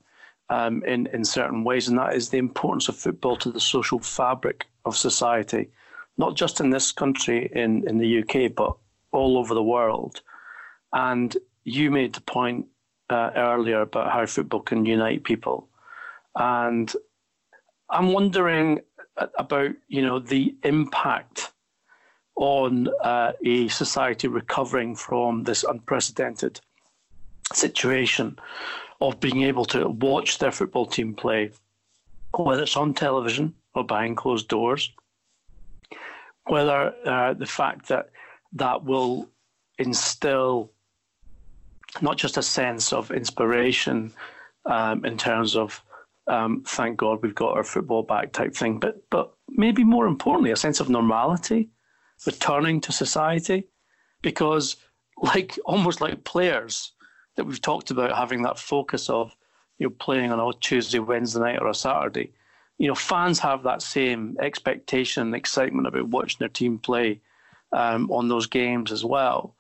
um, 0.50 0.82
in, 0.86 1.08
in 1.08 1.26
certain 1.26 1.66
ways, 1.66 1.90
and 1.90 1.98
that 1.98 2.16
is 2.16 2.30
the 2.30 2.38
importance 2.38 2.88
of 2.88 2.96
football 2.96 3.36
to 3.38 3.52
the 3.52 3.60
social 3.60 4.00
fabric 4.00 4.66
of 4.86 4.96
society, 4.96 5.70
not 6.18 6.36
just 6.36 6.62
in 6.62 6.70
this 6.70 6.94
country, 6.94 7.52
in, 7.54 7.88
in 7.88 7.98
the 7.98 8.20
UK, 8.24 8.56
but 8.56 8.78
all 9.12 9.38
over 9.38 9.54
the 9.54 9.64
world. 9.64 10.22
And 10.94 11.36
you 11.66 11.92
made 11.92 12.14
the 12.14 12.22
point 12.22 12.66
uh, 13.10 13.32
earlier 13.36 13.82
about 13.82 14.12
how 14.12 14.26
football 14.26 14.62
can 14.62 14.86
unite 14.86 15.26
people. 15.26 15.68
And 16.36 16.94
I'm 17.90 18.14
wondering 18.14 18.82
about 19.38 19.72
you 19.88 20.02
know 20.02 20.20
the 20.20 20.56
impact 20.64 21.52
on 22.36 22.88
uh, 23.04 23.34
a 23.46 23.68
society 23.68 24.28
recovering 24.28 24.96
from 24.96 25.44
this 25.44 25.64
unprecedented 25.64 26.60
situation 27.54 28.38
of 29.02 29.20
being 29.20 29.44
able 29.44 29.66
to 29.66 29.90
watch 29.90 30.38
their 30.38 30.52
football 30.52 30.86
team 30.86 31.14
play, 31.14 31.52
whether 32.38 32.64
it's 32.64 32.78
on 32.78 32.94
television 32.94 33.54
or 33.74 33.84
behind 33.84 34.18
closed 34.18 34.48
doors, 34.48 34.92
whether 36.46 36.94
uh, 37.06 37.34
the 37.34 37.46
fact 37.46 37.88
that 37.88 38.10
that 38.54 38.84
will 38.84 39.30
instill 39.78 40.72
not 42.02 42.18
just 42.18 42.38
a 42.38 42.44
sense 42.44 42.94
of 42.94 43.12
inspiration 43.12 44.14
um, 44.66 45.04
in 45.06 45.18
terms 45.18 45.56
of 45.56 45.84
um, 46.30 46.64
thank 46.66 46.98
God 46.98 47.20
we've 47.22 47.36
got 47.36 47.58
our 47.58 47.64
football 47.64 48.04
back 48.04 48.32
type 48.32 48.56
thing, 48.56 48.80
but 48.80 49.10
but 49.10 49.34
maybe 49.50 49.84
more 49.84 50.08
importantly, 50.08 50.52
a 50.52 50.56
sense 50.56 50.80
of 50.80 50.90
normality, 50.90 51.70
returning 52.26 52.80
to 52.82 52.92
society, 52.92 53.68
because 54.22 54.78
like 55.18 55.60
almost 55.66 56.02
like 56.02 56.24
players 56.24 56.94
that 57.36 57.46
we've 57.46 57.62
talked 57.62 57.92
about 57.92 58.16
having 58.16 58.44
that 58.44 58.60
focus 58.60 59.10
of 59.10 59.36
you 59.80 59.88
know 59.88 59.96
playing 60.00 60.32
on 60.32 60.40
a 60.40 60.58
Tuesday, 60.60 61.00
Wednesday 61.00 61.40
night, 61.40 61.60
or 61.60 61.68
a 61.68 61.74
Saturday. 61.74 62.32
You 62.78 62.88
know, 62.88 62.96
fans 62.96 63.40
have 63.40 63.64
that 63.64 63.82
same 63.82 64.38
expectation 64.42 65.24
and 65.24 65.36
excitement 65.36 65.88
about 65.88 66.08
watching 66.08 66.38
their 66.40 66.48
team 66.48 66.78
play 66.78 67.20
um, 67.74 68.10
on 68.10 68.30
those 68.30 68.48
games 68.48 68.92
as 68.92 69.04
well. 69.04 69.56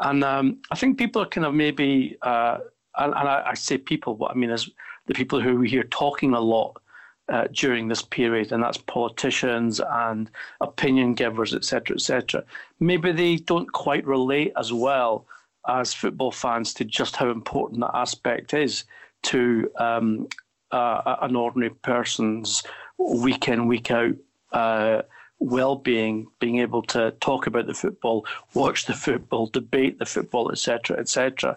And 0.00 0.22
um, 0.22 0.58
I 0.70 0.76
think 0.76 0.98
people 0.98 1.22
are 1.22 1.28
kind 1.28 1.46
of 1.46 1.54
maybe, 1.54 2.18
uh, 2.22 2.58
and, 2.98 3.14
I, 3.14 3.54
say 3.54 3.78
people, 3.78 4.14
but 4.14 4.30
I 4.30 4.34
mean 4.34 4.50
as 4.50 4.68
the 5.08 5.14
people 5.14 5.40
who 5.40 5.58
we 5.58 5.68
hear 5.68 5.84
talking 5.84 6.34
a 6.34 6.40
lot 6.40 6.80
uh, 7.28 7.46
during 7.52 7.88
this 7.88 8.02
period, 8.02 8.52
and 8.52 8.62
that's 8.62 8.78
politicians 8.78 9.80
and 9.80 10.30
opinion 10.60 11.14
givers, 11.14 11.54
etc., 11.54 11.96
etc. 11.96 12.44
Maybe 12.80 13.12
they 13.12 13.36
don't 13.36 13.70
quite 13.72 14.06
relate 14.06 14.52
as 14.56 14.72
well 14.72 15.26
as 15.66 15.92
football 15.92 16.30
fans 16.30 16.72
to 16.74 16.84
just 16.84 17.16
how 17.16 17.30
important 17.30 17.80
that 17.80 17.94
aspect 17.94 18.54
is 18.54 18.84
to 19.22 19.70
um, 19.78 20.28
uh, 20.70 21.16
an 21.22 21.36
ordinary 21.36 21.74
person's 21.74 22.62
week 22.98 23.48
in, 23.48 23.66
week 23.66 23.90
out 23.90 24.14
uh, 24.52 25.02
well-being, 25.40 26.26
being 26.40 26.58
able 26.58 26.82
to 26.82 27.12
talk 27.20 27.46
about 27.46 27.66
the 27.66 27.74
football, 27.74 28.26
watch 28.54 28.86
the 28.86 28.94
football, 28.94 29.46
debate 29.46 29.98
the 29.98 30.06
football, 30.06 30.50
etc., 30.50 30.96
etc. 30.98 31.56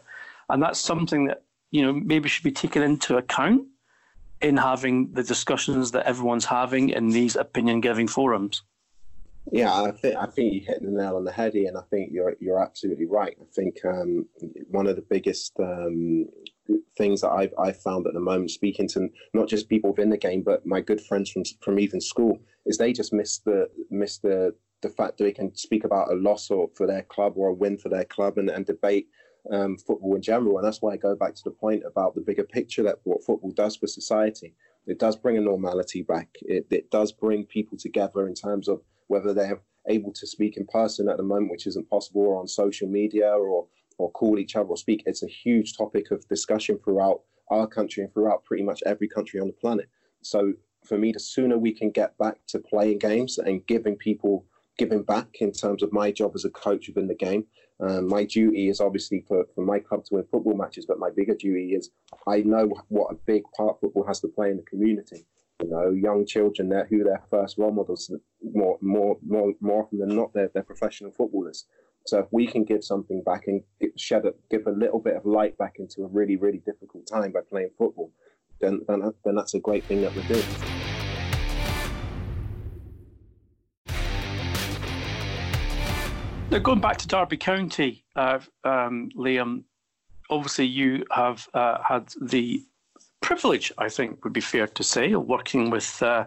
And 0.50 0.62
that's 0.62 0.80
something 0.80 1.26
that 1.26 1.44
you 1.72 1.82
know 1.82 1.94
maybe 1.94 2.30
should 2.30 2.44
be 2.44 2.52
taken 2.52 2.84
into 2.84 3.18
account 3.18 3.64
in 4.42 4.58
having 4.58 5.12
the 5.14 5.24
discussions 5.24 5.92
that 5.92 6.06
everyone's 6.06 6.46
having 6.46 6.90
in 6.90 7.10
these 7.10 7.36
opinion-giving 7.36 8.08
forums. 8.08 8.64
Yeah, 9.52 9.74
I 9.74 9.92
think 9.92 10.16
I 10.16 10.28
think 10.28 10.54
you 10.54 10.62
hit 10.62 10.84
the 10.84 10.92
nail 10.92 11.16
on 11.16 11.26
the 11.26 11.32
head, 11.32 11.56
and 11.56 11.78
I 11.78 11.82
think 11.90 12.12
you're 12.12 12.36
you're 12.40 12.62
absolutely 12.62 13.08
right. 13.08 13.36
I 13.42 13.46
think 13.56 13.78
um, 13.86 14.28
one 14.70 14.86
of 14.86 14.96
the 14.96 15.02
biggest 15.02 15.54
um, 15.60 16.28
things 16.96 17.22
that 17.22 17.32
I've 17.32 17.54
I've 17.58 17.82
found 17.82 18.06
at 18.06 18.14
the 18.14 18.20
moment, 18.20 18.52
speaking 18.52 18.88
to 18.90 19.10
not 19.34 19.48
just 19.48 19.68
people 19.68 19.92
within 19.92 20.12
the 20.12 20.18
game, 20.18 20.44
but 20.44 20.66
my 20.66 20.80
good 20.80 21.02
friends 21.02 21.32
from 21.32 21.44
from 21.62 21.80
even 21.80 22.00
school, 22.00 22.40
is 22.68 22.78
they 22.78 22.94
just 22.94 23.14
miss 23.14 23.40
the 23.40 23.68
miss 23.90 24.20
the 24.20 24.54
the 24.82 24.90
fact 24.90 25.18
that 25.18 25.24
they 25.24 25.32
can 25.32 25.56
speak 25.56 25.84
about 25.84 26.12
a 26.12 26.16
loss 26.16 26.50
or 26.52 26.70
for 26.76 26.86
their 26.86 27.04
club 27.04 27.34
or 27.36 27.50
a 27.50 27.54
win 27.54 27.78
for 27.78 27.90
their 27.90 28.06
club 28.06 28.38
and, 28.38 28.50
and 28.50 28.66
debate 28.66 29.08
um, 29.52 29.78
football 29.78 30.16
in 30.16 30.22
general. 30.22 30.58
And 30.58 30.66
that's 30.66 30.82
why 30.82 30.94
I 30.94 30.98
go 30.98 31.16
back 31.16 31.36
to 31.36 31.44
the 31.44 31.52
point 31.52 31.84
about 31.86 32.16
the 32.16 32.22
bigger 32.22 32.44
picture 32.44 32.84
that 32.84 33.00
what 33.04 33.24
football 33.24 33.52
does 33.52 33.76
for 33.76 33.88
society. 33.88 34.54
It 34.88 35.00
does 35.00 35.16
bring 35.16 35.38
a 35.38 35.42
normality 35.42 36.02
back. 36.02 36.30
It, 36.42 36.68
it 36.70 36.92
does 36.92 37.12
bring 37.12 37.46
people 37.46 37.78
together 37.78 38.28
in 38.28 38.34
terms 38.34 38.68
of 38.68 38.82
whether 39.08 39.34
they're 39.34 39.62
able 39.88 40.14
to 40.14 40.28
speak 40.28 40.58
in 40.58 40.66
person 40.68 41.10
at 41.10 41.18
the 41.18 41.24
moment, 41.24 41.52
which 41.52 41.68
isn't 41.68 41.90
possible, 41.90 42.22
or 42.22 42.40
on 42.40 42.48
social 42.48 42.88
media, 42.88 43.32
or 43.32 43.68
or 43.98 44.12
call 44.12 44.40
each 44.40 44.56
other 44.56 44.70
or 44.70 44.78
speak. 44.78 45.04
It's 45.06 45.24
a 45.24 45.28
huge 45.28 45.78
topic 45.78 46.12
of 46.12 46.28
discussion 46.28 46.80
throughout 46.84 47.22
our 47.50 47.68
country 47.68 48.04
and 48.04 48.12
throughout 48.12 48.44
pretty 48.44 48.64
much 48.64 48.82
every 48.86 49.08
country 49.08 49.40
on 49.40 49.48
the 49.48 49.54
planet. 49.54 49.90
So 50.24 50.54
for 50.86 50.98
me, 50.98 51.12
the 51.12 51.20
sooner 51.20 51.58
we 51.58 51.72
can 51.72 51.92
get 51.92 52.18
back 52.18 52.38
to 52.48 52.60
playing 52.60 53.00
games 53.00 53.38
and 53.38 53.66
giving 53.68 53.96
people 53.96 54.46
giving 54.78 55.04
back 55.04 55.28
in 55.42 55.52
terms 55.52 55.84
of 55.84 55.94
my 55.94 56.12
job 56.12 56.32
as 56.34 56.46
a 56.46 56.50
coach 56.50 56.88
within 56.88 57.08
the 57.08 57.16
game. 57.16 57.46
Um, 57.82 58.08
my 58.08 58.26
duty 58.26 58.70
is 58.70 58.80
obviously 58.80 59.26
for, 59.28 59.46
for 59.56 59.66
my 59.66 59.80
club 59.80 60.06
to 60.06 60.16
win 60.16 60.26
football 60.32 60.56
matches, 60.56 60.86
but 60.86 61.00
my 61.00 61.10
bigger 61.10 61.36
duty 61.36 61.74
is 61.74 61.90
I 62.28 62.42
know 62.42 62.72
what 62.90 63.12
a 63.12 63.16
big 63.26 63.44
part 63.58 63.80
football 63.82 64.06
has 64.06 64.20
to 64.22 64.28
play 64.28 64.52
in 64.52 64.58
the 64.58 64.64
community 64.64 65.26
you 65.62 65.70
know, 65.70 65.92
young 65.92 66.26
children 66.26 66.70
that 66.70 66.88
who 66.90 67.04
their 67.04 67.22
first 67.30 67.58
role 67.58 67.72
models 67.72 68.12
more 68.44 68.78
more 68.82 69.18
more 69.26 69.54
more 69.60 69.84
often 69.84 70.00
than 70.00 70.16
not 70.16 70.34
they're, 70.34 70.50
they're 70.54 70.64
professional 70.64 71.12
footballers. 71.12 71.66
So 72.08 72.20
if 72.20 72.26
we 72.32 72.48
can 72.48 72.64
give 72.64 72.84
something 72.84 73.22
back 73.24 73.46
and 73.48 73.62
shed 73.96 74.26
a, 74.26 74.34
give 74.50 74.66
a 74.66 74.72
little 74.72 75.00
bit 75.00 75.16
of 75.16 75.26
light 75.26 75.58
back 75.58 75.76
into 75.78 76.04
a 76.04 76.08
really 76.08 76.36
really 76.36 76.62
difficult 76.66 77.08
time 77.08 77.32
by 77.32 77.42
playing 77.48 77.70
football, 77.78 78.12
then 78.60 78.82
then, 78.88 79.14
then 79.24 79.36
that's 79.36 79.54
a 79.54 79.60
great 79.60 79.84
thing 79.86 80.02
that 80.02 80.16
we're 80.16 80.24
doing. 80.24 80.81
Now 86.52 86.60
going 86.60 86.82
back 86.82 86.98
to 86.98 87.08
Derby 87.08 87.38
County, 87.38 88.04
uh, 88.18 88.40
um, 88.66 89.10
Liam, 89.16 89.64
obviously 90.30 90.66
you 90.66 91.06
have 91.10 91.48
uh, 91.54 91.78
had 91.82 92.14
the 92.22 92.62
privilege, 93.22 93.72
I 93.78 93.88
think 93.88 94.26
would 94.26 94.34
be 94.34 94.42
fair 94.42 94.68
to 94.68 94.84
say, 94.84 95.14
of 95.14 95.28
working 95.28 95.70
with 95.70 96.04
uh, 96.04 96.26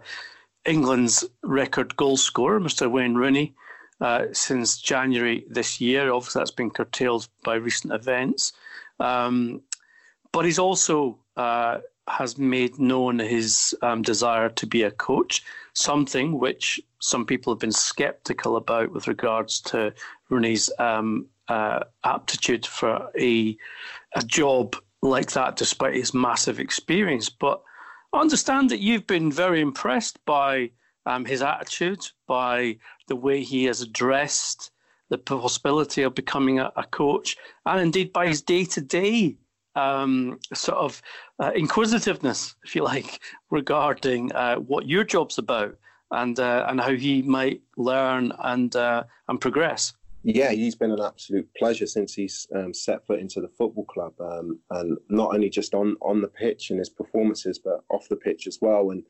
England's 0.64 1.26
record 1.42 1.94
goal 1.96 2.16
scorer, 2.16 2.58
Mr. 2.58 2.90
Wayne 2.90 3.14
Rooney, 3.14 3.54
uh, 4.00 4.28
since 4.32 4.78
January 4.78 5.44
this 5.50 5.78
year. 5.78 6.10
Obviously, 6.10 6.40
that's 6.40 6.50
been 6.50 6.70
curtailed 6.70 7.28
by 7.44 7.56
recent 7.56 7.92
events. 7.92 8.54
Um, 9.00 9.60
but 10.32 10.46
he's 10.46 10.58
also 10.58 11.18
uh, 11.36 11.80
has 12.08 12.38
made 12.38 12.78
known 12.78 13.18
his 13.18 13.74
um, 13.82 14.00
desire 14.00 14.48
to 14.48 14.66
be 14.66 14.84
a 14.84 14.90
coach, 14.90 15.44
something 15.74 16.38
which 16.38 16.80
some 17.00 17.26
people 17.26 17.52
have 17.52 17.60
been 17.60 17.72
sceptical 17.72 18.56
about 18.56 18.92
with 18.92 19.08
regards 19.08 19.60
to 19.60 19.92
Rooney's 20.30 20.70
um, 20.78 21.26
uh, 21.48 21.80
aptitude 22.04 22.64
for 22.64 23.10
a 23.18 23.56
a 24.16 24.22
job 24.22 24.76
like 25.02 25.32
that 25.32 25.56
despite 25.56 25.94
his 25.94 26.14
massive 26.14 26.58
experience. 26.58 27.28
But 27.28 27.60
I 28.12 28.20
understand 28.20 28.70
that 28.70 28.80
you've 28.80 29.06
been 29.06 29.30
very 29.30 29.60
impressed 29.60 30.24
by 30.24 30.70
um, 31.04 31.24
his 31.24 31.42
attitude, 31.42 32.06
by 32.26 32.78
the 33.08 33.16
way 33.16 33.42
he 33.42 33.64
has 33.64 33.82
addressed 33.82 34.70
the 35.10 35.18
possibility 35.18 36.02
of 36.02 36.14
becoming 36.14 36.60
a, 36.60 36.72
a 36.76 36.84
coach, 36.84 37.36
and 37.66 37.80
indeed 37.80 38.12
by 38.12 38.28
his 38.28 38.40
day 38.40 38.64
to 38.64 38.80
day 38.80 39.36
sort 39.76 40.78
of 40.78 41.02
uh, 41.38 41.52
inquisitiveness, 41.54 42.54
if 42.64 42.74
you 42.74 42.82
like, 42.82 43.20
regarding 43.50 44.32
uh, 44.32 44.56
what 44.56 44.88
your 44.88 45.04
job's 45.04 45.38
about 45.38 45.76
and 46.10 46.38
uh, 46.38 46.66
and 46.68 46.80
how 46.80 46.92
he 46.92 47.22
might 47.22 47.62
learn 47.76 48.32
and 48.40 48.76
uh, 48.76 49.04
and 49.28 49.40
progress. 49.40 49.92
Yeah, 50.26 50.52
he's 50.52 50.74
been 50.74 50.90
an 50.90 51.02
absolute 51.02 51.46
pleasure 51.54 51.86
since 51.86 52.14
he's 52.14 52.46
um, 52.54 52.72
set 52.72 53.06
foot 53.06 53.20
into 53.20 53.42
the 53.42 53.48
football 53.48 53.84
club, 53.84 54.14
um, 54.20 54.58
and 54.70 54.96
not 55.10 55.34
only 55.34 55.50
just 55.50 55.74
on 55.74 55.96
on 56.00 56.22
the 56.22 56.28
pitch 56.28 56.70
and 56.70 56.78
his 56.78 56.88
performances, 56.88 57.58
but 57.58 57.84
off 57.90 58.08
the 58.08 58.16
pitch 58.16 58.46
as 58.46 58.58
well. 58.62 58.90
And 58.90 59.02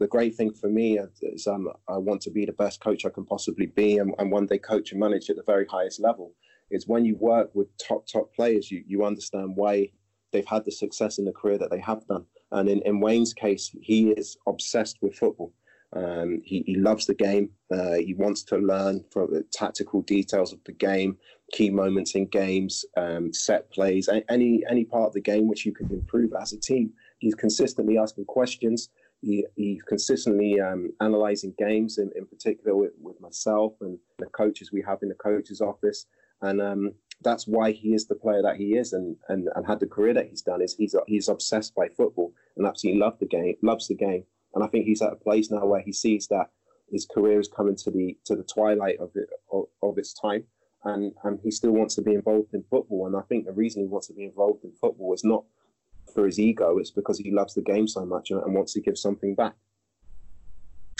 the 0.00 0.06
great 0.06 0.34
thing 0.34 0.52
for 0.54 0.68
me 0.68 0.98
is 1.20 1.46
um, 1.46 1.68
I 1.88 1.98
want 1.98 2.22
to 2.22 2.30
be 2.30 2.46
the 2.46 2.52
best 2.52 2.80
coach 2.80 3.04
I 3.04 3.10
can 3.10 3.26
possibly 3.26 3.66
be, 3.66 3.98
and, 3.98 4.14
and 4.18 4.32
one 4.32 4.46
day 4.46 4.58
coach 4.58 4.92
and 4.92 5.00
manage 5.00 5.28
at 5.28 5.36
the 5.36 5.42
very 5.42 5.66
highest 5.66 6.00
level. 6.00 6.32
Is 6.70 6.88
when 6.88 7.04
you 7.04 7.16
work 7.16 7.54
with 7.54 7.68
top 7.76 8.06
top 8.06 8.34
players, 8.34 8.70
you 8.70 8.82
you 8.86 9.04
understand 9.04 9.56
why 9.56 9.90
they've 10.34 10.44
had 10.46 10.64
the 10.66 10.72
success 10.72 11.18
in 11.18 11.24
the 11.24 11.32
career 11.32 11.56
that 11.56 11.70
they 11.70 11.80
have 11.80 12.06
done. 12.06 12.26
And 12.52 12.68
in, 12.68 12.82
in 12.82 13.00
Wayne's 13.00 13.32
case, 13.32 13.74
he 13.80 14.10
is 14.10 14.36
obsessed 14.46 14.98
with 15.00 15.16
football. 15.16 15.54
Um, 15.94 16.42
he, 16.44 16.64
he, 16.66 16.74
loves 16.74 17.06
the 17.06 17.14
game. 17.14 17.50
Uh, 17.72 17.94
he 17.94 18.14
wants 18.14 18.42
to 18.44 18.56
learn 18.56 19.04
from 19.12 19.32
the 19.32 19.44
tactical 19.52 20.02
details 20.02 20.52
of 20.52 20.58
the 20.64 20.72
game, 20.72 21.16
key 21.52 21.70
moments 21.70 22.16
in 22.16 22.26
games, 22.26 22.84
um, 22.96 23.32
set 23.32 23.70
plays, 23.70 24.08
any 24.28 24.64
any 24.68 24.84
part 24.84 25.06
of 25.06 25.12
the 25.12 25.20
game 25.20 25.46
which 25.46 25.64
you 25.64 25.72
can 25.72 25.88
improve 25.92 26.32
as 26.34 26.52
a 26.52 26.58
team. 26.58 26.92
He's 27.18 27.36
consistently 27.36 27.96
asking 27.96 28.24
questions. 28.24 28.88
He, 29.20 29.46
he's 29.54 29.82
consistently 29.82 30.60
um, 30.60 30.90
analysing 31.00 31.54
games, 31.56 31.98
in, 31.98 32.10
in 32.16 32.26
particular 32.26 32.74
with, 32.74 32.92
with, 33.00 33.20
myself 33.20 33.74
and 33.80 33.96
the 34.18 34.26
coaches 34.26 34.70
we 34.72 34.82
have 34.82 34.98
in 35.02 35.08
the 35.08 35.14
coaches 35.14 35.60
office. 35.60 36.06
And 36.42 36.60
um, 36.60 36.92
that's 37.24 37.46
why 37.46 37.72
he 37.72 37.94
is 37.94 38.06
the 38.06 38.14
player 38.14 38.42
that 38.42 38.56
he 38.56 38.76
is, 38.76 38.92
and, 38.92 39.16
and, 39.28 39.48
and 39.56 39.66
had 39.66 39.80
the 39.80 39.86
career 39.86 40.14
that 40.14 40.28
he's 40.28 40.42
done. 40.42 40.62
Is 40.62 40.74
he's 40.74 40.94
he's 41.06 41.28
obsessed 41.28 41.74
by 41.74 41.88
football 41.88 42.32
and 42.56 42.66
absolutely 42.66 43.00
loves 43.00 43.18
the 43.18 43.26
game, 43.26 43.56
loves 43.62 43.88
the 43.88 43.94
game 43.94 44.24
and 44.54 44.62
I 44.62 44.66
think 44.68 44.86
he's 44.86 45.02
at 45.02 45.12
a 45.12 45.16
place 45.16 45.50
now 45.50 45.66
where 45.66 45.82
he 45.82 45.92
sees 45.92 46.28
that 46.28 46.50
his 46.90 47.06
career 47.06 47.40
is 47.40 47.48
coming 47.48 47.76
to 47.76 47.90
the 47.90 48.16
to 48.24 48.36
the 48.36 48.44
twilight 48.44 48.98
of 49.00 49.10
it 49.14 49.28
of, 49.52 49.64
of 49.82 49.98
its 49.98 50.14
time, 50.14 50.44
and 50.84 51.12
and 51.24 51.40
he 51.42 51.50
still 51.50 51.72
wants 51.72 51.94
to 51.96 52.02
be 52.02 52.14
involved 52.14 52.54
in 52.54 52.62
football. 52.70 53.06
And 53.06 53.16
I 53.16 53.22
think 53.22 53.46
the 53.46 53.52
reason 53.52 53.82
he 53.82 53.88
wants 53.88 54.06
to 54.08 54.14
be 54.14 54.24
involved 54.24 54.64
in 54.64 54.72
football 54.72 55.12
is 55.12 55.24
not 55.24 55.44
for 56.12 56.26
his 56.26 56.38
ego; 56.38 56.78
it's 56.78 56.90
because 56.90 57.18
he 57.18 57.30
loves 57.30 57.54
the 57.54 57.62
game 57.62 57.88
so 57.88 58.04
much 58.04 58.30
and, 58.30 58.42
and 58.42 58.54
wants 58.54 58.74
to 58.74 58.80
give 58.80 58.98
something 58.98 59.34
back. 59.34 59.54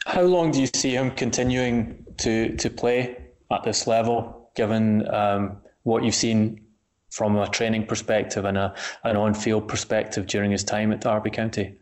How 0.07 0.23
long 0.23 0.51
do 0.51 0.61
you 0.61 0.69
see 0.75 0.95
him 0.95 1.11
continuing 1.13 2.05
to 2.19 2.57
to 2.57 2.71
play 2.71 3.17
at 3.53 3.63
this 3.63 3.87
level, 3.87 4.51
given 4.57 5.09
um, 5.15 5.59
what 5.85 6.05
you've 6.05 6.15
seen 6.15 6.61
from 7.11 7.37
a 7.37 7.49
training 7.49 7.87
perspective 7.87 8.45
and 8.45 8.59
a, 8.59 8.75
an 9.05 9.17
on-field 9.17 9.69
perspective 9.69 10.27
during 10.27 10.51
his 10.51 10.65
time 10.65 10.93
at 10.93 11.01
Derby 11.01 11.31
County? 11.31 11.79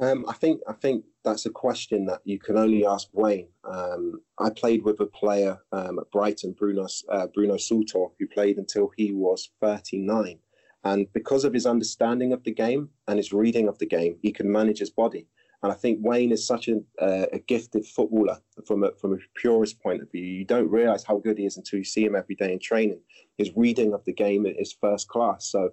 Um, 0.00 0.24
I 0.28 0.32
think 0.32 0.60
I 0.68 0.72
think 0.74 1.04
that's 1.24 1.46
a 1.46 1.50
question 1.50 2.06
that 2.06 2.20
you 2.24 2.38
can 2.38 2.56
only 2.56 2.86
ask 2.86 3.08
Wayne. 3.12 3.48
Um, 3.64 4.20
I 4.38 4.50
played 4.50 4.84
with 4.84 5.00
a 5.00 5.06
player 5.06 5.58
um, 5.72 5.98
at 5.98 6.10
Brighton, 6.10 6.52
Bruno 6.52 6.86
uh, 7.08 7.26
Bruno 7.28 7.56
Saltor, 7.56 8.06
who 8.18 8.26
played 8.28 8.58
until 8.58 8.90
he 8.96 9.12
was 9.12 9.50
39, 9.60 10.38
and 10.84 11.12
because 11.12 11.44
of 11.44 11.52
his 11.52 11.66
understanding 11.66 12.32
of 12.32 12.44
the 12.44 12.52
game 12.52 12.90
and 13.08 13.16
his 13.16 13.32
reading 13.32 13.66
of 13.68 13.78
the 13.78 13.86
game, 13.86 14.16
he 14.22 14.30
can 14.30 14.50
manage 14.50 14.78
his 14.78 14.90
body. 14.90 15.26
And 15.62 15.72
I 15.72 15.74
think 15.74 15.98
Wayne 16.00 16.30
is 16.30 16.46
such 16.46 16.68
a, 16.68 16.76
uh, 17.00 17.26
a 17.32 17.38
gifted 17.40 17.84
footballer 17.84 18.38
from 18.66 18.84
a, 18.84 18.92
from 19.00 19.14
a 19.14 19.16
purist 19.34 19.80
point 19.82 20.02
of 20.02 20.10
view. 20.10 20.24
You 20.24 20.44
don't 20.44 20.70
realise 20.70 21.02
how 21.02 21.18
good 21.18 21.38
he 21.38 21.46
is 21.46 21.56
until 21.56 21.80
you 21.80 21.84
see 21.84 22.04
him 22.04 22.14
every 22.14 22.36
day 22.36 22.52
in 22.52 22.60
training. 22.60 23.00
His 23.36 23.50
reading 23.56 23.92
of 23.92 24.04
the 24.04 24.12
game 24.12 24.46
is 24.46 24.76
first 24.80 25.08
class. 25.08 25.50
So, 25.50 25.70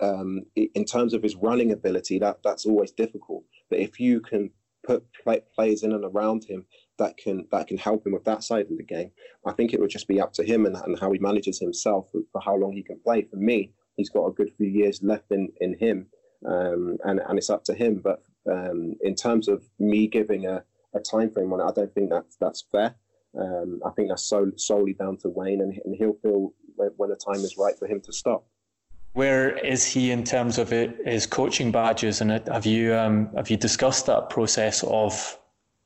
um, 0.00 0.42
in 0.56 0.84
terms 0.84 1.14
of 1.14 1.22
his 1.22 1.36
running 1.36 1.72
ability, 1.72 2.18
that 2.20 2.38
that's 2.44 2.64
always 2.64 2.92
difficult. 2.92 3.44
But 3.70 3.80
if 3.80 3.98
you 3.98 4.20
can 4.20 4.50
put 4.86 5.04
play, 5.22 5.40
players 5.54 5.82
in 5.82 5.92
and 5.92 6.04
around 6.04 6.44
him 6.44 6.66
that 6.98 7.16
can 7.16 7.46
that 7.50 7.66
can 7.66 7.78
help 7.78 8.06
him 8.06 8.12
with 8.12 8.24
that 8.24 8.44
side 8.44 8.66
of 8.70 8.76
the 8.76 8.84
game, 8.84 9.10
I 9.44 9.52
think 9.52 9.72
it 9.72 9.80
would 9.80 9.90
just 9.90 10.08
be 10.08 10.20
up 10.20 10.32
to 10.34 10.44
him 10.44 10.64
and, 10.66 10.76
and 10.76 10.98
how 10.98 11.10
he 11.10 11.18
manages 11.18 11.58
himself 11.58 12.08
for, 12.12 12.20
for 12.32 12.40
how 12.40 12.56
long 12.56 12.72
he 12.72 12.82
can 12.82 13.00
play. 13.00 13.22
For 13.22 13.36
me, 13.36 13.72
he's 13.96 14.10
got 14.10 14.26
a 14.26 14.32
good 14.32 14.52
few 14.56 14.68
years 14.68 15.02
left 15.02 15.32
in 15.32 15.48
in 15.60 15.76
him, 15.78 16.06
um, 16.46 16.98
and 17.04 17.20
and 17.26 17.38
it's 17.38 17.50
up 17.50 17.64
to 17.64 17.74
him. 17.74 18.00
But 18.02 18.22
um, 18.50 18.96
in 19.02 19.14
terms 19.14 19.48
of 19.48 19.62
me 19.78 20.06
giving 20.06 20.46
a, 20.46 20.62
a 20.94 21.00
time 21.00 21.30
frame 21.30 21.52
on 21.52 21.60
it, 21.60 21.64
I 21.64 21.72
don't 21.72 21.94
think 21.94 22.10
that's 22.10 22.36
that's 22.36 22.64
fair. 22.70 22.94
Um, 23.38 23.80
I 23.84 23.90
think 23.90 24.08
that's 24.08 24.22
so, 24.22 24.52
solely 24.56 24.92
down 24.92 25.16
to 25.18 25.28
Wayne, 25.28 25.60
and, 25.60 25.80
and 25.84 25.94
he'll 25.96 26.18
feel 26.22 26.52
when, 26.76 26.90
when 26.96 27.10
the 27.10 27.16
time 27.16 27.42
is 27.44 27.56
right 27.58 27.76
for 27.76 27.88
him 27.88 28.00
to 28.02 28.12
stop. 28.12 28.46
Where 29.14 29.56
is 29.58 29.84
he 29.84 30.10
in 30.10 30.24
terms 30.24 30.58
of 30.58 30.70
his 30.70 31.26
coaching 31.26 31.70
badges, 31.70 32.20
and 32.20 32.30
have 32.30 32.66
you 32.66 32.94
um, 32.94 33.30
have 33.36 33.50
you 33.50 33.56
discussed 33.56 34.06
that 34.06 34.30
process 34.30 34.82
of 34.84 35.38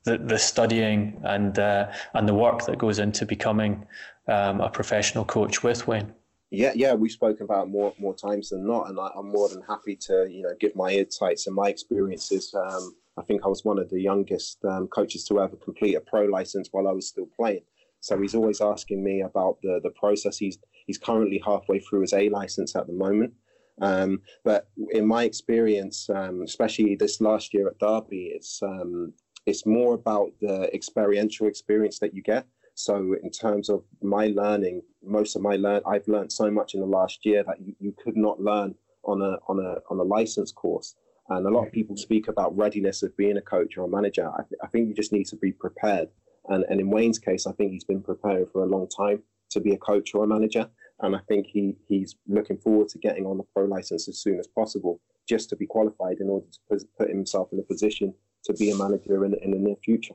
the, 0.05 0.19
the 0.19 0.39
studying 0.39 1.21
and 1.25 1.59
uh, 1.59 1.93
and 2.15 2.29
the 2.29 2.35
work 2.35 2.65
that 2.67 2.79
goes 2.79 2.99
into 2.99 3.27
becoming 3.27 3.87
um, 4.29 4.61
a 4.61 4.71
professional 4.71 5.25
coach 5.25 5.63
with 5.63 5.87
Wayne? 5.87 6.13
Yeah, 6.51 6.73
yeah, 6.75 6.95
we've 6.95 7.13
spoken 7.13 7.45
about 7.45 7.69
more 7.69 7.93
more 7.99 8.15
times 8.15 8.51
than 8.51 8.67
not, 8.67 8.89
and 8.89 8.99
I, 8.99 9.11
am 9.17 9.31
more 9.31 9.49
than 9.49 9.63
happy 9.63 9.97
to 10.07 10.27
you 10.31 10.43
know 10.43 10.55
give 10.59 10.75
my 10.75 10.91
insights 10.91 11.47
and 11.47 11.55
my 11.55 11.69
experiences. 11.69 12.55
Um, 12.55 12.95
I 13.19 13.23
think 13.23 13.43
I 13.45 13.49
was 13.49 13.65
one 13.65 13.79
of 13.79 13.91
the 13.91 14.01
youngest 14.01 14.65
um, 14.65 14.89
coaches 14.89 15.25
to 15.25 15.41
ever 15.41 15.57
complete 15.57 15.95
a 15.95 16.01
pro 16.01 16.25
license 16.25 16.69
while 16.73 16.89
I 16.89 16.93
was 16.93 17.09
still 17.09 17.29
playing. 17.37 17.65
So 18.01 18.19
he's 18.21 18.35
always 18.35 18.61
asking 18.61 19.05
me 19.05 19.21
about 19.21 19.59
the 19.63 19.81
the 19.83 19.91
process. 19.91 20.39
He's 20.39 20.59
he's 20.87 20.99
currently 20.99 21.43
halfway 21.45 21.81
through 21.81 22.03
his 22.03 22.15
A 22.15 22.31
license 22.31 22.75
at 22.77 22.87
the 22.87 22.95
moment. 22.95 23.35
Um, 23.81 24.23
but 24.45 24.69
in 24.91 25.07
my 25.07 25.25
experience, 25.25 26.09
um, 26.11 26.43
especially 26.43 26.97
this 26.97 27.21
last 27.21 27.53
year 27.53 27.69
at 27.69 27.79
Derby, 27.79 28.33
it's 28.35 28.63
um, 28.63 29.13
it's 29.47 29.67
more 29.67 29.95
about 29.95 30.31
the 30.41 30.75
experiential 30.75 31.47
experience 31.47 31.99
that 31.99 32.15
you 32.15 32.23
get. 32.23 32.47
So 32.79 33.17
in 33.25 33.31
terms 33.33 33.69
of 33.69 33.83
my 34.03 34.29
learning, 34.29 34.83
most 35.03 35.35
of 35.35 35.43
my 35.43 35.57
learn 35.57 35.83
I've 35.85 36.07
learned 36.07 36.31
so 36.31 36.49
much 36.49 36.75
in 36.75 36.81
the 36.81 36.87
last 36.87 37.27
year 37.27 37.43
that 37.43 37.61
you, 37.61 37.75
you 37.81 37.93
could 38.03 38.17
not 38.17 38.41
learn 38.41 38.77
on 39.03 39.21
a 39.21 39.37
on 39.49 39.59
a 39.59 39.79
on 39.91 39.99
a 39.99 40.05
license 40.05 40.53
course. 40.53 40.95
And 41.29 41.45
a 41.45 41.51
lot 41.51 41.67
of 41.67 41.73
people 41.73 41.97
speak 41.97 42.29
about 42.29 42.57
readiness 42.57 43.03
of 43.03 43.17
being 43.17 43.37
a 43.37 43.43
coach 43.43 43.77
or 43.77 43.85
a 43.85 43.89
manager. 43.89 44.31
I, 44.31 44.43
th- 44.49 44.61
I 44.63 44.69
think 44.69 44.87
you 44.87 44.95
just 44.95 45.13
need 45.13 45.27
to 45.27 45.37
be 45.37 45.51
prepared. 45.51 46.09
And, 46.49 46.65
and 46.71 46.81
in 46.81 46.89
Wayne's 46.89 47.19
case, 47.19 47.49
I 47.49 47.53
think 47.53 47.73
he's 47.73 47.83
been 47.83 48.01
preparing 48.01 48.47
for 48.53 48.63
a 48.63 48.67
long 48.67 48.87
time 48.89 49.25
to 49.51 49.61
be 49.61 49.73
a 49.73 49.77
coach 49.79 50.15
or 50.15 50.23
a 50.23 50.29
manager. 50.29 50.71
And 51.01 51.17
I 51.17 51.21
think 51.29 51.49
he, 51.49 51.77
he's 51.89 52.15
looking 52.29 52.59
forward 52.59 52.89
to 52.91 52.99
getting 52.99 53.27
on 53.27 53.39
the 53.39 53.45
pro 53.55 53.65
license 53.65 54.09
as 54.09 54.19
soon 54.19 54.39
as 54.39 54.47
possible, 54.47 55.01
just 55.29 55.51
to 55.51 55.57
be 55.57 55.67
qualified 55.67 56.19
in 56.21 56.31
order 56.31 56.47
to 56.71 56.87
put 56.97 57.09
himself 57.11 57.49
in 57.53 57.59
a 57.59 57.63
position 57.63 58.15
to 58.45 58.53
be 58.55 58.71
a 58.71 58.77
manager 58.77 59.25
in, 59.25 59.35
in 59.43 59.51
the 59.51 59.59
near 59.59 59.77
future. 59.85 60.15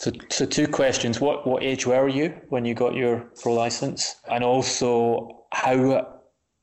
So, 0.00 0.10
so 0.30 0.46
two 0.46 0.66
questions. 0.66 1.20
What 1.20 1.46
what 1.46 1.62
age 1.62 1.86
were 1.86 2.08
you 2.08 2.34
when 2.48 2.64
you 2.64 2.72
got 2.72 2.94
your 2.94 3.30
pro 3.38 3.52
license? 3.52 4.16
And 4.30 4.42
also, 4.42 5.44
how 5.52 6.20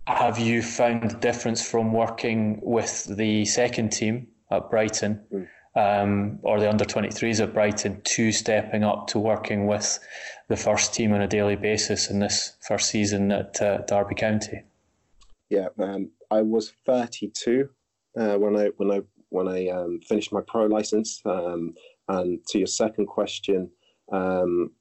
have 0.08 0.40
you 0.40 0.64
found 0.64 1.12
the 1.12 1.18
difference 1.18 1.62
from 1.62 1.94
working 1.94 2.60
with 2.64 3.06
the 3.16 3.46
second 3.46 3.92
team 3.92 4.28
at 4.50 4.72
Brighton 4.72 5.22
mm. 5.32 5.48
um, 5.76 6.40
or 6.42 6.60
the 6.60 6.68
under 6.68 6.84
23s 6.84 7.44
at 7.44 7.54
Brighton 7.54 8.02
to 8.02 8.32
stepping 8.32 8.84
up 8.84 9.06
to 9.10 9.20
working 9.20 9.68
with 9.68 10.00
the 10.48 10.58
first 10.58 10.96
team 10.96 11.14
on 11.14 11.22
a 11.22 11.28
daily 11.28 11.56
basis 11.56 12.10
in 12.10 12.20
this 12.20 12.58
first 12.68 12.90
season 12.90 13.32
at 13.32 13.62
uh, 13.62 13.80
Derby 13.86 14.16
County? 14.16 14.64
Yeah, 15.50 15.68
um, 15.78 16.10
I 16.32 16.42
was 16.42 16.74
32 16.88 17.70
uh, 18.20 18.38
when 18.38 18.56
I 18.58 18.70
when 18.78 18.90
I 18.90 19.02
when 19.30 19.48
I 19.48 19.68
um, 19.68 20.00
finished 20.00 20.34
my 20.34 20.42
pro 20.48 20.66
license. 20.66 21.22
Um, 21.24 21.76
and 22.10 22.46
to 22.48 22.58
your 22.60 22.68
second 22.68 23.08
question, 23.08 23.70
um, 24.12 24.72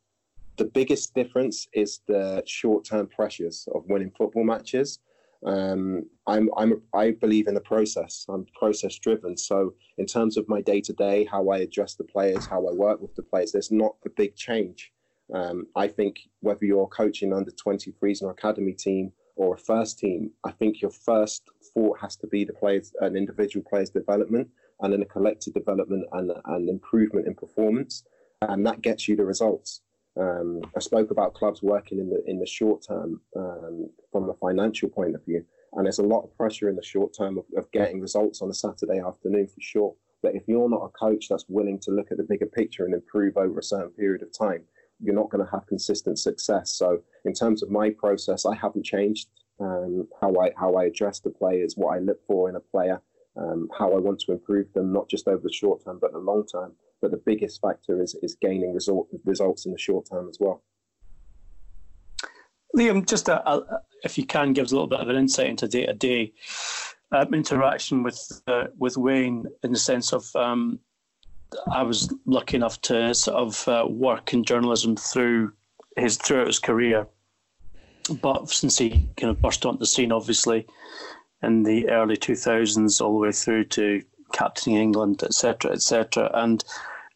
the 0.57 0.65
biggest 0.65 1.15
difference 1.15 1.69
is 1.75 2.01
the 2.07 2.43
short-term 2.47 3.09
pressures 3.09 3.69
of 3.75 3.85
winning 3.89 4.13
football 4.17 4.45
matches. 4.45 5.01
Um, 5.45 6.07
I'm, 6.27 6.49
I'm, 6.57 6.83
I 6.95 7.11
believe 7.11 7.47
in 7.47 7.55
the 7.55 7.61
process. 7.61 8.25
I'm 8.29 8.47
process-driven. 8.59 9.37
So, 9.37 9.75
in 9.99 10.07
terms 10.07 10.37
of 10.37 10.49
my 10.49 10.63
day-to-day, 10.63 11.25
how 11.31 11.51
I 11.51 11.59
address 11.59 11.95
the 11.95 12.05
players, 12.05 12.47
how 12.47 12.67
I 12.67 12.73
work 12.73 13.01
with 13.01 13.15
the 13.15 13.23
players, 13.23 13.53
there's 13.53 13.71
not 13.71 13.97
a 14.07 14.11
big 14.11 14.35
change. 14.35 14.93
Um, 15.35 15.67
I 15.75 15.89
think 15.89 16.21
whether 16.41 16.65
you're 16.65 16.87
coaching 16.89 17.33
under 17.33 17.51
23s 17.51 18.23
or 18.23 18.31
academy 18.31 18.73
team 18.73 19.13
or 19.35 19.55
a 19.55 19.59
first 19.59 19.99
team, 19.99 20.31
I 20.45 20.53
think 20.53 20.81
your 20.81 20.91
first 20.91 21.43
thought 21.75 21.99
has 22.01 22.17
to 22.17 22.27
be 22.27 22.45
the 22.45 22.53
players, 22.53 22.93
an 23.01 23.17
individual 23.17 23.65
player's 23.69 23.91
development 23.91 24.49
and 24.81 24.93
then 24.93 25.03
a 25.03 25.07
collective 25.07 25.55
development 25.55 26.05
and, 26.13 26.33
and 26.47 26.69
improvement 26.69 27.27
in 27.27 27.35
performance. 27.35 28.05
And 28.43 28.67
that 28.67 28.83
gets 28.83 29.09
you 29.09 29.17
the 29.17 29.25
results. 29.25 29.81
Um, 30.19 30.63
I 30.75 30.81
spoke 30.81 31.11
about 31.11 31.35
clubs 31.35 31.63
working 31.63 31.99
in 31.99 32.09
the 32.09 32.23
in 32.27 32.39
the 32.39 32.47
short 32.47 32.83
term 32.87 33.21
um, 33.37 33.91
from 34.11 34.31
a 34.31 34.35
financial 34.35 34.89
point 34.89 35.15
of 35.15 35.25
view, 35.25 35.45
and 35.75 35.85
there's 35.85 35.99
a 35.99 36.03
lot 36.03 36.25
of 36.25 36.37
pressure 36.37 36.71
in 36.71 36.77
the 36.77 36.83
short 36.83 37.15
term 37.17 37.37
of, 37.39 37.45
of, 37.57 37.71
getting 37.71 38.01
results 38.01 38.41
on 38.41 38.49
a 38.49 38.55
Saturday 38.55 38.99
afternoon 38.99 39.47
for 39.47 39.61
sure. 39.61 39.95
But 40.23 40.35
if 40.35 40.45
you're 40.47 40.71
not 40.71 40.85
a 40.85 40.99
coach 40.99 41.29
that's 41.29 41.45
willing 41.49 41.79
to 41.81 41.91
look 41.91 42.11
at 42.11 42.17
the 42.17 42.25
bigger 42.25 42.47
picture 42.47 42.87
and 42.87 42.95
improve 42.95 43.37
over 43.37 43.59
a 43.59 43.63
certain 43.63 43.91
period 43.91 44.23
of 44.23 44.37
time, 44.37 44.65
you're 45.01 45.15
not 45.15 45.31
going 45.31 45.45
to 45.45 45.51
have 45.51 45.67
consistent 45.67 46.19
success. 46.19 46.73
So, 46.73 47.03
in 47.27 47.35
terms 47.35 47.63
of 47.63 47.71
my 47.71 47.91
process, 47.91 48.47
I 48.47 48.55
haven't 48.55 48.87
changed 48.87 49.29
um, 49.61 50.09
how 50.21 50.35
I 50.41 50.51
how 50.59 50.75
I 50.77 50.85
address 50.85 51.21
the 51.21 51.31
players, 51.31 51.75
what 51.77 51.95
I 51.95 51.99
look 51.99 52.25
for 52.27 52.49
in 52.49 52.57
a 52.57 52.61
player, 52.61 53.03
um, 53.37 53.69
how 53.77 53.95
I 53.95 53.99
want 53.99 54.21
to 54.21 54.33
improve 54.33 54.73
them, 54.73 54.93
not 54.93 55.09
just 55.09 55.29
over 55.29 55.43
the 55.43 55.53
short 55.53 55.85
term, 55.85 55.99
but 56.01 56.13
the 56.13 56.19
long 56.19 56.47
term. 56.47 56.73
But 57.03 57.11
the 57.11 57.19
biggest 57.19 57.61
factor 57.61 58.03
is, 58.03 58.17
is 58.23 58.37
gaining 58.41 58.73
result, 58.73 59.09
results 59.25 59.67
in 59.67 59.73
the 59.73 59.79
short 59.79 60.09
term 60.11 60.29
as 60.29 60.39
well. 60.41 60.63
Liam, 62.77 63.07
just 63.07 63.29
a, 63.29 63.49
a, 63.49 63.81
if 64.03 64.17
you 64.17 64.27
can, 64.27 64.53
give 64.53 64.65
us 64.65 64.73
a 64.73 64.75
little 64.75 64.89
bit 64.89 65.01
of 65.01 65.09
an 65.09 65.17
insight 65.17 65.49
into 65.49 65.69
day 65.69 65.87
to 65.87 65.95
day 65.95 66.33
interaction 67.33 68.03
with 68.03 68.43
uh, 68.47 68.65
with 68.79 68.97
Wayne 68.97 69.47
in 69.63 69.73
the 69.73 69.79
sense 69.79 70.13
of 70.13 70.35
um, 70.37 70.79
I 71.71 71.83
was 71.83 72.13
lucky 72.27 72.57
enough 72.57 72.81
to 72.83 73.15
sort 73.15 73.37
of 73.37 73.69
uh, 73.69 73.87
work 73.89 74.33
in 74.33 74.45
journalism 74.45 74.97
through 74.97 75.53
his 75.97 76.17
throughout 76.17 76.49
his 76.49 76.59
career, 76.59 77.07
but 78.21 78.51
since 78.51 78.79
he 78.79 79.09
kind 79.17 79.31
of 79.31 79.41
burst 79.41 79.65
onto 79.65 79.79
the 79.79 79.87
scene, 79.87 80.13
obviously 80.13 80.67
in 81.43 81.63
the 81.63 81.89
early 81.91 82.17
2000s 82.17 83.01
all 83.01 83.13
the 83.13 83.19
way 83.19 83.33
through 83.33 83.65
to 83.65 84.03
captaining 84.33 84.81
England, 84.81 85.23
etc., 85.23 85.73
etc. 85.73 86.31
And 86.35 86.65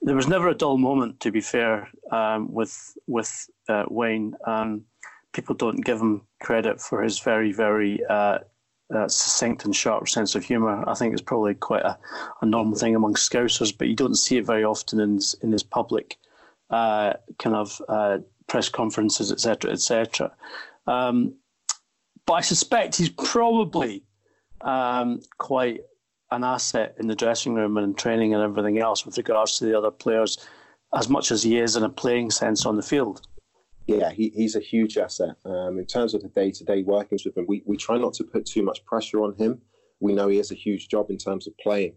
there 0.02 0.16
was 0.16 0.28
never 0.28 0.48
a 0.48 0.54
dull 0.54 0.78
moment, 0.78 1.20
to 1.20 1.30
be 1.30 1.40
fair, 1.40 1.88
um, 2.10 2.52
with 2.52 2.96
with 3.06 3.48
uh, 3.68 3.84
Wayne. 3.88 4.34
Um, 4.46 4.84
people 5.32 5.54
don't 5.54 5.84
give 5.84 6.00
him 6.00 6.22
credit 6.40 6.80
for 6.80 7.02
his 7.02 7.20
very, 7.20 7.52
very 7.52 8.04
uh, 8.06 8.38
uh, 8.94 9.08
succinct 9.08 9.64
and 9.64 9.74
sharp 9.74 10.08
sense 10.08 10.34
of 10.34 10.44
humour. 10.44 10.88
I 10.88 10.94
think 10.94 11.12
it's 11.12 11.22
probably 11.22 11.54
quite 11.54 11.82
a, 11.84 11.96
a, 12.42 12.46
normal 12.46 12.76
thing 12.76 12.96
among 12.96 13.14
Scousers, 13.14 13.76
but 13.76 13.88
you 13.88 13.94
don't 13.94 14.16
see 14.16 14.38
it 14.38 14.46
very 14.46 14.64
often 14.64 14.98
in 14.98 15.14
his, 15.14 15.34
in 15.42 15.52
his 15.52 15.62
public 15.62 16.18
uh, 16.70 17.14
kind 17.38 17.54
of 17.54 17.80
uh, 17.88 18.18
press 18.48 18.68
conferences, 18.68 19.30
etc., 19.30 19.70
etc. 19.70 20.32
Um, 20.86 21.34
but 22.26 22.34
I 22.34 22.40
suspect 22.40 22.96
he's 22.96 23.10
probably 23.10 24.02
um, 24.62 25.20
quite 25.38 25.80
an 26.30 26.44
asset 26.44 26.94
in 26.98 27.08
the 27.08 27.14
dressing 27.14 27.54
room 27.54 27.76
and 27.76 27.84
in 27.84 27.94
training 27.94 28.34
and 28.34 28.42
everything 28.42 28.78
else 28.78 29.04
with 29.04 29.16
regards 29.16 29.58
to 29.58 29.64
the 29.64 29.76
other 29.76 29.90
players, 29.90 30.38
as 30.94 31.08
much 31.08 31.30
as 31.30 31.42
he 31.42 31.58
is 31.58 31.76
in 31.76 31.82
a 31.82 31.88
playing 31.88 32.30
sense 32.30 32.66
on 32.66 32.76
the 32.76 32.82
field. 32.82 33.22
Yeah, 33.86 34.10
he, 34.10 34.28
he's 34.30 34.54
a 34.54 34.60
huge 34.60 34.98
asset. 34.98 35.34
Um, 35.44 35.78
in 35.78 35.86
terms 35.86 36.14
of 36.14 36.22
the 36.22 36.28
day 36.28 36.52
to 36.52 36.64
day 36.64 36.82
workings 36.82 37.24
with 37.24 37.36
him, 37.36 37.46
we, 37.48 37.62
we 37.66 37.76
try 37.76 37.98
not 37.98 38.14
to 38.14 38.24
put 38.24 38.46
too 38.46 38.62
much 38.62 38.84
pressure 38.84 39.22
on 39.22 39.34
him. 39.34 39.60
We 39.98 40.12
know 40.12 40.28
he 40.28 40.36
has 40.36 40.52
a 40.52 40.54
huge 40.54 40.88
job 40.88 41.10
in 41.10 41.18
terms 41.18 41.46
of 41.46 41.56
playing, 41.58 41.94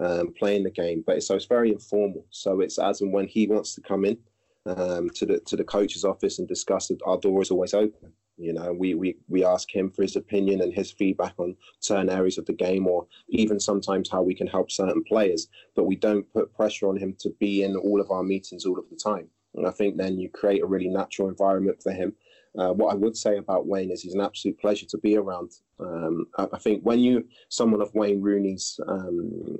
um, 0.00 0.34
playing 0.36 0.64
the 0.64 0.70
game, 0.70 1.04
but 1.06 1.16
it's, 1.16 1.28
so 1.28 1.36
it's 1.36 1.46
very 1.46 1.70
informal. 1.70 2.26
So 2.30 2.60
it's 2.60 2.78
as 2.78 3.00
and 3.00 3.12
when 3.12 3.28
he 3.28 3.46
wants 3.46 3.74
to 3.76 3.80
come 3.80 4.04
in 4.04 4.18
um, 4.66 5.08
to 5.10 5.24
the 5.24 5.38
to 5.46 5.56
the 5.56 5.64
coach's 5.64 6.04
office 6.04 6.38
and 6.40 6.48
discuss 6.48 6.90
it, 6.90 6.98
our 7.06 7.18
door 7.18 7.40
is 7.42 7.50
always 7.52 7.74
open. 7.74 8.12
You 8.38 8.52
know, 8.52 8.72
we, 8.72 8.94
we, 8.94 9.16
we 9.28 9.44
ask 9.44 9.74
him 9.74 9.90
for 9.90 10.02
his 10.02 10.16
opinion 10.16 10.60
and 10.60 10.72
his 10.72 10.90
feedback 10.90 11.34
on 11.38 11.56
certain 11.80 12.10
areas 12.10 12.38
of 12.38 12.46
the 12.46 12.52
game, 12.52 12.86
or 12.86 13.06
even 13.28 13.58
sometimes 13.58 14.10
how 14.10 14.22
we 14.22 14.34
can 14.34 14.46
help 14.46 14.70
certain 14.70 15.02
players. 15.04 15.48
But 15.74 15.84
we 15.84 15.96
don't 15.96 16.30
put 16.32 16.54
pressure 16.54 16.88
on 16.88 16.96
him 16.96 17.16
to 17.20 17.30
be 17.40 17.62
in 17.62 17.76
all 17.76 18.00
of 18.00 18.10
our 18.10 18.22
meetings 18.22 18.66
all 18.66 18.78
of 18.78 18.88
the 18.90 18.96
time. 18.96 19.28
And 19.54 19.66
I 19.66 19.70
think 19.70 19.96
then 19.96 20.18
you 20.18 20.28
create 20.28 20.62
a 20.62 20.66
really 20.66 20.88
natural 20.88 21.28
environment 21.28 21.82
for 21.82 21.92
him. 21.92 22.14
Uh, 22.58 22.72
what 22.72 22.92
I 22.92 22.96
would 22.96 23.16
say 23.16 23.36
about 23.36 23.66
Wayne 23.66 23.90
is 23.90 24.02
he's 24.02 24.14
an 24.14 24.20
absolute 24.20 24.58
pleasure 24.58 24.86
to 24.86 24.98
be 24.98 25.16
around. 25.16 25.52
Um, 25.78 26.26
I, 26.38 26.46
I, 26.54 26.58
think 26.58 26.82
when 26.82 27.00
you, 27.00 27.26
someone 27.50 27.82
of 27.82 27.94
Wayne 27.94 28.22
Rooney's 28.22 28.80
um, 28.88 29.58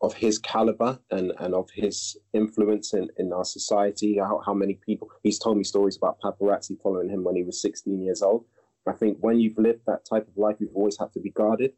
of 0.00 0.14
his 0.14 0.38
caliber 0.38 0.98
and, 1.10 1.32
and 1.38 1.54
of 1.54 1.70
his 1.74 2.16
influence 2.32 2.92
in, 2.92 3.08
in 3.18 3.32
our 3.32 3.44
society, 3.44 4.18
how, 4.18 4.40
how 4.44 4.54
many 4.54 4.74
people, 4.74 5.10
he's 5.22 5.38
told 5.38 5.56
me 5.56 5.64
stories 5.64 5.96
about 5.96 6.20
paparazzi 6.20 6.80
following 6.82 7.08
him 7.08 7.24
when 7.24 7.36
he 7.36 7.42
was 7.42 7.62
16 7.62 8.02
years 8.02 8.22
old. 8.22 8.44
I 8.86 8.92
think 8.92 9.18
when 9.20 9.40
you've 9.40 9.58
lived 9.58 9.80
that 9.86 10.04
type 10.04 10.28
of 10.28 10.36
life, 10.36 10.56
you've 10.60 10.76
always 10.76 10.98
had 10.98 11.12
to 11.14 11.20
be 11.20 11.30
guarded 11.30 11.72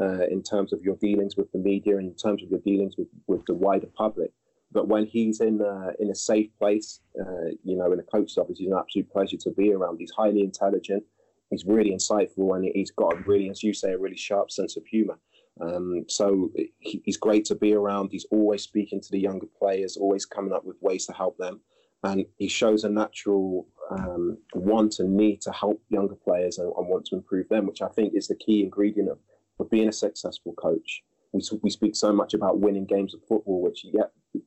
uh, 0.00 0.26
in 0.30 0.42
terms 0.42 0.72
of 0.72 0.82
your 0.82 0.96
dealings 0.96 1.36
with 1.36 1.50
the 1.52 1.58
media, 1.58 1.98
in 1.98 2.14
terms 2.14 2.42
of 2.42 2.50
your 2.50 2.60
dealings 2.60 2.94
with, 2.96 3.08
with 3.26 3.44
the 3.46 3.54
wider 3.54 3.88
public. 3.96 4.30
But 4.70 4.88
when 4.88 5.04
he's 5.04 5.40
in 5.40 5.60
uh, 5.60 5.90
in 6.00 6.10
a 6.10 6.14
safe 6.14 6.48
place, 6.58 7.00
uh, 7.20 7.50
you 7.62 7.76
know, 7.76 7.92
in 7.92 8.00
a 8.00 8.02
coach's 8.04 8.38
office, 8.38 8.58
he's 8.58 8.68
an 8.68 8.78
absolute 8.78 9.10
pleasure 9.10 9.36
to 9.38 9.50
be 9.50 9.70
around. 9.72 9.98
He's 9.98 10.12
highly 10.16 10.40
intelligent. 10.40 11.02
He's 11.50 11.66
really 11.66 11.90
insightful, 11.90 12.56
and 12.56 12.64
he's 12.74 12.90
got 12.90 13.12
a 13.12 13.16
really, 13.26 13.50
as 13.50 13.62
you 13.62 13.74
say, 13.74 13.92
a 13.92 13.98
really 13.98 14.16
sharp 14.16 14.50
sense 14.50 14.78
of 14.78 14.86
humour. 14.86 15.18
Um, 15.60 16.04
so 16.08 16.50
he, 16.80 17.02
he's 17.04 17.16
great 17.16 17.44
to 17.46 17.54
be 17.54 17.74
around. 17.74 18.10
He's 18.10 18.26
always 18.30 18.62
speaking 18.62 19.00
to 19.00 19.10
the 19.10 19.20
younger 19.20 19.46
players, 19.58 19.96
always 19.96 20.24
coming 20.24 20.52
up 20.52 20.64
with 20.64 20.76
ways 20.80 21.06
to 21.06 21.12
help 21.12 21.36
them, 21.38 21.60
and 22.04 22.24
he 22.38 22.48
shows 22.48 22.84
a 22.84 22.88
natural 22.88 23.66
um, 23.90 24.38
want 24.54 24.98
and 24.98 25.16
need 25.16 25.40
to 25.42 25.52
help 25.52 25.80
younger 25.88 26.14
players 26.14 26.58
and, 26.58 26.72
and, 26.76 26.88
want 26.88 27.04
to 27.06 27.16
improve 27.16 27.48
them, 27.48 27.66
which 27.66 27.82
I 27.82 27.88
think 27.88 28.14
is 28.14 28.28
the 28.28 28.34
key 28.36 28.62
ingredient 28.62 29.10
of, 29.10 29.18
of 29.58 29.70
being 29.70 29.88
a 29.88 29.92
successful 29.92 30.54
coach. 30.54 31.02
We, 31.32 31.42
we 31.62 31.70
speak 31.70 31.96
so 31.96 32.12
much 32.12 32.34
about 32.34 32.60
winning 32.60 32.86
games 32.86 33.14
of 33.14 33.20
football, 33.28 33.60
which, 33.60 33.84
yeah, 33.84 34.04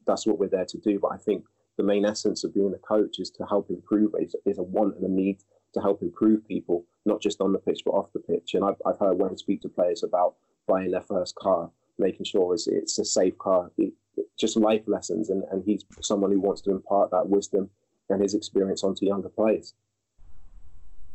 that's 0.07 0.25
what 0.25 0.39
we're 0.39 0.49
there 0.49 0.65
to 0.65 0.77
do. 0.79 0.99
But 0.99 1.11
I 1.13 1.17
think 1.17 1.45
the 1.77 1.83
main 1.83 2.05
essence 2.05 2.43
of 2.43 2.53
being 2.53 2.73
a 2.73 2.87
coach 2.87 3.19
is 3.19 3.29
to 3.31 3.45
help 3.45 3.69
improve, 3.69 4.13
is, 4.19 4.35
is 4.45 4.57
a 4.57 4.63
want 4.63 4.95
and 4.95 5.05
a 5.05 5.11
need 5.11 5.39
to 5.73 5.81
help 5.81 6.01
improve 6.01 6.47
people, 6.47 6.85
not 7.05 7.21
just 7.21 7.41
on 7.41 7.53
the 7.53 7.59
pitch, 7.59 7.81
but 7.85 7.91
off 7.91 8.13
the 8.13 8.19
pitch. 8.19 8.53
And 8.53 8.63
I've, 8.63 8.81
I've 8.85 8.99
heard 8.99 9.19
when 9.19 9.31
I 9.31 9.35
speak 9.35 9.61
to 9.61 9.69
players 9.69 10.03
about 10.03 10.35
buying 10.67 10.91
their 10.91 11.01
first 11.01 11.35
car, 11.35 11.69
making 11.97 12.25
sure 12.25 12.53
it's, 12.53 12.67
it's 12.67 12.99
a 12.99 13.05
safe 13.05 13.37
car, 13.37 13.71
it, 13.77 13.93
just 14.37 14.57
life 14.57 14.83
lessons. 14.87 15.29
And, 15.29 15.43
and 15.51 15.63
he's 15.65 15.85
someone 16.01 16.31
who 16.31 16.39
wants 16.39 16.61
to 16.61 16.71
impart 16.71 17.11
that 17.11 17.27
wisdom 17.27 17.69
and 18.09 18.21
his 18.21 18.33
experience 18.33 18.83
onto 18.83 19.05
younger 19.05 19.29
players. 19.29 19.73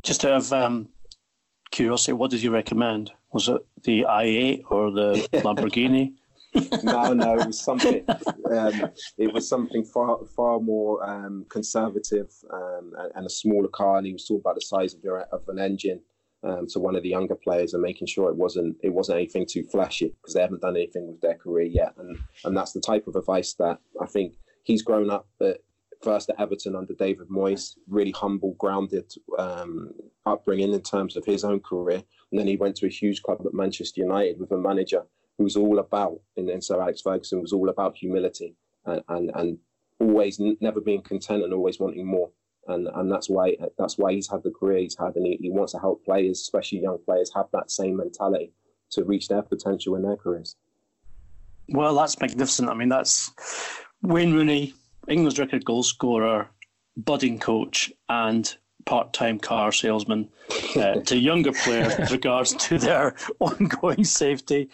Just 0.02 0.24
out 0.24 0.32
of 0.32 0.52
um, 0.52 0.88
curiosity, 1.70 2.12
what 2.12 2.30
did 2.30 2.42
you 2.42 2.50
recommend? 2.50 3.12
Was 3.32 3.48
it 3.48 3.64
the 3.84 4.06
i8 4.08 4.62
or 4.70 4.90
the 4.90 5.28
Lamborghini? 5.32 6.14
no, 6.82 7.12
no, 7.12 7.38
it 7.38 7.46
was 7.46 7.60
something. 7.60 8.04
Um, 8.50 8.90
it 9.18 9.32
was 9.32 9.48
something 9.48 9.84
far, 9.84 10.18
far 10.34 10.58
more 10.58 11.08
um, 11.08 11.46
conservative 11.48 12.30
um, 12.52 12.92
and, 12.98 13.12
and, 13.14 13.26
a 13.26 13.30
smaller 13.30 13.68
car. 13.68 13.98
And 13.98 14.06
he 14.06 14.12
was 14.12 14.26
talking 14.26 14.40
about 14.40 14.56
the 14.56 14.62
size 14.62 14.94
of, 14.94 15.04
your, 15.04 15.20
of 15.20 15.48
an 15.48 15.60
engine 15.60 16.00
um, 16.42 16.66
to 16.68 16.78
one 16.78 16.96
of 16.96 17.02
the 17.02 17.08
younger 17.08 17.34
players 17.34 17.74
and 17.74 17.82
making 17.82 18.06
sure 18.06 18.28
it 18.28 18.36
wasn't 18.36 18.76
it 18.82 18.92
wasn't 18.92 19.16
anything 19.16 19.46
too 19.46 19.64
flashy 19.64 20.14
because 20.20 20.34
they 20.34 20.40
haven't 20.40 20.62
done 20.62 20.76
anything 20.76 21.06
with 21.06 21.20
their 21.20 21.34
career 21.34 21.66
yet. 21.66 21.94
And 21.98 22.18
and 22.44 22.56
that's 22.56 22.72
the 22.72 22.80
type 22.80 23.06
of 23.06 23.16
advice 23.16 23.54
that 23.54 23.78
I 24.00 24.06
think 24.06 24.34
he's 24.64 24.82
grown 24.82 25.10
up 25.10 25.28
at, 25.40 25.58
first 26.02 26.30
at 26.30 26.40
Everton 26.40 26.76
under 26.76 26.94
David 26.94 27.28
Moyes, 27.28 27.76
really 27.88 28.12
humble, 28.12 28.54
grounded 28.58 29.12
um, 29.38 29.92
upbringing 30.26 30.72
in 30.72 30.82
terms 30.82 31.16
of 31.16 31.24
his 31.24 31.44
own 31.44 31.60
career. 31.60 32.02
And 32.30 32.38
then 32.38 32.46
he 32.46 32.56
went 32.56 32.76
to 32.76 32.86
a 32.86 32.90
huge 32.90 33.22
club 33.22 33.42
at 33.44 33.54
Manchester 33.54 34.00
United 34.00 34.38
with 34.38 34.52
a 34.52 34.56
manager 34.56 35.02
who 35.36 35.44
was 35.44 35.56
all 35.56 35.78
about, 35.78 36.20
and, 36.36 36.62
Sir 36.62 36.80
Alex 36.80 37.00
Ferguson 37.02 37.40
was 37.40 37.52
all 37.52 37.68
about 37.68 37.96
humility 37.96 38.56
and, 38.84 39.02
and, 39.08 39.30
and 39.34 39.58
always 39.98 40.40
n- 40.40 40.56
never 40.60 40.80
being 40.80 41.02
content 41.02 41.44
and 41.44 41.52
always 41.52 41.78
wanting 41.78 42.06
more 42.06 42.30
and 42.70 42.88
and 42.94 43.10
that's 43.10 43.28
why 43.28 43.56
that's 43.78 43.98
why 43.98 44.12
he's 44.12 44.28
had 44.28 44.42
the 44.42 44.50
career 44.50 44.78
he's 44.78 44.96
had, 44.96 45.16
and 45.16 45.26
he, 45.26 45.38
he 45.40 45.50
wants 45.50 45.72
to 45.72 45.78
help 45.78 46.04
players, 46.04 46.40
especially 46.40 46.80
young 46.80 46.98
players, 47.04 47.30
have 47.34 47.46
that 47.52 47.70
same 47.70 47.96
mentality 47.96 48.52
to 48.90 49.04
reach 49.04 49.28
their 49.28 49.42
potential 49.42 49.94
in 49.96 50.02
their 50.02 50.16
careers. 50.16 50.56
Well, 51.68 51.94
that's 51.94 52.20
magnificent. 52.20 52.68
I 52.68 52.74
mean, 52.74 52.88
that's 52.88 53.30
Wayne 54.02 54.32
Rooney, 54.32 54.74
England's 55.08 55.38
record 55.38 55.64
goal 55.64 55.82
scorer, 55.82 56.50
budding 56.96 57.38
coach, 57.38 57.92
and 58.08 58.56
part-time 58.86 59.38
car 59.38 59.70
salesman 59.70 60.28
uh, 60.76 60.94
to 61.04 61.16
younger 61.16 61.52
players 61.52 61.96
with 61.98 62.10
regards 62.10 62.54
to 62.54 62.78
their 62.78 63.14
ongoing 63.38 64.04
safety. 64.04 64.68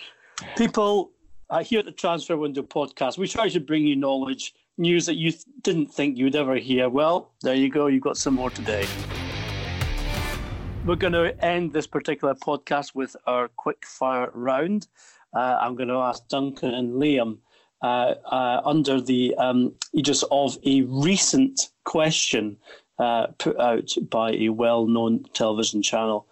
People 0.56 1.10
uh, 1.50 1.62
here 1.62 1.80
at 1.80 1.84
the 1.84 1.92
Transfer 1.92 2.36
Window 2.36 2.62
podcast, 2.62 3.18
we 3.18 3.28
try 3.28 3.48
to 3.48 3.60
bring 3.60 3.86
you 3.86 3.96
knowledge 3.96 4.54
news 4.78 5.06
that 5.06 5.16
you 5.16 5.32
didn't 5.62 5.86
think 5.86 6.18
you'd 6.18 6.36
ever 6.36 6.56
hear. 6.56 6.88
Well, 6.88 7.32
there 7.42 7.54
you 7.54 7.68
go. 7.68 7.86
You've 7.86 8.02
got 8.02 8.16
some 8.16 8.34
more 8.34 8.50
today. 8.50 8.86
We're 10.84 10.96
going 10.96 11.14
to 11.14 11.44
end 11.44 11.72
this 11.72 11.86
particular 11.86 12.34
podcast 12.34 12.94
with 12.94 13.16
our 13.26 13.48
quick 13.48 13.84
fire 13.84 14.30
round. 14.34 14.86
Uh, 15.34 15.58
I'm 15.60 15.74
going 15.74 15.88
to 15.88 15.96
ask 15.96 16.26
Duncan 16.28 16.74
and 16.74 16.94
Liam 16.94 17.38
uh, 17.82 18.14
uh, 18.24 18.60
under 18.64 19.00
the 19.00 19.34
um, 19.36 19.74
aegis 19.92 20.24
of 20.30 20.56
a 20.64 20.82
recent 20.82 21.70
question 21.84 22.56
uh, 22.98 23.26
put 23.38 23.58
out 23.60 23.92
by 24.10 24.32
a 24.32 24.48
well 24.48 24.86
known 24.86 25.24
television 25.34 25.82
channel 25.82 26.26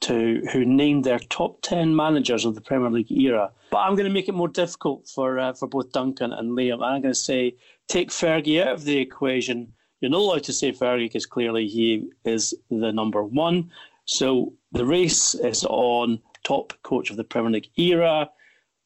to 0.00 0.42
who 0.52 0.64
named 0.64 1.04
their 1.04 1.18
top 1.18 1.60
10 1.62 1.94
managers 1.94 2.44
of 2.44 2.54
the 2.54 2.60
Premier 2.60 2.90
League 2.90 3.10
era. 3.10 3.50
But 3.70 3.78
I'm 3.78 3.94
going 3.94 4.06
to 4.06 4.12
make 4.12 4.28
it 4.28 4.34
more 4.34 4.48
difficult 4.48 5.08
for 5.08 5.38
uh, 5.38 5.52
for 5.52 5.68
both 5.68 5.92
Duncan 5.92 6.32
and 6.32 6.56
Liam. 6.56 6.82
I'm 6.82 7.02
going 7.02 7.14
to 7.14 7.14
say 7.14 7.56
take 7.88 8.10
Fergie 8.10 8.62
out 8.62 8.74
of 8.74 8.84
the 8.84 8.98
equation. 8.98 9.72
You're 10.00 10.10
not 10.10 10.20
allowed 10.20 10.44
to 10.44 10.52
say 10.52 10.72
Fergie 10.72 11.06
because 11.06 11.26
clearly 11.26 11.66
he 11.66 12.08
is 12.24 12.54
the 12.70 12.92
number 12.92 13.24
one. 13.24 13.70
So 14.04 14.52
the 14.72 14.86
race 14.86 15.34
is 15.34 15.64
on 15.64 16.20
top 16.44 16.72
coach 16.82 17.10
of 17.10 17.16
the 17.16 17.24
Premier 17.24 17.50
League 17.50 17.70
era, 17.76 18.30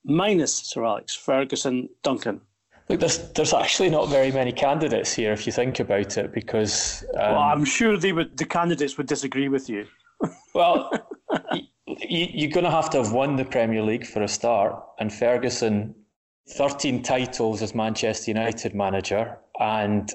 minus 0.04 0.54
Sir 0.54 0.84
Alex 0.84 1.14
Ferguson. 1.14 1.88
Duncan. 2.02 2.40
Look, 2.88 3.00
there's, 3.00 3.30
there's 3.32 3.54
actually 3.54 3.90
not 3.90 4.08
very 4.08 4.32
many 4.32 4.52
candidates 4.52 5.12
here 5.12 5.32
if 5.32 5.46
you 5.46 5.52
think 5.52 5.80
about 5.80 6.16
it, 6.18 6.32
because. 6.32 7.04
Um, 7.14 7.32
well, 7.32 7.38
I'm 7.38 7.64
sure 7.64 7.96
they 7.96 8.12
would. 8.12 8.36
The 8.36 8.44
candidates 8.44 8.98
would 8.98 9.06
disagree 9.06 9.48
with 9.48 9.68
you. 9.68 9.86
well, 10.54 10.90
you, 12.00 12.48
are 12.48 12.50
going 12.50 12.64
to 12.64 12.70
have 12.70 12.90
to 12.90 12.98
have 13.02 13.12
won 13.12 13.36
the 13.36 13.44
Premier 13.44 13.82
League 13.82 14.06
for 14.06 14.22
a 14.22 14.28
start, 14.28 14.82
and 14.98 15.12
Ferguson 15.12 15.94
13 16.48 17.02
titles 17.02 17.62
as 17.62 17.74
Manchester 17.74 18.30
United 18.30 18.74
manager, 18.74 19.38
and 19.60 20.10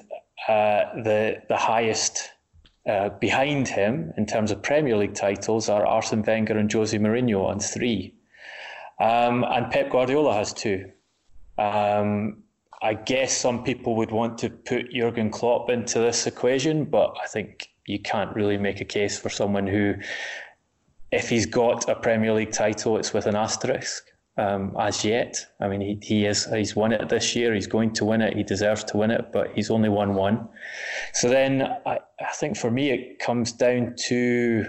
uh, 0.46 0.84
the 1.02 1.42
the 1.48 1.56
highest 1.56 2.30
uh, 2.88 3.08
behind 3.20 3.68
him 3.68 4.12
in 4.16 4.26
terms 4.26 4.50
of 4.50 4.62
Premier 4.62 4.96
League 4.96 5.14
titles 5.14 5.68
are 5.68 5.86
Arsene 5.86 6.22
Wenger 6.22 6.56
and 6.56 6.72
Jose 6.72 6.96
Mourinho 6.96 7.44
on 7.44 7.60
three, 7.60 8.14
um, 9.00 9.44
and 9.44 9.70
Pep 9.70 9.90
Guardiola 9.90 10.34
has 10.34 10.52
two. 10.52 10.90
Um, 11.56 12.44
I 12.80 12.94
guess 12.94 13.36
some 13.36 13.64
people 13.64 13.96
would 13.96 14.12
want 14.12 14.38
to 14.38 14.50
put 14.50 14.92
Jurgen 14.92 15.30
Klopp 15.30 15.68
into 15.70 15.98
this 15.98 16.26
equation, 16.26 16.84
but 16.84 17.16
I 17.22 17.26
think 17.26 17.68
you 17.86 17.98
can't 17.98 18.34
really 18.36 18.56
make 18.56 18.80
a 18.80 18.84
case 18.84 19.18
for 19.18 19.30
someone 19.30 19.66
who, 19.66 19.94
if 21.10 21.28
he's 21.28 21.46
got 21.46 21.88
a 21.88 21.96
Premier 21.96 22.32
League 22.32 22.52
title, 22.52 22.96
it's 22.96 23.12
with 23.12 23.26
an 23.26 23.34
asterisk 23.34 24.04
um, 24.38 24.74
as 24.78 25.04
yet. 25.04 25.44
I 25.60 25.68
mean, 25.68 25.80
he, 25.80 25.98
he 26.00 26.26
is 26.26 26.46
he's 26.46 26.74
won 26.74 26.92
it 26.92 27.08
this 27.08 27.34
year. 27.36 27.52
He's 27.54 27.66
going 27.66 27.92
to 27.94 28.04
win 28.04 28.22
it. 28.22 28.36
He 28.36 28.44
deserves 28.44 28.84
to 28.84 28.96
win 28.96 29.10
it, 29.10 29.32
but 29.32 29.50
he's 29.54 29.70
only 29.70 29.88
won 29.88 30.14
one. 30.14 30.48
So 31.12 31.28
then 31.28 31.62
I, 31.84 31.98
I 32.20 32.32
think 32.34 32.56
for 32.56 32.70
me 32.70 32.90
it 32.90 33.18
comes 33.18 33.52
down 33.52 33.94
to 34.06 34.64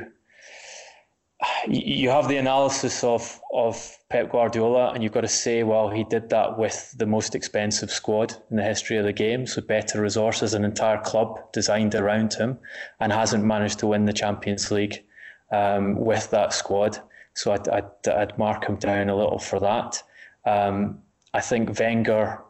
you 1.69 2.09
have 2.09 2.27
the 2.27 2.37
analysis 2.37 3.03
of 3.03 3.39
of 3.53 3.95
Pep 4.09 4.31
Guardiola, 4.31 4.91
and 4.91 5.03
you've 5.03 5.13
got 5.13 5.21
to 5.21 5.27
say, 5.27 5.63
well, 5.63 5.89
he 5.89 6.03
did 6.03 6.29
that 6.29 6.57
with 6.57 6.93
the 6.97 7.05
most 7.05 7.35
expensive 7.35 7.91
squad 7.91 8.35
in 8.49 8.57
the 8.57 8.63
history 8.63 8.97
of 8.97 9.05
the 9.05 9.13
game, 9.13 9.45
so 9.45 9.61
better 9.61 10.01
resources, 10.01 10.53
an 10.53 10.65
entire 10.65 10.99
club 10.99 11.39
designed 11.53 11.95
around 11.95 12.33
him, 12.33 12.57
and 12.99 13.13
hasn't 13.13 13.43
managed 13.43 13.79
to 13.79 13.87
win 13.87 14.05
the 14.05 14.13
Champions 14.13 14.71
League 14.71 15.03
um, 15.51 15.95
with 15.95 16.29
that 16.31 16.53
squad. 16.53 16.99
So 17.39 17.53
I'd, 17.53 17.69
I'd, 17.69 18.07
I'd, 18.09 18.37
mark 18.37 18.65
him 18.67 18.75
down 18.75 19.07
a 19.07 19.15
little 19.15 19.39
for 19.39 19.61
that. 19.61 20.03
Um, 20.45 20.99
I 21.33 21.39
think 21.39 21.79
Wenger, 21.79 22.43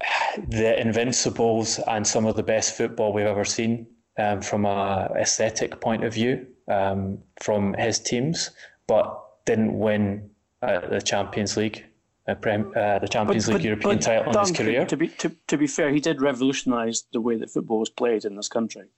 the 0.48 0.78
Invincibles, 0.78 1.78
and 1.78 2.06
some 2.06 2.26
of 2.26 2.36
the 2.36 2.42
best 2.42 2.76
football 2.76 3.14
we've 3.14 3.24
ever 3.24 3.46
seen 3.46 3.86
um, 4.18 4.42
from 4.42 4.66
a 4.66 5.10
aesthetic 5.18 5.80
point 5.80 6.04
of 6.04 6.12
view 6.12 6.46
um, 6.68 7.18
from 7.40 7.72
his 7.78 7.98
teams, 7.98 8.50
but 8.86 9.22
didn't 9.46 9.78
win 9.78 10.28
uh, 10.60 10.86
the 10.88 11.00
Champions 11.00 11.56
League. 11.56 11.82
Uh, 12.28 12.34
Prem, 12.34 12.74
uh, 12.76 12.98
the 12.98 13.08
Champions 13.08 13.46
but, 13.46 13.52
League 13.52 13.62
but, 13.62 13.64
European 13.64 13.96
but 13.96 14.02
title 14.02 14.32
in 14.34 14.38
his 14.38 14.50
career. 14.50 14.84
To 14.84 14.96
be 14.98 15.08
to, 15.08 15.34
to 15.46 15.56
be 15.56 15.66
fair, 15.66 15.90
he 15.90 16.00
did 16.00 16.20
revolutionise 16.20 17.04
the 17.10 17.22
way 17.22 17.38
that 17.38 17.48
football 17.48 17.78
was 17.78 17.88
played 17.88 18.26
in 18.26 18.36
this 18.36 18.48
country 18.48 18.88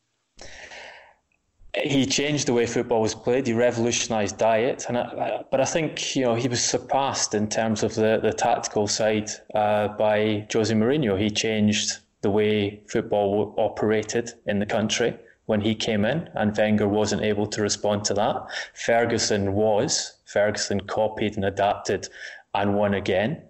he 1.84 2.06
changed 2.06 2.46
the 2.46 2.52
way 2.52 2.66
football 2.66 3.00
was 3.00 3.14
played. 3.14 3.46
He 3.46 3.52
revolutionised 3.52 4.38
diet, 4.38 4.86
and 4.88 4.98
I, 4.98 5.44
but 5.50 5.60
I 5.60 5.64
think 5.64 6.16
you 6.16 6.24
know 6.24 6.34
he 6.34 6.48
was 6.48 6.62
surpassed 6.62 7.34
in 7.34 7.48
terms 7.48 7.82
of 7.82 7.94
the 7.94 8.20
the 8.22 8.32
tactical 8.32 8.86
side 8.86 9.30
uh, 9.54 9.88
by 9.88 10.46
Jose 10.52 10.74
Mourinho. 10.74 11.18
He 11.18 11.30
changed 11.30 11.98
the 12.22 12.30
way 12.30 12.82
football 12.88 13.54
operated 13.58 14.32
in 14.46 14.58
the 14.58 14.66
country 14.66 15.16
when 15.46 15.60
he 15.60 15.74
came 15.74 16.04
in, 16.04 16.28
and 16.34 16.56
Wenger 16.56 16.88
wasn't 16.88 17.22
able 17.22 17.46
to 17.46 17.62
respond 17.62 18.04
to 18.04 18.14
that. 18.14 18.36
Ferguson 18.74 19.54
was. 19.54 20.14
Ferguson 20.26 20.80
copied 20.80 21.36
and 21.36 21.44
adapted, 21.44 22.08
and 22.54 22.74
won 22.74 22.94
again. 22.94 23.42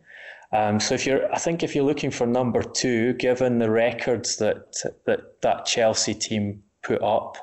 Um, 0.53 0.81
so 0.81 0.95
if 0.95 1.05
you're, 1.07 1.33
I 1.33 1.39
think 1.39 1.63
if 1.63 1.75
you're 1.75 1.85
looking 1.85 2.11
for 2.11 2.27
number 2.27 2.63
two, 2.63 3.15
given 3.15 3.59
the 3.59 3.71
records 3.71 4.37
that 4.37 4.77
that 5.07 5.41
that 5.43 5.67
Chelsea 5.67 6.15
team 6.15 6.63
put 6.83 7.03
up 7.03 7.37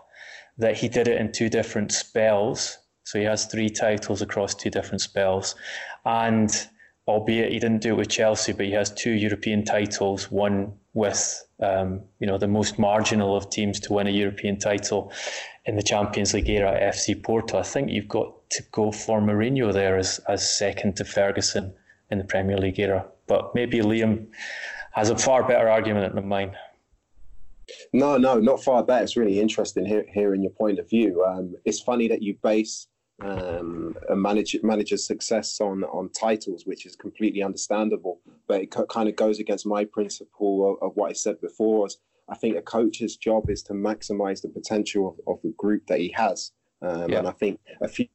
that 0.58 0.78
he 0.78 0.88
did 0.88 1.08
it 1.08 1.20
in 1.20 1.32
two 1.32 1.49
different 1.49 1.91
spells. 1.91 2.78
So 3.03 3.20
he 3.20 3.26
has 3.26 3.45
three 3.45 3.70
titles 3.70 4.22
across 4.22 4.56
two 4.56 4.70
different 4.70 5.01
spells. 5.01 5.56
And 6.06 6.49
albeit 7.08 7.51
he 7.51 7.60
didn't 7.60 7.82
do 7.82 7.93
it 7.93 7.97
with 7.97 8.10
Chelsea, 8.10 8.51
but 8.51 8.66
he 8.66 8.72
has 8.72 8.91
two 8.91 9.12
European 9.12 9.64
titles, 9.64 10.32
one 10.32 10.74
with 10.93 11.41
um, 11.62 12.01
you 12.20 12.28
know 12.28 12.38
the 12.38 12.47
most 12.47 12.78
marginal 12.80 13.36
of 13.36 13.49
teams 13.49 13.80
to 13.82 13.93
win 13.93 14.08
a 14.08 14.12
European 14.12 14.58
title 14.58 15.12
in 15.66 15.76
the 15.76 15.84
Champions 15.84 16.34
League 16.34 16.49
era, 16.49 16.80
FC 16.82 17.22
Porto. 17.22 17.58
I 17.58 17.64
think 17.64 17.89
you've 17.89 18.08
got 18.08 18.49
to 18.51 18.64
go 18.72 18.91
for 18.91 19.22
Mourinho 19.22 19.74
there 19.74 19.97
as, 19.97 20.20
as 20.28 20.58
second 20.58 20.95
to 20.97 21.06
Ferguson 21.06 21.74
in 22.12 22.18
the 22.18 22.24
Premier 22.24 22.58
League 22.58 22.80
era. 22.80 23.06
But 23.28 23.56
maybe 23.56 23.80
Liam 23.80 24.28
has 24.91 25.10
a 25.10 25.18
far 25.18 25.47
better 25.47 25.68
argument 25.70 26.14
than 26.14 26.28
mine. 26.28 26.56
No, 27.93 28.18
no, 28.18 28.39
not 28.39 28.63
far 28.63 28.84
back. 28.84 29.03
It's 29.03 29.18
really 29.18 29.39
interesting 29.39 29.86
hear, 29.86 30.05
hearing 30.13 30.43
your 30.43 30.51
point 30.51 30.80
of 30.80 30.89
view. 30.89 31.24
Um, 31.24 31.55
it's 31.66 31.80
funny 31.80 32.07
that 32.07 32.22
you 32.22 32.38
base 32.43 32.88
um, 33.22 33.95
a 34.09 34.16
manager, 34.16 34.59
manager's 34.63 35.05
success 35.05 35.61
on 35.61 35.84
on 35.86 36.09
titles, 36.09 36.66
which 36.66 36.86
is 36.86 36.95
completely 36.95 37.41
understandable. 37.41 38.20
But 38.47 38.61
it 38.61 38.76
kind 38.89 39.07
of 39.07 39.16
goes 39.16 39.39
against 39.39 39.66
my 39.66 39.86
principle 39.86 40.78
of, 40.82 40.89
of, 40.89 40.95
what 40.95 41.09
I 41.09 41.13
said 41.13 41.39
before. 41.41 41.88
I 42.28 42.36
think 42.36 42.57
a 42.57 42.61
coach's 42.61 43.16
job 43.16 43.49
is 43.49 43.63
to 43.63 43.74
maximize 43.74 44.41
the 44.41 44.49
potential 44.49 45.07
of, 45.09 45.36
of 45.36 45.41
the 45.43 45.53
group 45.57 45.88
that 45.88 45.99
he 45.99 46.11
has, 46.18 46.51
um, 46.82 47.09
yeah. 47.09 47.20
and 47.20 47.28
I 47.28 47.32
think 47.32 47.59
a 47.82 47.88
few 47.88 48.07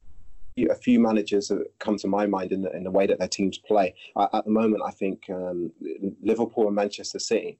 a 0.69 0.75
few 0.75 0.99
managers 0.99 1.49
have 1.49 1.61
come 1.79 1.97
to 1.97 2.07
my 2.07 2.27
mind 2.27 2.51
in 2.51 2.61
the, 2.61 2.75
in 2.75 2.83
the 2.83 2.91
way 2.91 3.07
that 3.07 3.19
their 3.19 3.27
teams 3.27 3.57
play. 3.57 3.95
at 4.33 4.43
the 4.45 4.51
moment, 4.51 4.83
I 4.85 4.91
think 4.91 5.23
um, 5.29 5.71
Liverpool 6.21 6.67
and 6.67 6.75
Manchester 6.75 7.19
City, 7.19 7.57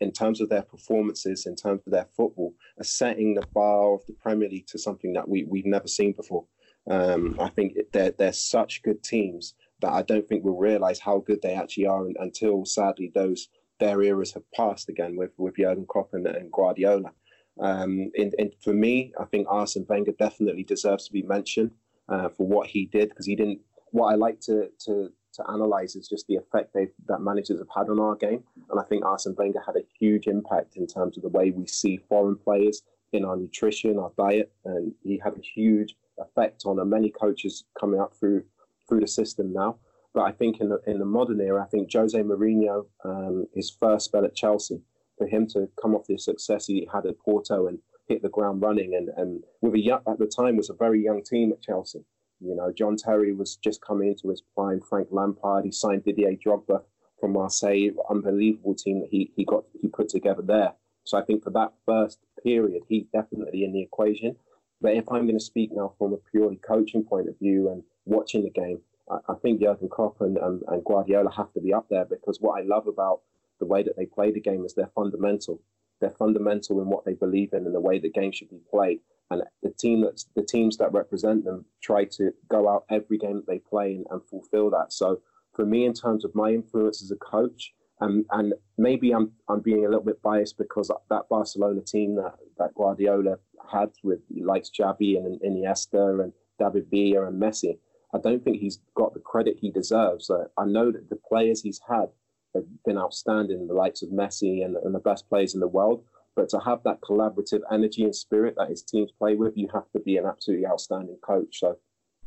in 0.00 0.12
terms 0.12 0.40
of 0.40 0.48
their 0.48 0.62
performances, 0.62 1.46
in 1.46 1.56
terms 1.56 1.82
of 1.86 1.92
their 1.92 2.08
football, 2.16 2.54
are 2.78 2.84
setting 2.84 3.34
the 3.34 3.46
bar 3.54 3.94
of 3.94 4.06
the 4.06 4.12
Premier 4.14 4.48
League 4.48 4.66
to 4.68 4.78
something 4.78 5.12
that 5.14 5.28
we, 5.28 5.44
we've 5.44 5.66
never 5.66 5.88
seen 5.88 6.12
before. 6.12 6.44
Um, 6.88 7.36
I 7.40 7.48
think 7.48 7.76
they're, 7.92 8.10
they're 8.10 8.32
such 8.32 8.82
good 8.82 9.02
teams 9.02 9.54
that 9.80 9.92
I 9.92 10.02
don't 10.02 10.26
think 10.28 10.44
we'll 10.44 10.56
realise 10.56 11.00
how 11.00 11.18
good 11.18 11.40
they 11.42 11.54
actually 11.54 11.86
are 11.86 12.06
until, 12.18 12.64
sadly, 12.64 13.10
those 13.14 13.48
their 13.80 14.02
eras 14.02 14.32
have 14.32 14.50
passed 14.52 14.88
again 14.88 15.16
with, 15.16 15.32
with 15.36 15.56
Jurgen 15.56 15.86
Klopp 15.86 16.14
and, 16.14 16.26
and 16.26 16.52
Guardiola. 16.52 17.12
Um, 17.60 18.10
in, 18.14 18.32
in, 18.38 18.50
for 18.62 18.72
me, 18.72 19.12
I 19.18 19.24
think 19.24 19.46
Arsene 19.48 19.86
Wenger 19.88 20.12
definitely 20.18 20.64
deserves 20.64 21.06
to 21.06 21.12
be 21.12 21.22
mentioned 21.22 21.72
uh, 22.08 22.28
for 22.28 22.46
what 22.46 22.68
he 22.68 22.86
did 22.86 23.08
because 23.08 23.26
he 23.26 23.36
didn't. 23.36 23.60
What 23.90 24.12
I 24.12 24.16
like 24.16 24.40
to 24.40 24.70
to 24.86 25.12
to 25.34 25.50
analyze 25.50 25.96
is 25.96 26.08
just 26.08 26.26
the 26.26 26.36
effect 26.36 26.74
that 26.74 27.20
managers 27.20 27.58
have 27.58 27.68
had 27.74 27.88
on 27.88 28.00
our 28.00 28.16
game, 28.16 28.42
and 28.70 28.80
I 28.80 28.84
think 28.84 29.04
Arsene 29.04 29.34
Wenger 29.36 29.62
had 29.64 29.76
a 29.76 29.86
huge 29.98 30.26
impact 30.26 30.76
in 30.76 30.86
terms 30.86 31.16
of 31.16 31.22
the 31.22 31.28
way 31.28 31.50
we 31.50 31.66
see 31.66 31.98
foreign 32.08 32.36
players 32.36 32.82
in 33.12 33.24
our 33.24 33.36
nutrition, 33.36 33.98
our 33.98 34.12
diet, 34.18 34.52
and 34.64 34.92
he 35.02 35.20
had 35.22 35.34
a 35.34 35.40
huge 35.40 35.94
effect 36.18 36.62
on 36.66 36.88
many 36.88 37.10
coaches 37.10 37.64
coming 37.78 38.00
up 38.00 38.14
through 38.14 38.44
through 38.88 39.00
the 39.00 39.06
system 39.06 39.52
now. 39.52 39.76
But 40.12 40.22
I 40.22 40.32
think 40.32 40.60
in 40.60 40.68
the 40.68 40.80
in 40.86 40.98
the 40.98 41.04
modern 41.04 41.40
era, 41.40 41.62
I 41.62 41.66
think 41.66 41.92
Jose 41.92 42.20
Mourinho, 42.20 42.86
um, 43.04 43.46
his 43.54 43.70
first 43.70 44.06
spell 44.06 44.24
at 44.24 44.34
Chelsea, 44.34 44.80
for 45.18 45.26
him 45.26 45.46
to 45.48 45.68
come 45.80 45.94
off 45.94 46.06
the 46.06 46.18
success 46.18 46.66
he 46.66 46.88
had 46.92 47.06
at 47.06 47.18
Porto 47.18 47.66
and 47.66 47.78
hit 48.08 48.22
the 48.22 48.28
ground 48.28 48.62
running, 48.62 48.94
and 48.94 49.08
and 49.16 49.42
with 49.60 49.74
a 49.74 50.00
at 50.06 50.18
the 50.18 50.26
time 50.26 50.56
was 50.56 50.70
a 50.70 50.74
very 50.74 51.02
young 51.02 51.22
team 51.22 51.52
at 51.52 51.62
Chelsea. 51.62 52.04
You 52.40 52.54
know, 52.54 52.72
John 52.72 52.96
Terry 52.96 53.32
was 53.32 53.56
just 53.56 53.80
coming 53.80 54.08
into 54.08 54.28
his 54.28 54.42
prime. 54.54 54.80
Frank 54.80 55.08
Lampard, 55.10 55.64
he 55.64 55.72
signed 55.72 56.04
Didier 56.04 56.34
Drogba 56.34 56.82
from 57.20 57.32
Marseille, 57.32 57.90
unbelievable 58.10 58.74
team 58.74 59.00
that 59.00 59.10
he 59.10 59.32
he 59.36 59.44
got 59.44 59.64
he 59.80 59.88
put 59.88 60.08
together 60.08 60.42
there. 60.42 60.74
So 61.04 61.18
I 61.18 61.22
think 61.22 61.42
for 61.42 61.50
that 61.50 61.72
first 61.86 62.18
period, 62.42 62.82
he's 62.88 63.06
definitely 63.12 63.64
in 63.64 63.72
the 63.72 63.82
equation. 63.82 64.36
But 64.80 64.94
if 64.94 65.10
I'm 65.10 65.26
going 65.26 65.38
to 65.38 65.44
speak 65.44 65.70
now 65.72 65.94
from 65.98 66.12
a 66.12 66.18
purely 66.30 66.56
coaching 66.56 67.04
point 67.04 67.28
of 67.28 67.38
view 67.38 67.70
and 67.70 67.82
watching 68.04 68.42
the 68.42 68.50
game, 68.50 68.80
I, 69.10 69.18
I 69.28 69.34
think 69.34 69.60
Jurgen 69.60 69.88
Klopp 69.88 70.20
and, 70.20 70.36
and, 70.36 70.62
and 70.68 70.84
Guardiola 70.84 71.30
have 71.32 71.52
to 71.54 71.60
be 71.60 71.72
up 71.72 71.86
there 71.88 72.04
because 72.04 72.38
what 72.40 72.60
I 72.60 72.64
love 72.64 72.86
about 72.86 73.20
the 73.60 73.66
way 73.66 73.82
that 73.82 73.96
they 73.96 74.06
play 74.06 74.32
the 74.32 74.40
game 74.40 74.64
is 74.64 74.74
they're 74.74 74.90
fundamental. 74.94 75.60
They're 76.00 76.10
fundamental 76.10 76.80
in 76.82 76.88
what 76.88 77.04
they 77.04 77.14
believe 77.14 77.52
in 77.52 77.64
and 77.66 77.74
the 77.74 77.80
way 77.80 77.98
the 77.98 78.10
game 78.10 78.32
should 78.32 78.50
be 78.50 78.60
played. 78.70 79.00
And 79.30 79.42
the 79.62 79.70
team 79.70 80.02
that's 80.02 80.26
the 80.36 80.42
teams 80.42 80.76
that 80.78 80.92
represent 80.92 81.44
them 81.44 81.64
try 81.82 82.04
to 82.04 82.32
go 82.48 82.68
out 82.68 82.84
every 82.90 83.18
game 83.18 83.36
that 83.36 83.46
they 83.46 83.58
play 83.58 83.94
and, 83.94 84.06
and 84.10 84.22
fulfill 84.28 84.70
that. 84.70 84.92
So 84.92 85.20
for 85.54 85.64
me, 85.64 85.84
in 85.84 85.94
terms 85.94 86.24
of 86.24 86.34
my 86.34 86.50
influence 86.50 87.02
as 87.02 87.10
a 87.10 87.16
coach, 87.16 87.72
and 88.00 88.26
and 88.30 88.54
maybe 88.76 89.12
I'm 89.12 89.32
I'm 89.48 89.60
being 89.60 89.84
a 89.84 89.88
little 89.88 90.04
bit 90.04 90.22
biased 90.22 90.58
because 90.58 90.90
that 91.10 91.28
Barcelona 91.28 91.80
team 91.80 92.16
that, 92.16 92.34
that 92.58 92.74
Guardiola 92.74 93.36
had 93.72 93.90
with 94.02 94.20
likes 94.30 94.70
Xavi 94.78 95.16
and, 95.16 95.40
and 95.40 95.56
Iniesta 95.56 96.22
and 96.22 96.32
David 96.58 96.86
Villa 96.90 97.26
and 97.26 97.40
Messi, 97.40 97.78
I 98.14 98.18
don't 98.18 98.44
think 98.44 98.58
he's 98.58 98.80
got 98.94 99.14
the 99.14 99.20
credit 99.20 99.56
he 99.58 99.70
deserves. 99.70 100.30
Uh, 100.30 100.44
I 100.58 100.64
know 100.66 100.92
that 100.92 101.08
the 101.08 101.18
players 101.28 101.62
he's 101.62 101.80
had 101.88 102.08
have 102.54 102.64
been 102.84 102.98
outstanding, 102.98 103.66
the 103.66 103.74
likes 103.74 104.02
of 104.02 104.10
Messi 104.10 104.64
and, 104.64 104.76
and 104.76 104.94
the 104.94 105.00
best 105.00 105.28
players 105.28 105.54
in 105.54 105.60
the 105.60 105.68
world. 105.68 106.04
But 106.36 106.48
to 106.50 106.58
have 106.60 106.82
that 106.84 107.00
collaborative 107.00 107.60
energy 107.70 108.04
and 108.04 108.14
spirit 108.14 108.54
that 108.56 108.68
his 108.68 108.82
teams 108.82 109.12
play 109.18 109.36
with, 109.36 109.56
you 109.56 109.68
have 109.72 109.90
to 109.92 110.00
be 110.00 110.16
an 110.16 110.26
absolutely 110.26 110.66
outstanding 110.66 111.18
coach. 111.22 111.60
So, 111.60 111.76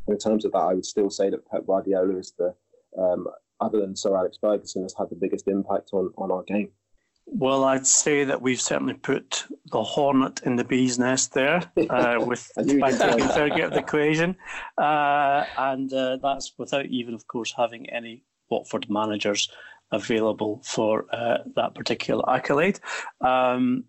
in 0.08 0.18
terms 0.18 0.45
of 0.45 0.53
that, 0.53 0.60
I 0.60 0.74
would 0.74 0.86
still 0.86 1.10
say 1.10 1.30
that 1.30 1.47
Pep 1.49 1.66
Guardiola 1.66 2.18
is 2.18 2.34
the, 2.38 2.55
um, 2.97 3.28
other 3.60 3.82
than 3.82 3.95
Sir 3.95 4.16
Alex 4.16 4.38
Ferguson, 4.39 4.84
has 4.84 4.95
had 4.97 5.10
the 5.10 5.18
biggest 5.18 5.47
impact 5.47 5.89
on, 5.91 6.12
on 6.18 6.32
our 6.32 6.43
game. 6.43 6.70
Well, 7.30 7.66
I'd 7.66 7.86
say 7.86 8.24
that 8.24 8.41
we've 8.41 8.62
certainly 8.62 8.93
put 8.93 9.43
the 9.72 9.84
hornet 9.84 10.41
in 10.45 10.55
the 10.55 10.64
bee's 10.64 10.97
nest 10.97 11.34
there 11.34 11.62
uh, 11.89 12.24
with 12.26 12.49
by 12.55 12.91
taking 12.91 13.28
Fergie 13.28 13.60
out 13.60 13.66
of 13.66 13.72
the 13.74 13.80
equation, 13.80 14.38
uh, 14.78 15.43
and 15.58 15.91
uh, 15.91 16.18
that's 16.24 16.53
without 16.58 16.86
even, 16.86 17.14
of 17.14 17.28
course, 17.28 17.53
having 17.55 17.89
any 17.89 18.24
Watford 18.49 18.89
managers 18.89 19.49
available 19.91 20.62
for 20.64 21.05
uh, 21.14 21.39
that 21.58 21.76
particular 21.76 22.24
accolade. 22.34 22.80
Um, 23.20 23.84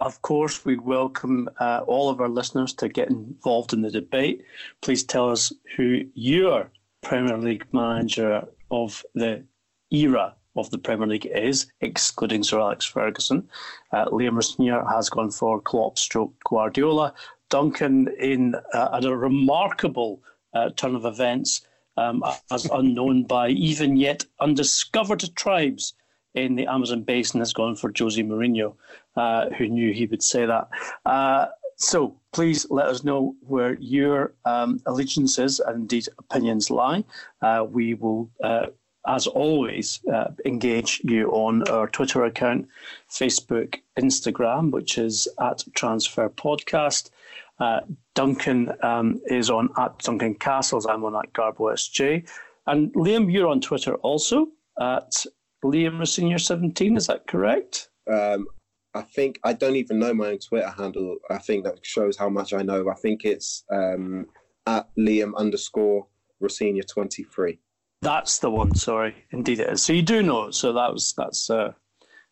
of 0.00 0.20
course, 0.22 0.64
we 0.64 0.76
welcome 0.76 1.48
uh, 1.58 1.80
all 1.86 2.10
of 2.10 2.20
our 2.20 2.28
listeners 2.28 2.74
to 2.74 2.88
get 2.88 3.08
involved 3.08 3.72
in 3.72 3.82
the 3.82 3.90
debate. 3.90 4.44
Please 4.82 5.02
tell 5.02 5.30
us 5.30 5.52
who 5.76 6.02
your 6.14 6.70
Premier 7.02 7.38
League 7.38 7.66
manager 7.72 8.46
of 8.70 9.04
the 9.14 9.42
era 9.90 10.34
of 10.56 10.70
the 10.70 10.78
Premier 10.78 11.06
League 11.06 11.26
is, 11.26 11.66
excluding 11.80 12.42
Sir 12.42 12.60
Alex 12.60 12.84
Ferguson. 12.84 13.48
Uh, 13.92 14.06
Liam 14.06 14.34
Rosenior 14.34 14.84
has 14.84 15.08
gone 15.08 15.30
for 15.30 15.60
Klopp 15.60 15.98
stroke 15.98 16.34
Guardiola. 16.44 17.14
Duncan, 17.48 18.08
in 18.18 18.54
uh, 18.72 19.00
a 19.02 19.16
remarkable 19.16 20.20
uh, 20.52 20.70
turn 20.70 20.96
of 20.96 21.04
events, 21.04 21.66
um, 21.96 22.22
as 22.50 22.66
unknown 22.66 23.22
by 23.22 23.48
even 23.48 23.96
yet 23.96 24.24
undiscovered 24.40 25.24
tribes 25.36 25.94
in 26.36 26.54
the 26.54 26.66
Amazon 26.66 27.02
basin, 27.02 27.40
has 27.40 27.52
gone 27.52 27.74
for 27.74 27.92
Jose 27.98 28.22
Mourinho, 28.22 28.74
uh, 29.16 29.50
who 29.50 29.68
knew 29.68 29.92
he 29.92 30.06
would 30.06 30.22
say 30.22 30.46
that. 30.46 30.68
Uh, 31.04 31.46
so 31.76 32.16
please 32.32 32.66
let 32.70 32.86
us 32.86 33.04
know 33.04 33.34
where 33.40 33.74
your 33.74 34.34
um, 34.44 34.80
allegiances 34.86 35.60
and 35.60 35.76
indeed 35.76 36.08
opinions 36.18 36.70
lie. 36.70 37.04
Uh, 37.42 37.66
we 37.68 37.94
will 37.94 38.30
uh, 38.42 38.66
as 39.06 39.26
always, 39.26 40.00
uh, 40.12 40.28
engage 40.44 41.00
you 41.04 41.30
on 41.30 41.62
our 41.68 41.86
Twitter 41.86 42.24
account, 42.24 42.66
Facebook, 43.08 43.76
Instagram, 43.98 44.70
which 44.72 44.98
is 44.98 45.28
at 45.40 45.64
Transfer 45.74 46.28
Podcast. 46.28 47.10
Uh, 47.58 47.80
Duncan 48.14 48.72
um, 48.82 49.20
is 49.26 49.48
on 49.48 49.68
at 49.78 49.98
Duncan 49.98 50.34
Castles. 50.34 50.86
I'm 50.86 51.04
on 51.04 51.14
at 51.14 51.32
Garbo 51.32 51.72
SJ. 51.72 52.28
And 52.66 52.92
Liam, 52.94 53.32
you're 53.32 53.46
on 53.46 53.60
Twitter 53.60 53.94
also 53.96 54.48
at 54.80 55.24
Liam 55.70 56.06
Senior 56.06 56.38
17. 56.38 56.96
Is 56.96 57.06
that 57.06 57.26
correct? 57.26 57.88
Um, 58.10 58.46
I 58.94 59.02
think 59.02 59.38
I 59.44 59.52
don't 59.52 59.76
even 59.76 59.98
know 59.98 60.14
my 60.14 60.28
own 60.28 60.38
Twitter 60.38 60.70
handle. 60.70 61.16
I 61.30 61.38
think 61.38 61.64
that 61.64 61.78
shows 61.82 62.16
how 62.16 62.28
much 62.28 62.54
I 62.54 62.62
know. 62.62 62.88
I 62.88 62.94
think 62.94 63.24
it's 63.24 63.64
um, 63.70 64.26
at 64.66 64.88
Liam 64.98 65.36
underscore 65.36 66.06
Rosenior 66.40 66.82
23. 66.82 67.58
That's 68.02 68.38
the 68.38 68.50
one. 68.50 68.74
Sorry, 68.74 69.14
indeed 69.32 69.60
it 69.60 69.70
is. 69.70 69.82
So 69.82 69.92
you 69.92 70.02
do 70.02 70.22
know. 70.22 70.50
So 70.50 70.72
that 70.72 70.92
was 70.92 71.12
that's 71.16 71.50
uh, 71.50 71.72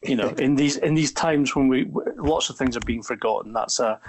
you 0.04 0.16
know 0.16 0.28
in 0.38 0.54
these 0.54 0.76
in 0.76 0.94
these 0.94 1.12
times 1.12 1.54
when 1.54 1.68
we 1.68 1.90
lots 2.16 2.48
of 2.48 2.56
things 2.56 2.76
are 2.76 2.86
being 2.86 3.02
forgotten. 3.02 3.52
That's 3.52 3.80
a 3.80 4.00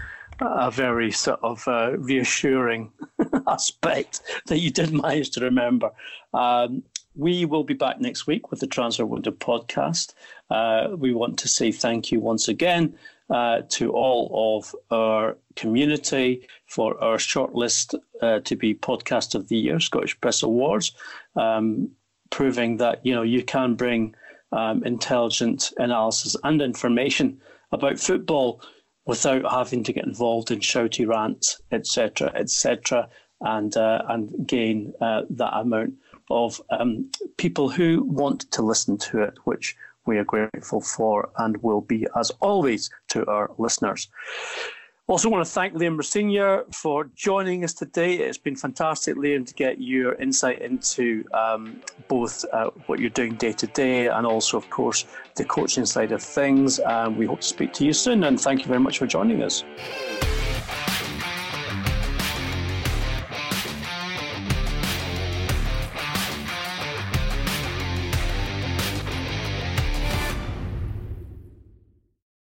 a 0.42 0.70
very 0.70 1.12
sort 1.12 1.40
of 1.44 1.66
uh, 1.68 1.98
reassuring 1.98 2.92
aspect 3.48 4.22
that 4.48 4.60
you 4.60 4.70
did 4.70 4.94
manage 4.94 5.32
to 5.32 5.42
remember. 5.42 5.92
Um, 6.34 6.84
we 7.16 7.45
will 7.45 7.63
be 7.63 7.74
back 7.74 7.99
next 7.99 8.28
week 8.28 8.51
with 8.51 8.59
the 8.59 8.68
Transfer 8.68 9.05
Window 9.05 9.32
podcast. 9.32 10.13
Uh, 10.49 10.89
we 10.95 11.13
want 11.13 11.38
to 11.39 11.47
say 11.47 11.72
thank 11.72 12.11
you 12.11 12.20
once 12.20 12.47
again 12.47 12.95
uh, 13.30 13.61
to 13.70 13.91
all 13.91 14.57
of 14.57 14.76
our 14.91 15.38
community 15.55 16.47
for 16.68 17.01
our 17.01 17.18
shortlist 17.18 17.95
uh, 18.22 18.39
to 18.41 18.55
be 18.55 18.76
Podcast 18.76 19.34
of 19.34 19.47
the 19.47 19.57
Year, 19.57 19.80
Scottish 19.80 20.20
Press 20.20 20.43
Awards, 20.43 20.93
um, 21.36 21.89
proving 22.30 22.78
that 22.78 23.05
you 23.05 23.13
know 23.13 23.24
you 23.24 23.43
can 23.43 23.76
bring 23.76 24.13
um, 24.51 24.84
intelligent 24.84 25.72
analysis 25.78 26.36
and 26.43 26.61
information 26.61 27.39
about 27.72 27.99
football 27.99 28.61
without 29.05 29.49
having 29.49 29.84
to 29.84 29.93
get 29.93 30.05
involved 30.05 30.51
in 30.51 30.59
shouty 30.59 31.07
rants, 31.07 31.61
etc., 31.72 32.32
etc., 32.36 33.07
and 33.41 33.76
uh, 33.78 34.01
and 34.09 34.47
gain 34.47 34.93
uh, 35.01 35.22
that 35.30 35.53
amount 35.57 35.93
of 36.30 36.62
um, 36.70 37.10
people 37.38 37.70
who 37.70 38.04
want 38.04 38.52
to 38.52 38.62
listen 38.62 38.98
to 38.98 39.22
it, 39.22 39.38
which 39.44 39.76
we 40.06 40.18
are 40.18 40.24
grateful 40.24 40.82
for 40.82 41.30
and 41.40 41.62
will 41.64 41.82
be, 41.82 42.08
as 42.18 42.32
always, 42.40 42.90
to 43.10 43.26
our 43.28 43.52
listeners. 43.58 44.08
Also, 45.08 45.30
want 45.30 45.46
to 45.46 45.52
thank 45.52 45.76
Liam 45.76 45.98
Rosenior 45.98 46.66
for 46.72 47.04
joining 47.16 47.64
us 47.64 47.74
today. 47.74 48.16
It's 48.16 48.40
been 48.40 48.56
fantastic, 48.56 49.16
Liam, 49.16 49.46
to 49.46 49.54
get 49.54 49.80
your 49.80 50.16
insight 50.16 50.64
into 50.64 51.24
um, 51.32 51.80
both 52.08 52.44
uh, 52.52 52.72
what 52.88 53.00
you're 53.00 53.12
doing 53.12 53.36
day 53.36 53.54
to 53.54 53.68
day 53.68 54.08
and 54.08 54.26
also, 54.26 54.58
of 54.58 54.68
course, 54.72 55.06
the 55.36 55.46
coaching 55.46 55.86
side 55.86 56.12
of 56.12 56.24
things. 56.24 56.80
Um, 56.80 57.18
we 57.18 57.28
hope 57.28 57.42
to 57.42 57.48
speak 57.48 57.72
to 57.74 57.86
you 57.86 57.94
soon, 57.94 58.24
and 58.24 58.42
thank 58.42 58.62
you 58.62 58.68
very 58.68 58.80
much 58.80 58.98
for 58.98 59.06
joining 59.06 59.44
us. 59.44 59.64